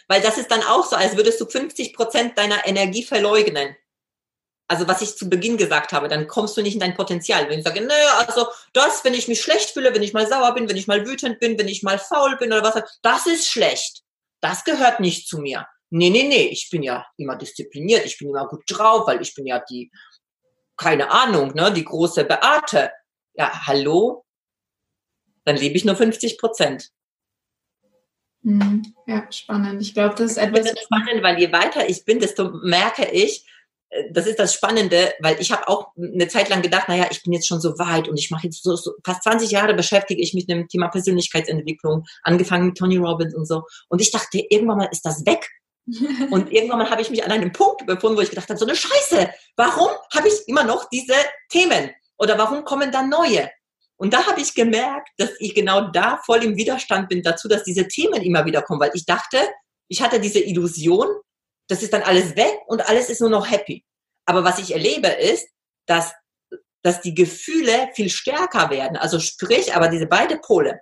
Weil 0.06 0.20
das 0.22 0.38
ist 0.38 0.50
dann 0.50 0.62
auch 0.62 0.84
so, 0.86 0.96
als 0.96 1.16
würdest 1.16 1.40
du 1.40 1.46
50 1.46 1.92
Prozent 1.92 2.38
deiner 2.38 2.66
Energie 2.66 3.02
verleugnen. 3.02 3.76
Also 4.70 4.86
was 4.86 5.02
ich 5.02 5.16
zu 5.16 5.28
Beginn 5.28 5.56
gesagt 5.56 5.92
habe, 5.92 6.08
dann 6.08 6.28
kommst 6.28 6.56
du 6.56 6.62
nicht 6.62 6.74
in 6.74 6.80
dein 6.80 6.94
Potenzial. 6.94 7.48
Wenn 7.48 7.58
ich 7.58 7.64
sage, 7.64 7.80
naja, 7.80 8.24
also 8.26 8.46
das, 8.72 9.04
wenn 9.04 9.14
ich 9.14 9.26
mich 9.26 9.40
schlecht 9.40 9.70
fühle, 9.70 9.94
wenn 9.94 10.02
ich 10.02 10.12
mal 10.12 10.28
sauer 10.28 10.54
bin, 10.54 10.68
wenn 10.68 10.76
ich 10.76 10.86
mal 10.86 11.06
wütend 11.06 11.40
bin, 11.40 11.58
wenn 11.58 11.68
ich 11.68 11.82
mal 11.82 11.98
faul 11.98 12.36
bin 12.36 12.52
oder 12.52 12.62
was, 12.62 12.82
das 13.02 13.26
ist 13.26 13.50
schlecht. 13.50 14.02
Das 14.40 14.64
gehört 14.64 15.00
nicht 15.00 15.26
zu 15.26 15.38
mir. 15.38 15.66
Nee, 15.90 16.10
nee, 16.10 16.28
nee, 16.28 16.48
ich 16.48 16.68
bin 16.70 16.82
ja 16.82 17.06
immer 17.16 17.36
diszipliniert, 17.36 18.04
ich 18.04 18.18
bin 18.18 18.28
immer 18.28 18.46
gut 18.46 18.64
drauf, 18.68 19.06
weil 19.06 19.22
ich 19.22 19.34
bin 19.34 19.46
ja 19.46 19.62
die, 19.70 19.90
keine 20.76 21.10
Ahnung, 21.10 21.54
ne, 21.54 21.72
die 21.72 21.84
große 21.84 22.24
Beate. 22.24 22.92
Ja, 23.34 23.66
hallo? 23.66 24.24
Dann 25.44 25.56
lebe 25.56 25.76
ich 25.76 25.84
nur 25.84 25.96
50 25.96 26.38
Prozent. 26.38 26.90
Mhm. 28.42 28.94
Ja, 29.06 29.30
spannend. 29.30 29.82
Ich 29.82 29.94
glaube, 29.94 30.14
das 30.14 30.32
ist 30.32 30.36
etwas. 30.36 30.60
Das 30.60 30.72
ist 30.72 30.84
spannend, 30.84 31.22
weil 31.22 31.38
je 31.38 31.52
weiter 31.52 31.88
ich 31.88 32.04
bin, 32.04 32.20
desto 32.20 32.50
merke 32.62 33.10
ich, 33.10 33.46
äh, 33.90 34.12
das 34.12 34.26
ist 34.26 34.38
das 34.38 34.54
Spannende, 34.54 35.12
weil 35.20 35.40
ich 35.40 35.50
habe 35.50 35.66
auch 35.68 35.88
eine 35.96 36.28
Zeit 36.28 36.48
lang 36.48 36.62
gedacht, 36.62 36.88
naja, 36.88 37.06
ich 37.10 37.22
bin 37.22 37.32
jetzt 37.32 37.48
schon 37.48 37.60
so 37.60 37.78
weit 37.78 38.08
und 38.08 38.18
ich 38.18 38.30
mache 38.30 38.44
jetzt 38.44 38.62
so, 38.62 38.76
so 38.76 38.92
fast 39.04 39.22
20 39.24 39.50
Jahre 39.50 39.74
beschäftige 39.74 40.22
ich 40.22 40.34
mich 40.34 40.46
mit 40.46 40.56
dem 40.56 40.68
Thema 40.68 40.88
Persönlichkeitsentwicklung, 40.88 42.04
angefangen 42.22 42.66
mit 42.66 42.78
Tony 42.78 42.96
Robbins 42.96 43.34
und 43.34 43.46
so. 43.46 43.64
Und 43.88 44.00
ich 44.00 44.10
dachte, 44.10 44.38
irgendwann 44.50 44.78
mal 44.78 44.88
ist 44.90 45.04
das 45.04 45.26
weg. 45.26 45.48
und 46.30 46.52
irgendwann 46.52 46.90
habe 46.90 47.02
ich 47.02 47.10
mich 47.10 47.24
an 47.24 47.32
einem 47.32 47.52
Punkt 47.52 47.86
befunden, 47.86 48.16
wo 48.16 48.20
ich 48.20 48.30
gedacht 48.30 48.48
habe, 48.48 48.58
so 48.58 48.66
eine 48.66 48.76
Scheiße, 48.76 49.30
warum 49.56 49.88
habe 50.14 50.28
ich 50.28 50.46
immer 50.46 50.64
noch 50.64 50.88
diese 50.90 51.14
Themen? 51.48 51.90
Oder 52.18 52.36
warum 52.36 52.64
kommen 52.64 52.92
da 52.92 53.02
neue? 53.02 53.50
Und 53.96 54.12
da 54.12 54.26
habe 54.26 54.40
ich 54.40 54.54
gemerkt, 54.54 55.08
dass 55.16 55.30
ich 55.38 55.54
genau 55.54 55.90
da 55.90 56.20
voll 56.24 56.44
im 56.44 56.56
Widerstand 56.56 57.08
bin 57.08 57.22
dazu, 57.22 57.48
dass 57.48 57.64
diese 57.64 57.88
Themen 57.88 58.22
immer 58.22 58.44
wieder 58.44 58.62
kommen, 58.62 58.80
weil 58.80 58.92
ich 58.94 59.06
dachte, 59.06 59.38
ich 59.88 60.02
hatte 60.02 60.20
diese 60.20 60.40
Illusion, 60.40 61.08
das 61.68 61.82
ist 61.82 61.92
dann 61.92 62.02
alles 62.02 62.36
weg 62.36 62.58
und 62.66 62.88
alles 62.88 63.08
ist 63.08 63.20
nur 63.20 63.30
noch 63.30 63.50
happy. 63.50 63.84
Aber 64.26 64.44
was 64.44 64.58
ich 64.58 64.72
erlebe 64.72 65.08
ist, 65.08 65.48
dass, 65.86 66.12
dass 66.82 67.00
die 67.00 67.14
Gefühle 67.14 67.90
viel 67.94 68.10
stärker 68.10 68.70
werden. 68.70 68.96
Also 68.96 69.18
sprich, 69.18 69.74
aber 69.74 69.88
diese 69.88 70.06
beide 70.06 70.38
Pole. 70.38 70.80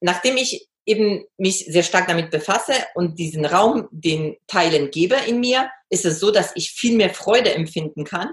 Nachdem 0.00 0.36
ich 0.36 0.68
eben 0.88 1.24
mich 1.36 1.66
sehr 1.66 1.82
stark 1.82 2.08
damit 2.08 2.30
befasse 2.30 2.72
und 2.94 3.18
diesen 3.18 3.44
Raum 3.44 3.88
den 3.90 4.36
Teilen 4.46 4.90
gebe 4.90 5.16
in 5.26 5.40
mir, 5.40 5.70
ist 5.90 6.04
es 6.04 6.20
so, 6.20 6.30
dass 6.30 6.52
ich 6.54 6.72
viel 6.72 6.96
mehr 6.96 7.10
Freude 7.10 7.54
empfinden 7.54 8.04
kann 8.04 8.30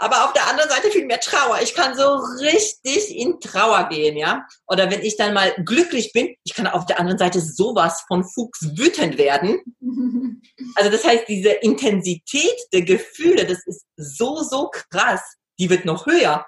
aber 0.00 0.24
auf 0.24 0.32
der 0.32 0.48
anderen 0.48 0.70
Seite 0.70 0.90
viel 0.90 1.04
mehr 1.04 1.20
Trauer. 1.20 1.60
Ich 1.62 1.74
kann 1.74 1.94
so 1.94 2.16
richtig 2.40 3.14
in 3.14 3.38
Trauer 3.38 3.90
gehen, 3.90 4.16
ja. 4.16 4.46
Oder 4.66 4.90
wenn 4.90 5.02
ich 5.02 5.18
dann 5.18 5.34
mal 5.34 5.52
glücklich 5.62 6.12
bin, 6.14 6.34
ich 6.42 6.54
kann 6.54 6.66
auf 6.66 6.86
der 6.86 6.98
anderen 6.98 7.18
Seite 7.18 7.38
sowas 7.40 8.02
von 8.08 8.24
Fuchs 8.24 8.76
wütend 8.76 9.18
werden. 9.18 9.60
Also 10.74 10.90
das 10.90 11.04
heißt, 11.04 11.24
diese 11.28 11.50
Intensität 11.50 12.54
der 12.72 12.82
Gefühle, 12.82 13.44
das 13.44 13.66
ist 13.66 13.84
so, 13.96 14.42
so 14.42 14.70
krass. 14.70 15.20
Die 15.58 15.68
wird 15.68 15.84
noch 15.84 16.06
höher. 16.06 16.46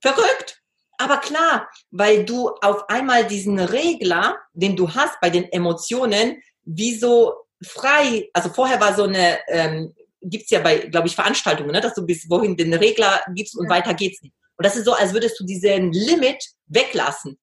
Verrückt. 0.00 0.62
Aber 0.98 1.18
klar, 1.18 1.68
weil 1.90 2.24
du 2.24 2.48
auf 2.60 2.88
einmal 2.88 3.26
diesen 3.26 3.58
Regler, 3.58 4.38
den 4.52 4.76
du 4.76 4.94
hast 4.94 5.20
bei 5.20 5.30
den 5.30 5.44
Emotionen, 5.52 6.42
wie 6.64 6.96
so 6.96 7.34
frei, 7.62 8.28
also 8.32 8.48
vorher 8.48 8.80
war 8.80 8.94
so 8.94 9.04
eine 9.04 9.38
ähm, 9.48 9.94
gibt's 10.24 10.50
ja 10.50 10.60
bei, 10.60 10.78
glaube 10.78 11.08
ich, 11.08 11.14
Veranstaltungen, 11.14 11.72
ne? 11.72 11.80
dass 11.80 11.94
du 11.94 12.04
bis 12.04 12.28
wohin 12.28 12.56
den 12.56 12.72
Regler 12.74 13.20
gibst 13.34 13.56
und 13.56 13.64
ja. 13.64 13.70
weiter 13.70 13.94
geht's 13.94 14.22
nicht. 14.22 14.34
Und 14.56 14.64
das 14.64 14.76
ist 14.76 14.84
so, 14.84 14.92
als 14.92 15.12
würdest 15.12 15.38
du 15.38 15.44
diesen 15.44 15.92
Limit 15.92 16.42
weglassen. 16.66 17.38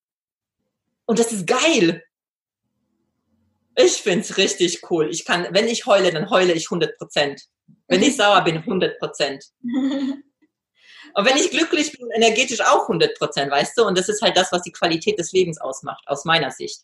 Und 1.05 1.19
das 1.19 1.31
ist 1.31 1.45
geil. 1.45 2.03
Ich 3.75 3.93
find's 3.93 4.37
richtig 4.37 4.81
cool. 4.89 5.09
Ich 5.09 5.25
kann, 5.25 5.47
wenn 5.51 5.67
ich 5.67 5.85
heule, 5.85 6.11
dann 6.11 6.29
heule 6.29 6.53
ich 6.53 6.67
100 6.67 6.97
Prozent. 6.97 7.41
Wenn 7.87 8.01
ich 8.01 8.15
sauer 8.17 8.43
bin, 8.43 8.57
100 8.57 8.99
Prozent. 8.99 9.45
Und 11.13 11.26
wenn 11.26 11.38
ich 11.38 11.52
glücklich 11.52 11.97
bin, 11.97 12.10
energetisch 12.12 12.62
auch 12.62 12.84
100 12.84 13.17
Prozent, 13.17 13.52
weißt 13.52 13.78
du? 13.78 13.86
Und 13.86 13.97
das 13.97 14.10
ist 14.10 14.21
halt 14.21 14.38
das, 14.38 14.52
was 14.52 14.62
die 14.63 14.71
Qualität 14.71 15.19
des 15.19 15.32
Lebens 15.32 15.60
ausmacht, 15.60 16.04
aus 16.08 16.26
meiner 16.26 16.52
Sicht. 16.52 16.82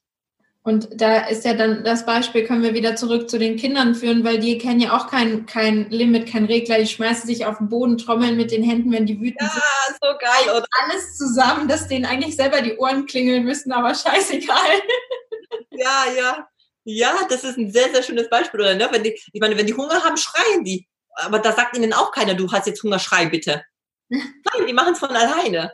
Und 0.68 0.90
da 1.00 1.28
ist 1.28 1.46
ja 1.46 1.54
dann 1.54 1.86
das 1.86 2.06
Beispiel, 2.06 2.46
können 2.46 2.62
wir 2.62 2.74
wieder 2.74 2.98
zurück 2.98 3.30
zu 3.30 3.40
den 3.40 3.56
Kindern 3.56 3.96
führen, 3.96 4.26
weil 4.26 4.38
die 4.40 4.58
kennen 4.58 4.82
ja 4.82 4.98
auch 4.98 5.08
kein, 5.08 5.46
kein 5.46 5.90
Limit, 5.90 6.30
kein 6.30 6.44
Regler. 6.44 6.78
Die 6.78 6.88
schmeißen 6.88 7.26
sich 7.26 7.46
auf 7.46 7.60
den 7.60 7.70
Boden, 7.70 7.98
trommeln 7.98 8.36
mit 8.36 8.52
den 8.52 8.64
Händen, 8.64 8.92
wenn 8.92 9.06
die 9.06 9.18
wütend 9.18 9.40
ja, 9.40 9.48
sind. 9.48 9.64
Ja, 9.64 10.12
so 10.12 10.18
geil. 10.18 10.58
Oder? 10.58 10.66
Alles 10.84 11.16
zusammen, 11.16 11.70
dass 11.70 11.88
denen 11.88 12.04
eigentlich 12.04 12.36
selber 12.36 12.62
die 12.62 12.76
Ohren 12.76 13.06
klingeln 13.06 13.46
müssen, 13.46 13.72
aber 13.72 13.96
scheißegal. 13.96 14.82
Ja, 15.72 16.06
ja. 16.18 16.48
Ja, 16.84 17.14
das 17.30 17.44
ist 17.44 17.58
ein 17.58 17.72
sehr, 17.72 17.90
sehr 17.94 18.04
schönes 18.04 18.30
Beispiel. 18.30 18.60
Oder, 18.60 18.76
ne? 18.76 18.88
wenn 18.92 19.04
die, 19.04 19.18
ich 19.32 19.40
meine, 19.40 19.58
wenn 19.58 19.68
die 19.68 19.74
Hunger 19.74 20.04
haben, 20.04 20.18
schreien 20.18 20.66
die. 20.66 20.86
Aber 21.16 21.40
da 21.40 21.54
sagt 21.54 21.78
ihnen 21.78 21.94
auch 21.94 22.12
keiner, 22.12 22.34
du 22.34 22.52
hast 22.52 22.68
jetzt 22.68 22.84
Hunger, 22.84 23.00
schrei 23.00 23.28
bitte. 23.28 23.64
Nein, 24.10 24.68
die 24.68 24.74
machen 24.74 24.94
es 24.94 25.00
von 25.00 25.10
alleine. 25.10 25.74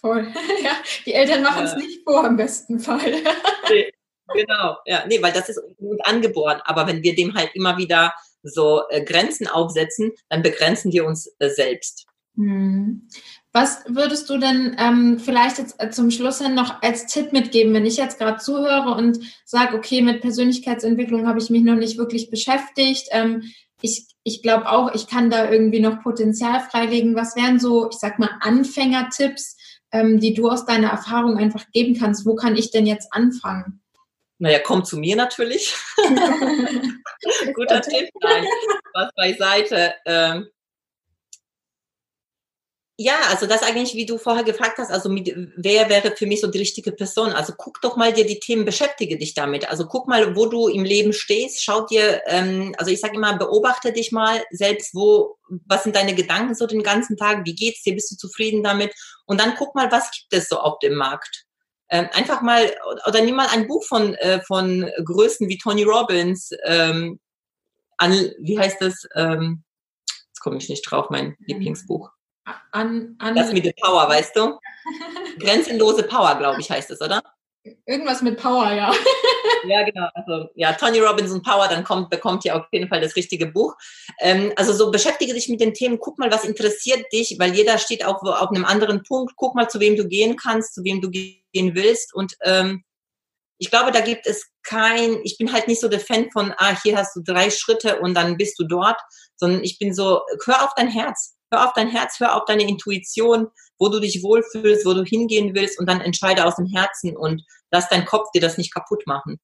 Voll. 0.00 0.26
ja, 0.62 0.72
die 1.06 1.14
Eltern 1.14 1.42
machen 1.42 1.64
es 1.64 1.72
ja. 1.72 1.78
nicht 1.78 2.02
vor 2.04 2.26
im 2.26 2.36
besten 2.36 2.80
Fall. 2.80 3.22
nee, 3.70 3.90
genau, 4.34 4.76
ja, 4.84 5.04
nee, 5.06 5.22
weil 5.22 5.32
das 5.32 5.48
ist 5.48 5.60
uns 5.78 6.00
angeboren. 6.04 6.60
Aber 6.64 6.86
wenn 6.86 7.02
wir 7.02 7.14
dem 7.14 7.34
halt 7.34 7.50
immer 7.54 7.78
wieder 7.78 8.12
so 8.42 8.82
äh, 8.90 9.04
Grenzen 9.04 9.46
aufsetzen, 9.46 10.12
dann 10.28 10.42
begrenzen 10.42 10.92
wir 10.92 11.06
uns 11.06 11.32
äh, 11.38 11.48
selbst. 11.48 12.06
Hm. 12.36 13.08
Was 13.52 13.84
würdest 13.86 14.30
du 14.30 14.38
denn 14.38 14.74
ähm, 14.78 15.18
vielleicht 15.18 15.58
jetzt 15.58 15.80
äh, 15.80 15.90
zum 15.90 16.10
Schluss 16.10 16.38
hin 16.38 16.54
noch 16.54 16.82
als 16.82 17.06
Tipp 17.06 17.32
mitgeben, 17.32 17.74
wenn 17.74 17.84
ich 17.84 17.98
jetzt 17.98 18.18
gerade 18.18 18.38
zuhöre 18.38 18.94
und 18.96 19.18
sage, 19.44 19.76
okay, 19.76 20.00
mit 20.00 20.22
Persönlichkeitsentwicklung 20.22 21.28
habe 21.28 21.38
ich 21.38 21.50
mich 21.50 21.62
noch 21.62 21.76
nicht 21.76 21.98
wirklich 21.98 22.30
beschäftigt. 22.30 23.08
Ähm, 23.10 23.42
ich 23.82 24.06
ich 24.24 24.42
glaube 24.42 24.70
auch, 24.70 24.94
ich 24.94 25.06
kann 25.06 25.30
da 25.30 25.50
irgendwie 25.50 25.80
noch 25.80 26.02
Potenzial 26.02 26.60
freilegen. 26.60 27.16
Was 27.16 27.36
wären 27.36 27.58
so, 27.58 27.88
ich 27.90 27.98
sag 27.98 28.18
mal, 28.18 28.30
Anfängertipps, 28.40 29.56
ähm, 29.90 30.20
die 30.20 30.34
du 30.34 30.48
aus 30.48 30.64
deiner 30.64 30.90
Erfahrung 30.90 31.38
einfach 31.38 31.64
geben 31.72 31.98
kannst. 31.98 32.24
Wo 32.24 32.34
kann 32.34 32.56
ich 32.56 32.70
denn 32.70 32.86
jetzt 32.86 33.12
anfangen? 33.12 33.82
Naja, 34.38 34.58
komm 34.64 34.84
zu 34.84 34.96
mir 34.96 35.16
natürlich. 35.16 35.74
Guter 37.54 37.80
Tipp. 37.80 38.08
Nein, 38.20 38.44
was 38.94 39.10
beiseite. 39.14 39.94
Ähm, 40.06 40.48
ja, 42.98 43.14
also 43.30 43.46
das 43.46 43.62
eigentlich, 43.62 43.94
wie 43.94 44.04
du 44.04 44.18
vorher 44.18 44.44
gefragt 44.44 44.76
hast, 44.78 44.90
also 44.90 45.08
mit, 45.08 45.34
wer 45.56 45.88
wäre 45.88 46.14
für 46.14 46.26
mich 46.26 46.42
so 46.42 46.46
die 46.48 46.58
richtige 46.58 46.92
Person? 46.92 47.32
Also 47.32 47.54
guck 47.56 47.80
doch 47.80 47.96
mal 47.96 48.12
dir 48.12 48.26
die 48.26 48.38
Themen, 48.38 48.66
beschäftige 48.66 49.16
dich 49.16 49.32
damit. 49.34 49.68
Also 49.68 49.86
guck 49.86 50.08
mal, 50.08 50.36
wo 50.36 50.46
du 50.46 50.68
im 50.68 50.84
Leben 50.84 51.12
stehst. 51.14 51.64
Schau 51.64 51.86
dir, 51.86 52.20
ähm, 52.26 52.74
also 52.76 52.90
ich 52.90 53.00
sage 53.00 53.16
immer, 53.16 53.36
beobachte 53.38 53.92
dich 53.92 54.12
mal 54.12 54.42
selbst, 54.50 54.94
wo, 54.94 55.38
was 55.66 55.84
sind 55.84 55.96
deine 55.96 56.14
Gedanken 56.14 56.54
so 56.54 56.66
den 56.66 56.82
ganzen 56.82 57.16
Tag? 57.16 57.46
Wie 57.46 57.54
geht's 57.54 57.82
dir? 57.82 57.94
Bist 57.94 58.12
du 58.12 58.16
zufrieden 58.16 58.62
damit? 58.62 58.94
Und 59.24 59.40
dann 59.40 59.54
guck 59.56 59.74
mal, 59.74 59.90
was 59.90 60.10
gibt 60.10 60.32
es 60.32 60.48
so 60.48 60.58
auf 60.58 60.78
dem 60.80 60.94
Markt? 60.94 61.46
Ähm, 61.88 62.08
einfach 62.12 62.42
mal, 62.42 62.70
oder 63.06 63.22
nimm 63.22 63.36
mal 63.36 63.48
ein 63.48 63.68
Buch 63.68 63.84
von, 63.84 64.14
äh, 64.16 64.42
von 64.42 64.88
Größen 65.04 65.48
wie 65.48 65.58
Tony 65.58 65.82
Robbins, 65.82 66.50
ähm, 66.64 67.18
an, 67.96 68.12
wie 68.38 68.58
heißt 68.58 68.80
das? 68.80 69.06
Ähm, 69.14 69.64
jetzt 70.28 70.40
komme 70.40 70.58
ich 70.58 70.68
nicht 70.68 70.82
drauf, 70.82 71.08
mein 71.08 71.36
Lieblingsbuch. 71.40 72.10
An, 72.72 73.16
an 73.18 73.36
das 73.36 73.52
mit 73.52 73.64
der 73.64 73.74
Power, 73.80 74.08
weißt 74.08 74.36
du? 74.36 74.58
Grenzenlose 75.38 76.02
Power, 76.04 76.34
glaube 76.36 76.60
ich, 76.60 76.70
heißt 76.70 76.90
es, 76.90 77.00
oder? 77.00 77.22
Irgendwas 77.86 78.22
mit 78.22 78.40
Power, 78.40 78.72
ja. 78.72 78.92
ja, 79.66 79.84
genau. 79.84 80.08
Also 80.14 80.48
ja, 80.56 80.72
Tony 80.72 80.98
Robbins 80.98 81.30
und 81.30 81.44
Power, 81.44 81.68
dann 81.68 81.84
kommt, 81.84 82.10
bekommt 82.10 82.44
ihr 82.44 82.56
auf 82.56 82.66
jeden 82.72 82.88
Fall 82.88 83.00
das 83.00 83.14
richtige 83.14 83.46
Buch. 83.46 83.76
Ähm, 84.18 84.52
also 84.56 84.72
so 84.72 84.90
beschäftige 84.90 85.32
dich 85.32 85.48
mit 85.48 85.60
den 85.60 85.72
Themen, 85.72 85.98
guck 86.00 86.18
mal, 86.18 86.32
was 86.32 86.44
interessiert 86.44 87.04
dich, 87.12 87.36
weil 87.38 87.54
jeder 87.54 87.78
steht 87.78 88.04
auf, 88.04 88.20
auf 88.22 88.50
einem 88.50 88.64
anderen 88.64 89.04
Punkt. 89.04 89.34
Guck 89.36 89.54
mal, 89.54 89.68
zu 89.68 89.78
wem 89.78 89.96
du 89.96 90.08
gehen 90.08 90.36
kannst, 90.36 90.74
zu 90.74 90.82
wem 90.82 91.00
du 91.00 91.10
gehen 91.10 91.74
willst. 91.74 92.12
Und 92.12 92.34
ähm, 92.42 92.82
ich 93.58 93.70
glaube, 93.70 93.92
da 93.92 94.00
gibt 94.00 94.26
es 94.26 94.48
kein, 94.64 95.20
ich 95.22 95.38
bin 95.38 95.52
halt 95.52 95.68
nicht 95.68 95.80
so 95.80 95.88
der 95.88 96.00
Fan 96.00 96.32
von, 96.32 96.52
ah, 96.56 96.76
hier 96.82 96.96
hast 96.96 97.14
du 97.14 97.22
drei 97.22 97.48
Schritte 97.50 98.00
und 98.00 98.14
dann 98.14 98.36
bist 98.36 98.58
du 98.58 98.64
dort, 98.64 98.98
sondern 99.36 99.62
ich 99.62 99.78
bin 99.78 99.94
so, 99.94 100.22
hör 100.46 100.64
auf 100.64 100.74
dein 100.74 100.88
Herz 100.88 101.36
hör 101.52 101.66
auf 101.66 101.72
dein 101.74 101.88
Herz, 101.88 102.18
hör 102.18 102.36
auf 102.36 102.44
deine 102.46 102.66
Intuition, 102.66 103.48
wo 103.78 103.88
du 103.88 104.00
dich 104.00 104.22
wohlfühlst, 104.22 104.86
wo 104.86 104.94
du 104.94 105.04
hingehen 105.04 105.54
willst 105.54 105.78
und 105.78 105.88
dann 105.88 106.00
entscheide 106.00 106.44
aus 106.46 106.56
dem 106.56 106.66
Herzen 106.66 107.16
und 107.16 107.44
lass 107.70 107.88
dein 107.88 108.04
Kopf 108.04 108.30
dir 108.32 108.40
das 108.40 108.58
nicht 108.58 108.74
kaputt 108.74 109.06
machen. 109.06 109.38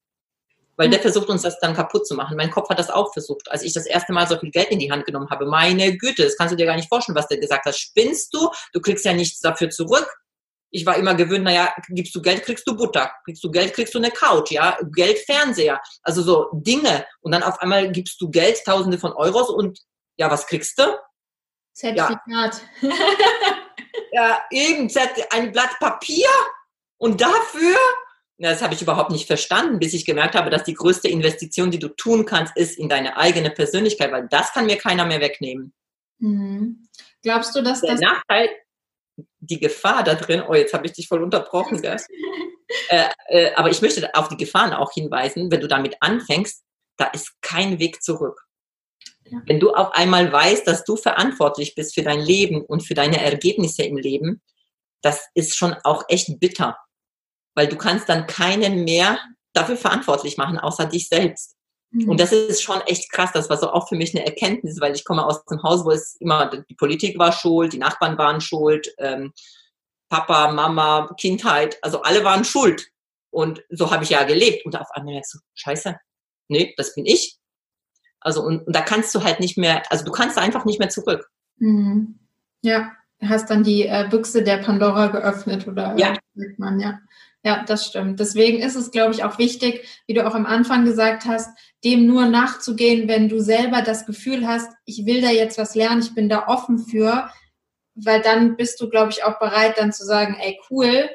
weil 0.79 0.89
der 0.89 1.01
versucht 1.01 1.27
uns 1.27 1.41
das 1.41 1.59
dann 1.59 1.75
kaputt 1.75 2.07
zu 2.07 2.15
machen. 2.15 2.37
Mein 2.37 2.51
Kopf 2.51 2.69
hat 2.69 2.79
das 2.79 2.89
auch 2.89 3.11
versucht, 3.11 3.51
als 3.51 3.63
ich 3.63 3.73
das 3.73 3.85
erste 3.85 4.13
Mal 4.13 4.27
so 4.29 4.39
viel 4.39 4.49
Geld 4.49 4.69
in 4.69 4.79
die 4.79 4.89
Hand 4.89 5.05
genommen 5.05 5.29
habe. 5.29 5.45
Meine 5.45 5.97
Güte, 5.97 6.23
das 6.23 6.37
kannst 6.37 6.53
du 6.53 6.55
dir 6.55 6.65
gar 6.65 6.77
nicht 6.77 6.87
vorstellen, 6.87 7.17
was 7.17 7.27
der 7.27 7.37
gesagt 7.37 7.65
hat. 7.65 7.75
Spinnst 7.75 8.33
du? 8.33 8.49
Du 8.71 8.79
kriegst 8.79 9.03
ja 9.03 9.11
nichts 9.11 9.41
dafür 9.41 9.69
zurück. 9.69 10.07
Ich 10.71 10.85
war 10.85 10.95
immer 10.95 11.15
gewöhnt, 11.15 11.43
naja, 11.43 11.73
gibst 11.89 12.15
du 12.15 12.21
Geld, 12.21 12.43
kriegst 12.43 12.65
du 12.65 12.77
Butter. 12.77 13.11
Kriegst 13.25 13.43
du 13.43 13.51
Geld, 13.51 13.73
kriegst 13.73 13.93
du 13.93 13.97
eine 13.97 14.09
Couch, 14.09 14.51
ja. 14.51 14.77
Geld, 14.95 15.19
Fernseher. 15.19 15.81
Also 16.01 16.21
so 16.21 16.47
Dinge. 16.53 17.05
Und 17.19 17.33
dann 17.33 17.43
auf 17.43 17.59
einmal 17.59 17.91
gibst 17.91 18.21
du 18.21 18.29
Geld, 18.29 18.63
Tausende 18.63 18.97
von 18.97 19.11
Euros 19.11 19.49
und 19.49 19.79
ja, 20.15 20.31
was 20.31 20.47
kriegst 20.47 20.79
du? 20.79 20.83
Zertifikat. 21.79 22.61
Ja, 22.81 22.89
ja 24.11 24.41
irgend 24.51 24.93
ein 25.31 25.51
Blatt 25.51 25.79
Papier 25.79 26.27
und 26.97 27.21
dafür 27.21 27.77
das 28.41 28.61
habe 28.61 28.73
ich 28.73 28.81
überhaupt 28.81 29.11
nicht 29.11 29.27
verstanden, 29.27 29.79
bis 29.79 29.93
ich 29.93 30.05
gemerkt 30.05 30.33
habe, 30.35 30.49
dass 30.49 30.63
die 30.63 30.73
größte 30.73 31.09
Investition, 31.09 31.71
die 31.71 31.79
du 31.79 31.89
tun 31.89 32.25
kannst, 32.25 32.55
ist 32.55 32.77
in 32.79 32.87
deine 32.87 33.17
eigene 33.17 33.49
Persönlichkeit, 33.49 34.13
weil 34.13 34.29
das 34.29 34.53
kann 34.53 34.65
mir 34.65 34.77
keiner 34.77 35.05
mehr 35.05 35.19
wegnehmen. 35.19 35.73
Mhm. 36.19 36.87
Glaubst 37.21 37.53
du, 37.53 37.61
dass 37.61 37.81
Der 37.81 37.91
das... 37.91 37.99
Nachteil, 37.99 38.49
die 39.41 39.59
Gefahr 39.59 40.05
da 40.05 40.15
drin, 40.15 40.41
oh, 40.47 40.53
jetzt 40.53 40.73
habe 40.73 40.85
ich 40.85 40.93
dich 40.93 41.09
voll 41.09 41.21
unterbrochen, 41.21 41.81
gell? 41.81 41.97
äh, 42.89 43.09
äh, 43.27 43.53
aber 43.55 43.69
ich 43.71 43.81
möchte 43.81 44.09
auf 44.15 44.29
die 44.29 44.37
Gefahren 44.37 44.71
auch 44.71 44.93
hinweisen, 44.93 45.51
wenn 45.51 45.59
du 45.59 45.67
damit 45.67 45.97
anfängst, 45.99 46.63
da 46.95 47.07
ist 47.07 47.41
kein 47.41 47.77
Weg 47.77 48.01
zurück. 48.01 48.45
Ja. 49.31 49.41
Wenn 49.45 49.59
du 49.59 49.73
auf 49.73 49.91
einmal 49.93 50.31
weißt, 50.31 50.67
dass 50.67 50.83
du 50.83 50.95
verantwortlich 50.95 51.75
bist 51.75 51.95
für 51.95 52.03
dein 52.03 52.19
Leben 52.19 52.63
und 52.63 52.81
für 52.81 52.93
deine 52.93 53.21
Ergebnisse 53.23 53.83
im 53.83 53.97
Leben, 53.97 54.41
das 55.01 55.27
ist 55.33 55.55
schon 55.55 55.75
auch 55.83 56.03
echt 56.07 56.39
bitter 56.39 56.77
weil 57.59 57.67
du 57.67 57.75
kannst 57.75 58.07
dann 58.07 58.25
keinen 58.25 58.85
mehr 58.85 59.19
dafür 59.51 59.75
verantwortlich 59.75 60.37
machen, 60.37 60.57
außer 60.57 60.85
dich 60.85 61.09
selbst. 61.09 61.57
Mhm. 61.91 62.09
Und 62.09 62.19
das 62.21 62.31
ist 62.31 62.61
schon 62.61 62.79
echt 62.81 63.11
krass. 63.11 63.31
Das 63.33 63.49
war 63.49 63.57
so 63.57 63.69
auch 63.69 63.89
für 63.89 63.97
mich 63.97 64.15
eine 64.15 64.25
Erkenntnis, 64.25 64.79
weil 64.79 64.95
ich 64.95 65.03
komme 65.03 65.25
aus 65.25 65.43
dem 65.43 65.61
Haus, 65.63 65.83
wo 65.83 65.91
es 65.91 66.15
immer, 66.21 66.49
die 66.69 66.75
Politik 66.75 67.19
war 67.19 67.33
schuld, 67.33 67.73
die 67.73 67.77
Nachbarn 67.77 68.17
waren 68.17 68.39
schuld, 68.39 68.93
ähm, 68.97 69.33
Papa, 70.07 70.53
Mama, 70.53 71.13
Kindheit, 71.19 71.77
also 71.81 72.01
alle 72.01 72.23
waren 72.23 72.45
schuld. 72.45 72.87
Und 73.29 73.61
so 73.69 73.91
habe 73.91 74.05
ich 74.05 74.09
ja 74.11 74.23
gelebt. 74.23 74.65
Und 74.65 74.77
auf 74.77 74.89
einmal 74.91 75.15
merkst 75.15 75.33
du, 75.33 75.39
scheiße, 75.55 75.99
nee, 76.47 76.73
das 76.77 76.95
bin 76.95 77.05
ich. 77.05 77.38
Also, 78.21 78.43
und, 78.43 78.67
und 78.67 78.75
da 78.75 78.81
kannst 78.81 79.13
du 79.15 79.23
halt 79.23 79.39
nicht 79.39 79.57
mehr, 79.57 79.83
also 79.89 80.03
du 80.05 80.11
kannst 80.11 80.37
einfach 80.37 80.65
nicht 80.65 80.79
mehr 80.79 80.89
zurück. 80.89 81.29
Mhm. 81.57 82.19
Ja, 82.61 82.91
hast 83.21 83.49
dann 83.49 83.63
die 83.63 83.85
äh, 83.85 84.07
Büchse 84.09 84.43
der 84.43 84.57
Pandora 84.57 85.07
geöffnet, 85.07 85.67
oder? 85.67 85.95
Ja. 85.97 86.13
Man, 86.57 86.79
ja. 86.79 86.99
Ja, 87.43 87.63
das 87.63 87.85
stimmt. 87.85 88.19
Deswegen 88.19 88.59
ist 88.59 88.75
es, 88.75 88.91
glaube 88.91 89.13
ich, 89.13 89.23
auch 89.23 89.37
wichtig, 89.37 89.87
wie 90.07 90.13
du 90.13 90.27
auch 90.27 90.35
am 90.35 90.45
Anfang 90.45 90.83
gesagt 90.83 91.25
hast, 91.25 91.49
dem 91.85 92.05
nur 92.05 92.25
nachzugehen, 92.25 93.07
wenn 93.07 93.29
du 93.29 93.39
selber 93.39 93.81
das 93.81 94.05
Gefühl 94.05 94.45
hast, 94.45 94.73
ich 94.83 95.05
will 95.05 95.21
da 95.21 95.29
jetzt 95.29 95.57
was 95.57 95.73
lernen, 95.73 96.01
ich 96.01 96.13
bin 96.13 96.27
da 96.27 96.47
offen 96.47 96.79
für, 96.79 97.29
weil 97.95 98.21
dann 98.21 98.57
bist 98.57 98.81
du, 98.81 98.89
glaube 98.89 99.11
ich, 99.11 99.23
auch 99.23 99.39
bereit, 99.39 99.77
dann 99.77 99.93
zu 99.93 100.05
sagen, 100.05 100.35
ey, 100.41 100.59
cool, 100.69 101.09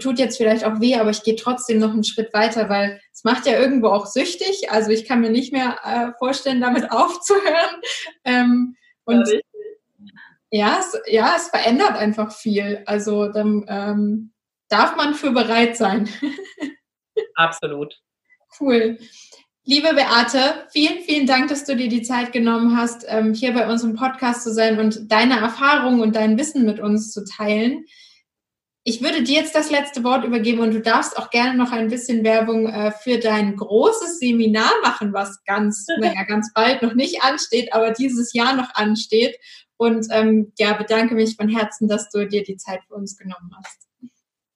tut 0.00 0.18
jetzt 0.18 0.36
vielleicht 0.36 0.64
auch 0.64 0.80
weh, 0.80 0.96
aber 0.96 1.10
ich 1.10 1.22
gehe 1.22 1.36
trotzdem 1.36 1.78
noch 1.78 1.92
einen 1.92 2.04
Schritt 2.04 2.32
weiter, 2.34 2.68
weil 2.68 3.00
es 3.12 3.24
macht 3.24 3.46
ja 3.46 3.58
irgendwo 3.58 3.88
auch 3.88 4.06
süchtig. 4.06 4.70
Also 4.70 4.90
ich 4.90 5.06
kann 5.06 5.20
mir 5.20 5.30
nicht 5.30 5.52
mehr 5.52 5.78
äh, 5.84 6.18
vorstellen, 6.18 6.60
damit 6.60 6.90
aufzuhören. 6.90 7.80
Ähm, 8.24 8.76
und 9.04 9.28
ja, 10.50 10.78
es, 10.80 10.98
ja, 11.06 11.34
es 11.36 11.48
verändert 11.48 11.96
einfach 11.96 12.32
viel. 12.32 12.82
Also 12.86 13.28
dann 13.28 13.64
ähm, 13.68 14.32
darf 14.68 14.96
man 14.96 15.14
für 15.14 15.30
bereit 15.30 15.76
sein. 15.76 16.08
Absolut. 17.34 18.00
Cool. 18.60 18.98
Liebe 19.64 19.94
Beate, 19.94 20.66
vielen, 20.72 21.02
vielen 21.02 21.26
Dank, 21.26 21.48
dass 21.48 21.64
du 21.64 21.76
dir 21.76 21.88
die 21.88 22.02
Zeit 22.02 22.32
genommen 22.32 22.76
hast, 22.76 23.04
ähm, 23.06 23.32
hier 23.32 23.54
bei 23.54 23.70
uns 23.70 23.84
im 23.84 23.94
Podcast 23.94 24.42
zu 24.42 24.52
sein 24.52 24.80
und 24.80 25.10
deine 25.10 25.38
Erfahrungen 25.38 26.00
und 26.00 26.16
dein 26.16 26.36
Wissen 26.36 26.64
mit 26.64 26.80
uns 26.80 27.12
zu 27.12 27.24
teilen. 27.24 27.84
Ich 28.84 29.00
würde 29.00 29.22
dir 29.22 29.36
jetzt 29.36 29.54
das 29.54 29.70
letzte 29.70 30.02
Wort 30.02 30.24
übergeben 30.24 30.60
und 30.60 30.72
du 30.72 30.80
darfst 30.80 31.16
auch 31.16 31.30
gerne 31.30 31.56
noch 31.56 31.70
ein 31.70 31.88
bisschen 31.88 32.24
Werbung 32.24 32.66
äh, 32.66 32.90
für 32.90 33.18
dein 33.18 33.56
großes 33.56 34.18
Seminar 34.18 34.72
machen, 34.82 35.12
was 35.12 35.44
ganz, 35.44 35.86
naja, 36.00 36.24
ganz 36.24 36.52
bald 36.52 36.82
noch 36.82 36.94
nicht 36.94 37.22
ansteht, 37.22 37.72
aber 37.72 37.92
dieses 37.92 38.32
Jahr 38.32 38.56
noch 38.56 38.74
ansteht. 38.74 39.36
Und 39.76 40.06
ähm, 40.10 40.52
ja, 40.58 40.74
bedanke 40.74 41.14
mich 41.14 41.36
von 41.36 41.48
Herzen, 41.48 41.88
dass 41.88 42.08
du 42.10 42.26
dir 42.26 42.42
die 42.42 42.56
Zeit 42.56 42.80
für 42.88 42.94
uns 42.94 43.16
genommen 43.16 43.52
hast. 43.56 43.88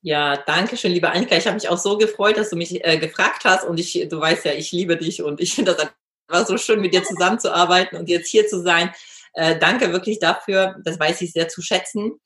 Ja, 0.02 0.36
danke 0.36 0.76
schön, 0.76 0.92
liebe 0.92 1.10
Annika. 1.10 1.36
Ich 1.36 1.46
habe 1.46 1.54
mich 1.54 1.68
auch 1.68 1.78
so 1.78 1.98
gefreut, 1.98 2.36
dass 2.36 2.50
du 2.50 2.56
mich 2.56 2.84
äh, 2.84 2.98
gefragt 2.98 3.44
hast 3.44 3.64
und 3.64 3.80
ich, 3.80 4.06
du 4.08 4.20
weißt 4.20 4.44
ja, 4.44 4.52
ich 4.52 4.70
liebe 4.70 4.96
dich 4.96 5.22
und 5.22 5.40
ich 5.40 5.54
finde 5.54 5.74
das 5.74 5.88
einfach 6.28 6.46
so 6.46 6.58
schön, 6.58 6.80
mit 6.80 6.94
dir 6.94 7.02
zusammenzuarbeiten 7.02 7.98
und 7.98 8.08
jetzt 8.08 8.28
hier 8.28 8.46
zu 8.46 8.62
sein. 8.62 8.92
Äh, 9.34 9.58
danke 9.58 9.92
wirklich 9.92 10.18
dafür. 10.18 10.76
Das 10.84 10.98
weiß 10.98 11.20
ich 11.22 11.32
sehr 11.32 11.48
zu 11.48 11.60
schätzen. 11.60 12.20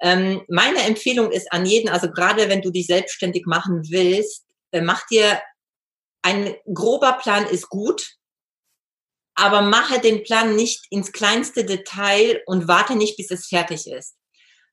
Ähm, 0.00 0.42
meine 0.48 0.82
Empfehlung 0.82 1.30
ist 1.30 1.52
an 1.52 1.66
jeden, 1.66 1.88
also 1.88 2.10
gerade 2.10 2.48
wenn 2.48 2.62
du 2.62 2.70
dich 2.70 2.86
selbstständig 2.86 3.46
machen 3.46 3.82
willst, 3.90 4.44
äh, 4.70 4.80
mach 4.80 5.06
dir 5.06 5.40
ein 6.22 6.54
grober 6.72 7.14
Plan 7.14 7.46
ist 7.46 7.68
gut, 7.68 8.16
aber 9.34 9.62
mache 9.62 10.00
den 10.00 10.24
Plan 10.24 10.56
nicht 10.56 10.86
ins 10.90 11.12
kleinste 11.12 11.64
Detail 11.64 12.42
und 12.46 12.68
warte 12.68 12.96
nicht, 12.96 13.16
bis 13.16 13.30
es 13.30 13.46
fertig 13.46 13.86
ist. 13.86 14.16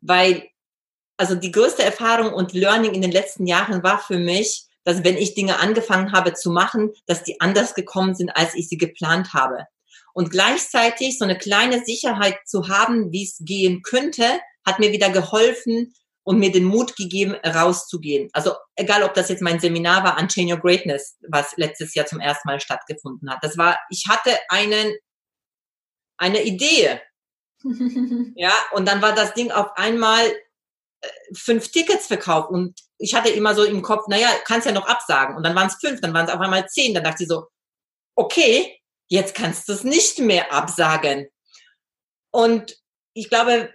Weil 0.01 0.49
also 1.17 1.35
die 1.35 1.51
größte 1.51 1.83
Erfahrung 1.83 2.33
und 2.33 2.53
Learning 2.53 2.93
in 2.93 3.01
den 3.01 3.11
letzten 3.11 3.47
Jahren 3.47 3.83
war 3.83 3.99
für 3.99 4.17
mich, 4.17 4.65
dass 4.83 5.03
wenn 5.03 5.17
ich 5.17 5.33
Dinge 5.33 5.59
angefangen 5.59 6.11
habe 6.11 6.33
zu 6.33 6.51
machen, 6.51 6.91
dass 7.05 7.23
die 7.23 7.39
anders 7.41 7.73
gekommen 7.73 8.15
sind, 8.15 8.29
als 8.35 8.53
ich 8.55 8.67
sie 8.67 8.77
geplant 8.77 9.33
habe. 9.33 9.65
Und 10.13 10.29
gleichzeitig 10.29 11.17
so 11.17 11.25
eine 11.25 11.37
kleine 11.37 11.83
Sicherheit 11.83 12.37
zu 12.45 12.67
haben, 12.67 13.11
wie 13.11 13.23
es 13.23 13.37
gehen 13.39 13.81
könnte, 13.81 14.39
hat 14.65 14.79
mir 14.79 14.91
wieder 14.91 15.09
geholfen 15.09 15.93
und 16.23 16.39
mir 16.39 16.51
den 16.51 16.63
Mut 16.63 16.95
gegeben, 16.95 17.35
rauszugehen. 17.45 18.29
Also 18.33 18.55
egal, 18.75 19.03
ob 19.03 19.13
das 19.13 19.29
jetzt 19.29 19.41
mein 19.41 19.59
Seminar 19.59 20.03
war, 20.03 20.19
Unchain 20.19 20.51
Your 20.51 20.59
Greatness, 20.59 21.17
was 21.27 21.55
letztes 21.57 21.93
Jahr 21.93 22.07
zum 22.07 22.19
ersten 22.19 22.47
Mal 22.47 22.59
stattgefunden 22.59 23.29
hat. 23.29 23.43
Das 23.43 23.57
war, 23.57 23.77
ich 23.89 24.05
hatte 24.09 24.31
einen, 24.49 24.95
eine 26.17 26.43
Idee. 26.43 26.99
ja, 28.35 28.53
und 28.71 28.87
dann 28.87 29.01
war 29.01 29.13
das 29.13 29.33
Ding 29.33 29.51
auf 29.51 29.77
einmal 29.77 30.31
fünf 31.33 31.71
Tickets 31.71 32.07
verkauft 32.07 32.49
und 32.49 32.79
ich 32.97 33.13
hatte 33.13 33.29
immer 33.29 33.55
so 33.55 33.63
im 33.63 33.81
Kopf, 33.81 34.07
naja, 34.07 34.29
kannst 34.45 34.65
ja 34.65 34.71
noch 34.71 34.87
absagen. 34.87 35.35
Und 35.35 35.43
dann 35.43 35.55
waren 35.55 35.67
es 35.67 35.75
fünf, 35.75 36.01
dann 36.01 36.13
waren 36.13 36.25
es 36.25 36.31
auf 36.33 36.39
einmal 36.39 36.67
zehn. 36.67 36.93
Dann 36.93 37.03
dachte 37.03 37.23
ich 37.23 37.29
so, 37.29 37.47
okay, 38.15 38.79
jetzt 39.09 39.35
kannst 39.35 39.67
du 39.67 39.73
es 39.73 39.83
nicht 39.83 40.19
mehr 40.19 40.53
absagen. 40.53 41.27
Und 42.31 42.77
ich 43.13 43.29
glaube, 43.29 43.73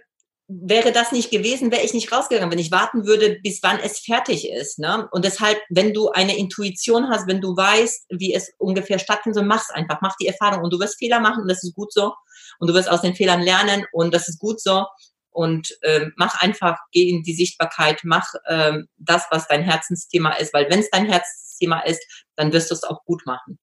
wäre 0.61 0.91
das 0.91 1.11
nicht 1.11 1.31
gewesen, 1.31 1.71
wäre 1.71 1.83
ich 1.83 1.93
nicht 1.93 2.11
rausgegangen, 2.11 2.51
wenn 2.51 2.59
ich 2.59 2.71
warten 2.71 3.05
würde, 3.05 3.39
bis 3.43 3.61
wann 3.63 3.79
es 3.79 3.99
fertig 3.99 4.49
ist. 4.49 4.79
Ne? 4.79 5.07
Und 5.11 5.23
deshalb, 5.23 5.59
wenn 5.69 5.93
du 5.93 6.09
eine 6.09 6.37
Intuition 6.37 7.09
hast, 7.09 7.27
wenn 7.27 7.41
du 7.41 7.55
weißt, 7.55 8.07
wie 8.09 8.33
es 8.33 8.51
ungefähr 8.57 8.99
stattfindet, 8.99 9.41
so 9.41 9.45
mach's 9.45 9.69
einfach, 9.69 9.99
mach 10.01 10.15
die 10.17 10.27
Erfahrung 10.27 10.63
und 10.63 10.73
du 10.73 10.79
wirst 10.79 10.97
Fehler 10.97 11.19
machen 11.19 11.43
und 11.43 11.47
das 11.47 11.63
ist 11.63 11.73
gut 11.73 11.93
so. 11.93 12.13
Und 12.59 12.69
du 12.69 12.73
wirst 12.73 12.89
aus 12.89 13.01
den 13.01 13.15
Fehlern 13.15 13.41
lernen 13.41 13.85
und 13.91 14.13
das 14.13 14.27
ist 14.27 14.39
gut 14.39 14.61
so 14.61 14.85
und 15.31 15.77
ähm, 15.83 16.13
mach 16.17 16.41
einfach, 16.41 16.77
geh 16.91 17.09
in 17.09 17.23
die 17.23 17.33
Sichtbarkeit, 17.33 18.01
mach 18.03 18.33
ähm, 18.47 18.87
das, 18.97 19.25
was 19.31 19.47
dein 19.47 19.63
Herzensthema 19.63 20.33
ist, 20.33 20.53
weil 20.53 20.69
wenn 20.69 20.79
es 20.79 20.89
dein 20.89 21.05
Herzensthema 21.05 21.79
ist, 21.81 22.01
dann 22.35 22.53
wirst 22.53 22.69
du 22.69 22.75
es 22.75 22.83
auch 22.83 23.03
gut 23.05 23.25
machen. 23.25 23.57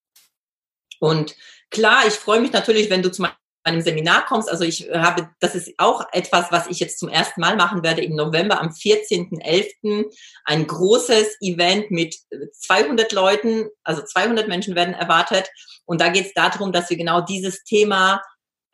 Und 0.99 1.35
klar, 1.69 2.05
ich 2.07 2.13
freue 2.13 2.41
mich 2.41 2.51
natürlich, 2.51 2.89
wenn 2.89 3.03
du 3.03 3.11
zu 3.11 3.21
meinem 3.65 3.81
Seminar 3.81 4.25
kommst. 4.25 4.49
Also 4.49 4.63
ich 4.63 4.89
habe, 4.93 5.29
das 5.39 5.55
ist 5.55 5.73
auch 5.77 6.05
etwas, 6.11 6.51
was 6.51 6.67
ich 6.67 6.79
jetzt 6.79 6.99
zum 6.99 7.09
ersten 7.09 7.41
Mal 7.41 7.55
machen 7.55 7.83
werde 7.83 8.03
im 8.03 8.15
November 8.15 8.61
am 8.61 8.69
14.11. 8.69 10.05
Ein 10.45 10.67
großes 10.67 11.37
Event 11.41 11.91
mit 11.91 12.15
200 12.53 13.11
Leuten, 13.11 13.67
also 13.83 14.01
200 14.03 14.47
Menschen 14.47 14.75
werden 14.75 14.93
erwartet. 14.93 15.49
Und 15.85 16.01
da 16.01 16.09
geht 16.09 16.27
es 16.27 16.33
darum, 16.33 16.71
dass 16.71 16.89
wir 16.89 16.97
genau 16.97 17.21
dieses 17.21 17.63
Thema 17.63 18.21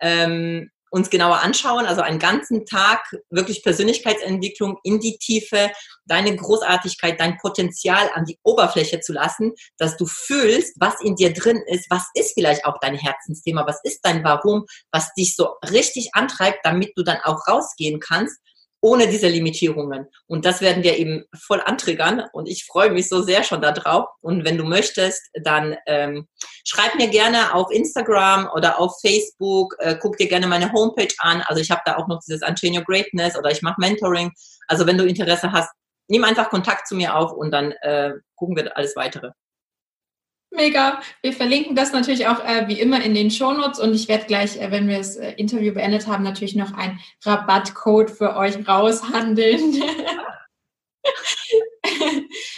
ähm, 0.01 0.69
uns 0.96 1.10
genauer 1.10 1.41
anschauen, 1.41 1.86
also 1.86 2.02
einen 2.02 2.20
ganzen 2.20 2.66
Tag 2.66 3.02
wirklich 3.30 3.64
Persönlichkeitsentwicklung 3.64 4.78
in 4.82 5.02
die 5.02 5.18
Tiefe, 5.18 5.70
deine 6.06 6.34
Großartigkeit, 6.34 7.20
dein 7.20 7.38
Potenzial 7.38 8.10
an 8.14 8.24
die 8.24 8.39
Oberfläche 8.43 9.02
zu 9.02 9.12
lassen, 9.12 9.52
dass 9.78 9.98
du 9.98 10.06
fühlst, 10.06 10.78
was 10.80 11.02
in 11.02 11.18
dir 11.18 11.34
drin 11.34 11.62
ist, 11.68 11.88
was 11.89 12.06
ist 12.14 12.34
vielleicht 12.34 12.64
auch 12.64 12.78
dein 12.80 12.96
Herzensthema, 12.96 13.68
was 13.68 13.82
ist 13.84 14.06
dein 14.06 14.24
Warum, 14.24 14.68
was 14.89 15.14
dich 15.16 15.36
so 15.36 15.56
richtig 15.70 16.12
antreibt, 16.14 16.60
damit 16.64 16.93
du 16.96 17.04
dann 17.04 17.18
auch 17.26 17.46
rausgehen 17.46 18.00
kannst 18.00 18.39
ohne 18.86 19.07
diese 19.07 19.27
Limitierungen. 19.27 20.05
Und 20.27 20.45
das 20.45 20.61
werden 20.61 20.83
wir 20.83 20.95
eben 20.99 21.23
voll 21.36 21.59
antriggern 21.65 22.23
und 22.33 22.47
ich 22.47 22.65
freue 22.65 22.91
mich 22.91 23.09
so 23.09 23.23
sehr 23.23 23.43
schon 23.43 23.59
darauf. 23.59 24.05
Und 24.21 24.45
wenn 24.45 24.59
du 24.59 24.63
möchtest, 24.63 25.27
dann 25.41 25.75
ähm, 25.88 26.27
schreib 26.67 26.93
mir 26.93 27.07
gerne 27.07 27.55
auf 27.55 27.71
Instagram 27.71 28.47
oder 28.53 28.79
auf 28.79 28.93
Facebook, 29.01 29.75
äh, 29.79 29.95
guck 29.99 30.17
dir 30.17 30.27
gerne 30.27 30.45
meine 30.45 30.71
Homepage 30.71 31.15
an. 31.17 31.41
Also 31.47 31.63
ich 31.63 31.71
habe 31.71 31.81
da 31.83 31.95
auch 31.95 32.07
noch 32.07 32.19
dieses 32.19 32.43
Your 32.43 32.83
Greatness 32.83 33.36
oder 33.36 33.49
ich 33.49 33.63
mache 33.63 33.79
Mentoring. 33.79 34.31
Also 34.67 34.86
wenn 34.86 34.99
du 34.99 35.05
Interesse 35.05 35.51
hast, 35.51 35.71
nimm 36.07 36.23
einfach 36.23 36.51
Kontakt 36.51 36.88
zu 36.88 36.93
mir 36.93 37.15
auf 37.15 37.31
und 37.31 37.49
dann 37.49 37.71
äh, 37.81 38.11
gucken 38.36 38.55
wir 38.55 38.77
alles 38.77 38.95
weitere. 38.95 39.31
Mega. 40.52 41.02
Wir 41.22 41.34
verlinken 41.34 41.76
das 41.76 41.91
natürlich 41.91 42.28
auch 42.28 42.43
äh, 42.43 42.68
wie 42.68 42.80
immer 42.80 43.04
in 43.04 43.14
den 43.14 43.30
Shownotes 43.30 43.80
und 43.80 43.93
ich 43.93 44.08
werde 44.08 44.26
gleich, 44.26 44.60
äh, 44.60 44.72
wenn 44.72 44.88
wir 44.88 44.98
das 44.98 45.18
äh, 45.18 45.34
Interview 45.34 45.74
beendet 45.74 46.08
haben, 46.08 46.24
natürlich 46.24 46.56
noch 46.56 46.74
einen 46.74 47.00
Rabattcode 47.26 48.10
für 48.10 48.38
euch 48.38 48.68
raushandeln. 48.68 49.84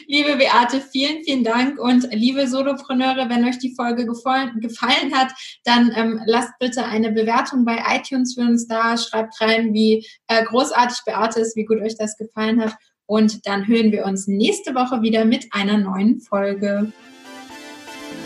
liebe 0.07 0.37
Beate, 0.37 0.79
vielen, 0.79 1.23
vielen 1.23 1.43
Dank 1.43 1.79
und 1.79 2.07
liebe 2.13 2.47
Solopreneure, 2.47 3.29
wenn 3.29 3.45
euch 3.45 3.59
die 3.59 3.75
Folge 3.75 4.05
gefallen, 4.05 5.13
hat, 5.13 5.33
dann 5.65 5.91
ähm, 5.95 6.21
lasst 6.25 6.53
bitte 6.59 6.85
eine 6.85 7.11
Bewertung 7.11 7.65
bei 7.65 7.83
iTunes 7.95 8.35
für 8.35 8.41
uns 8.41 8.67
da, 8.67 8.97
schreibt 8.97 9.39
rein, 9.41 9.73
wie 9.73 10.07
äh, 10.27 10.43
großartig 10.45 10.99
Beate 11.05 11.41
ist, 11.41 11.55
wie 11.55 11.65
gut 11.65 11.81
euch 11.81 11.97
das 11.97 12.17
gefallen 12.17 12.63
hat 12.63 12.75
und 13.07 13.47
dann 13.47 13.67
hören 13.67 13.91
wir 13.91 14.05
uns 14.05 14.27
nächste 14.27 14.75
Woche 14.75 15.01
wieder 15.01 15.25
mit 15.25 15.47
einer 15.51 15.77
neuen 15.77 16.19
Folge. 16.19 16.91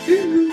Uhum. 0.08 0.48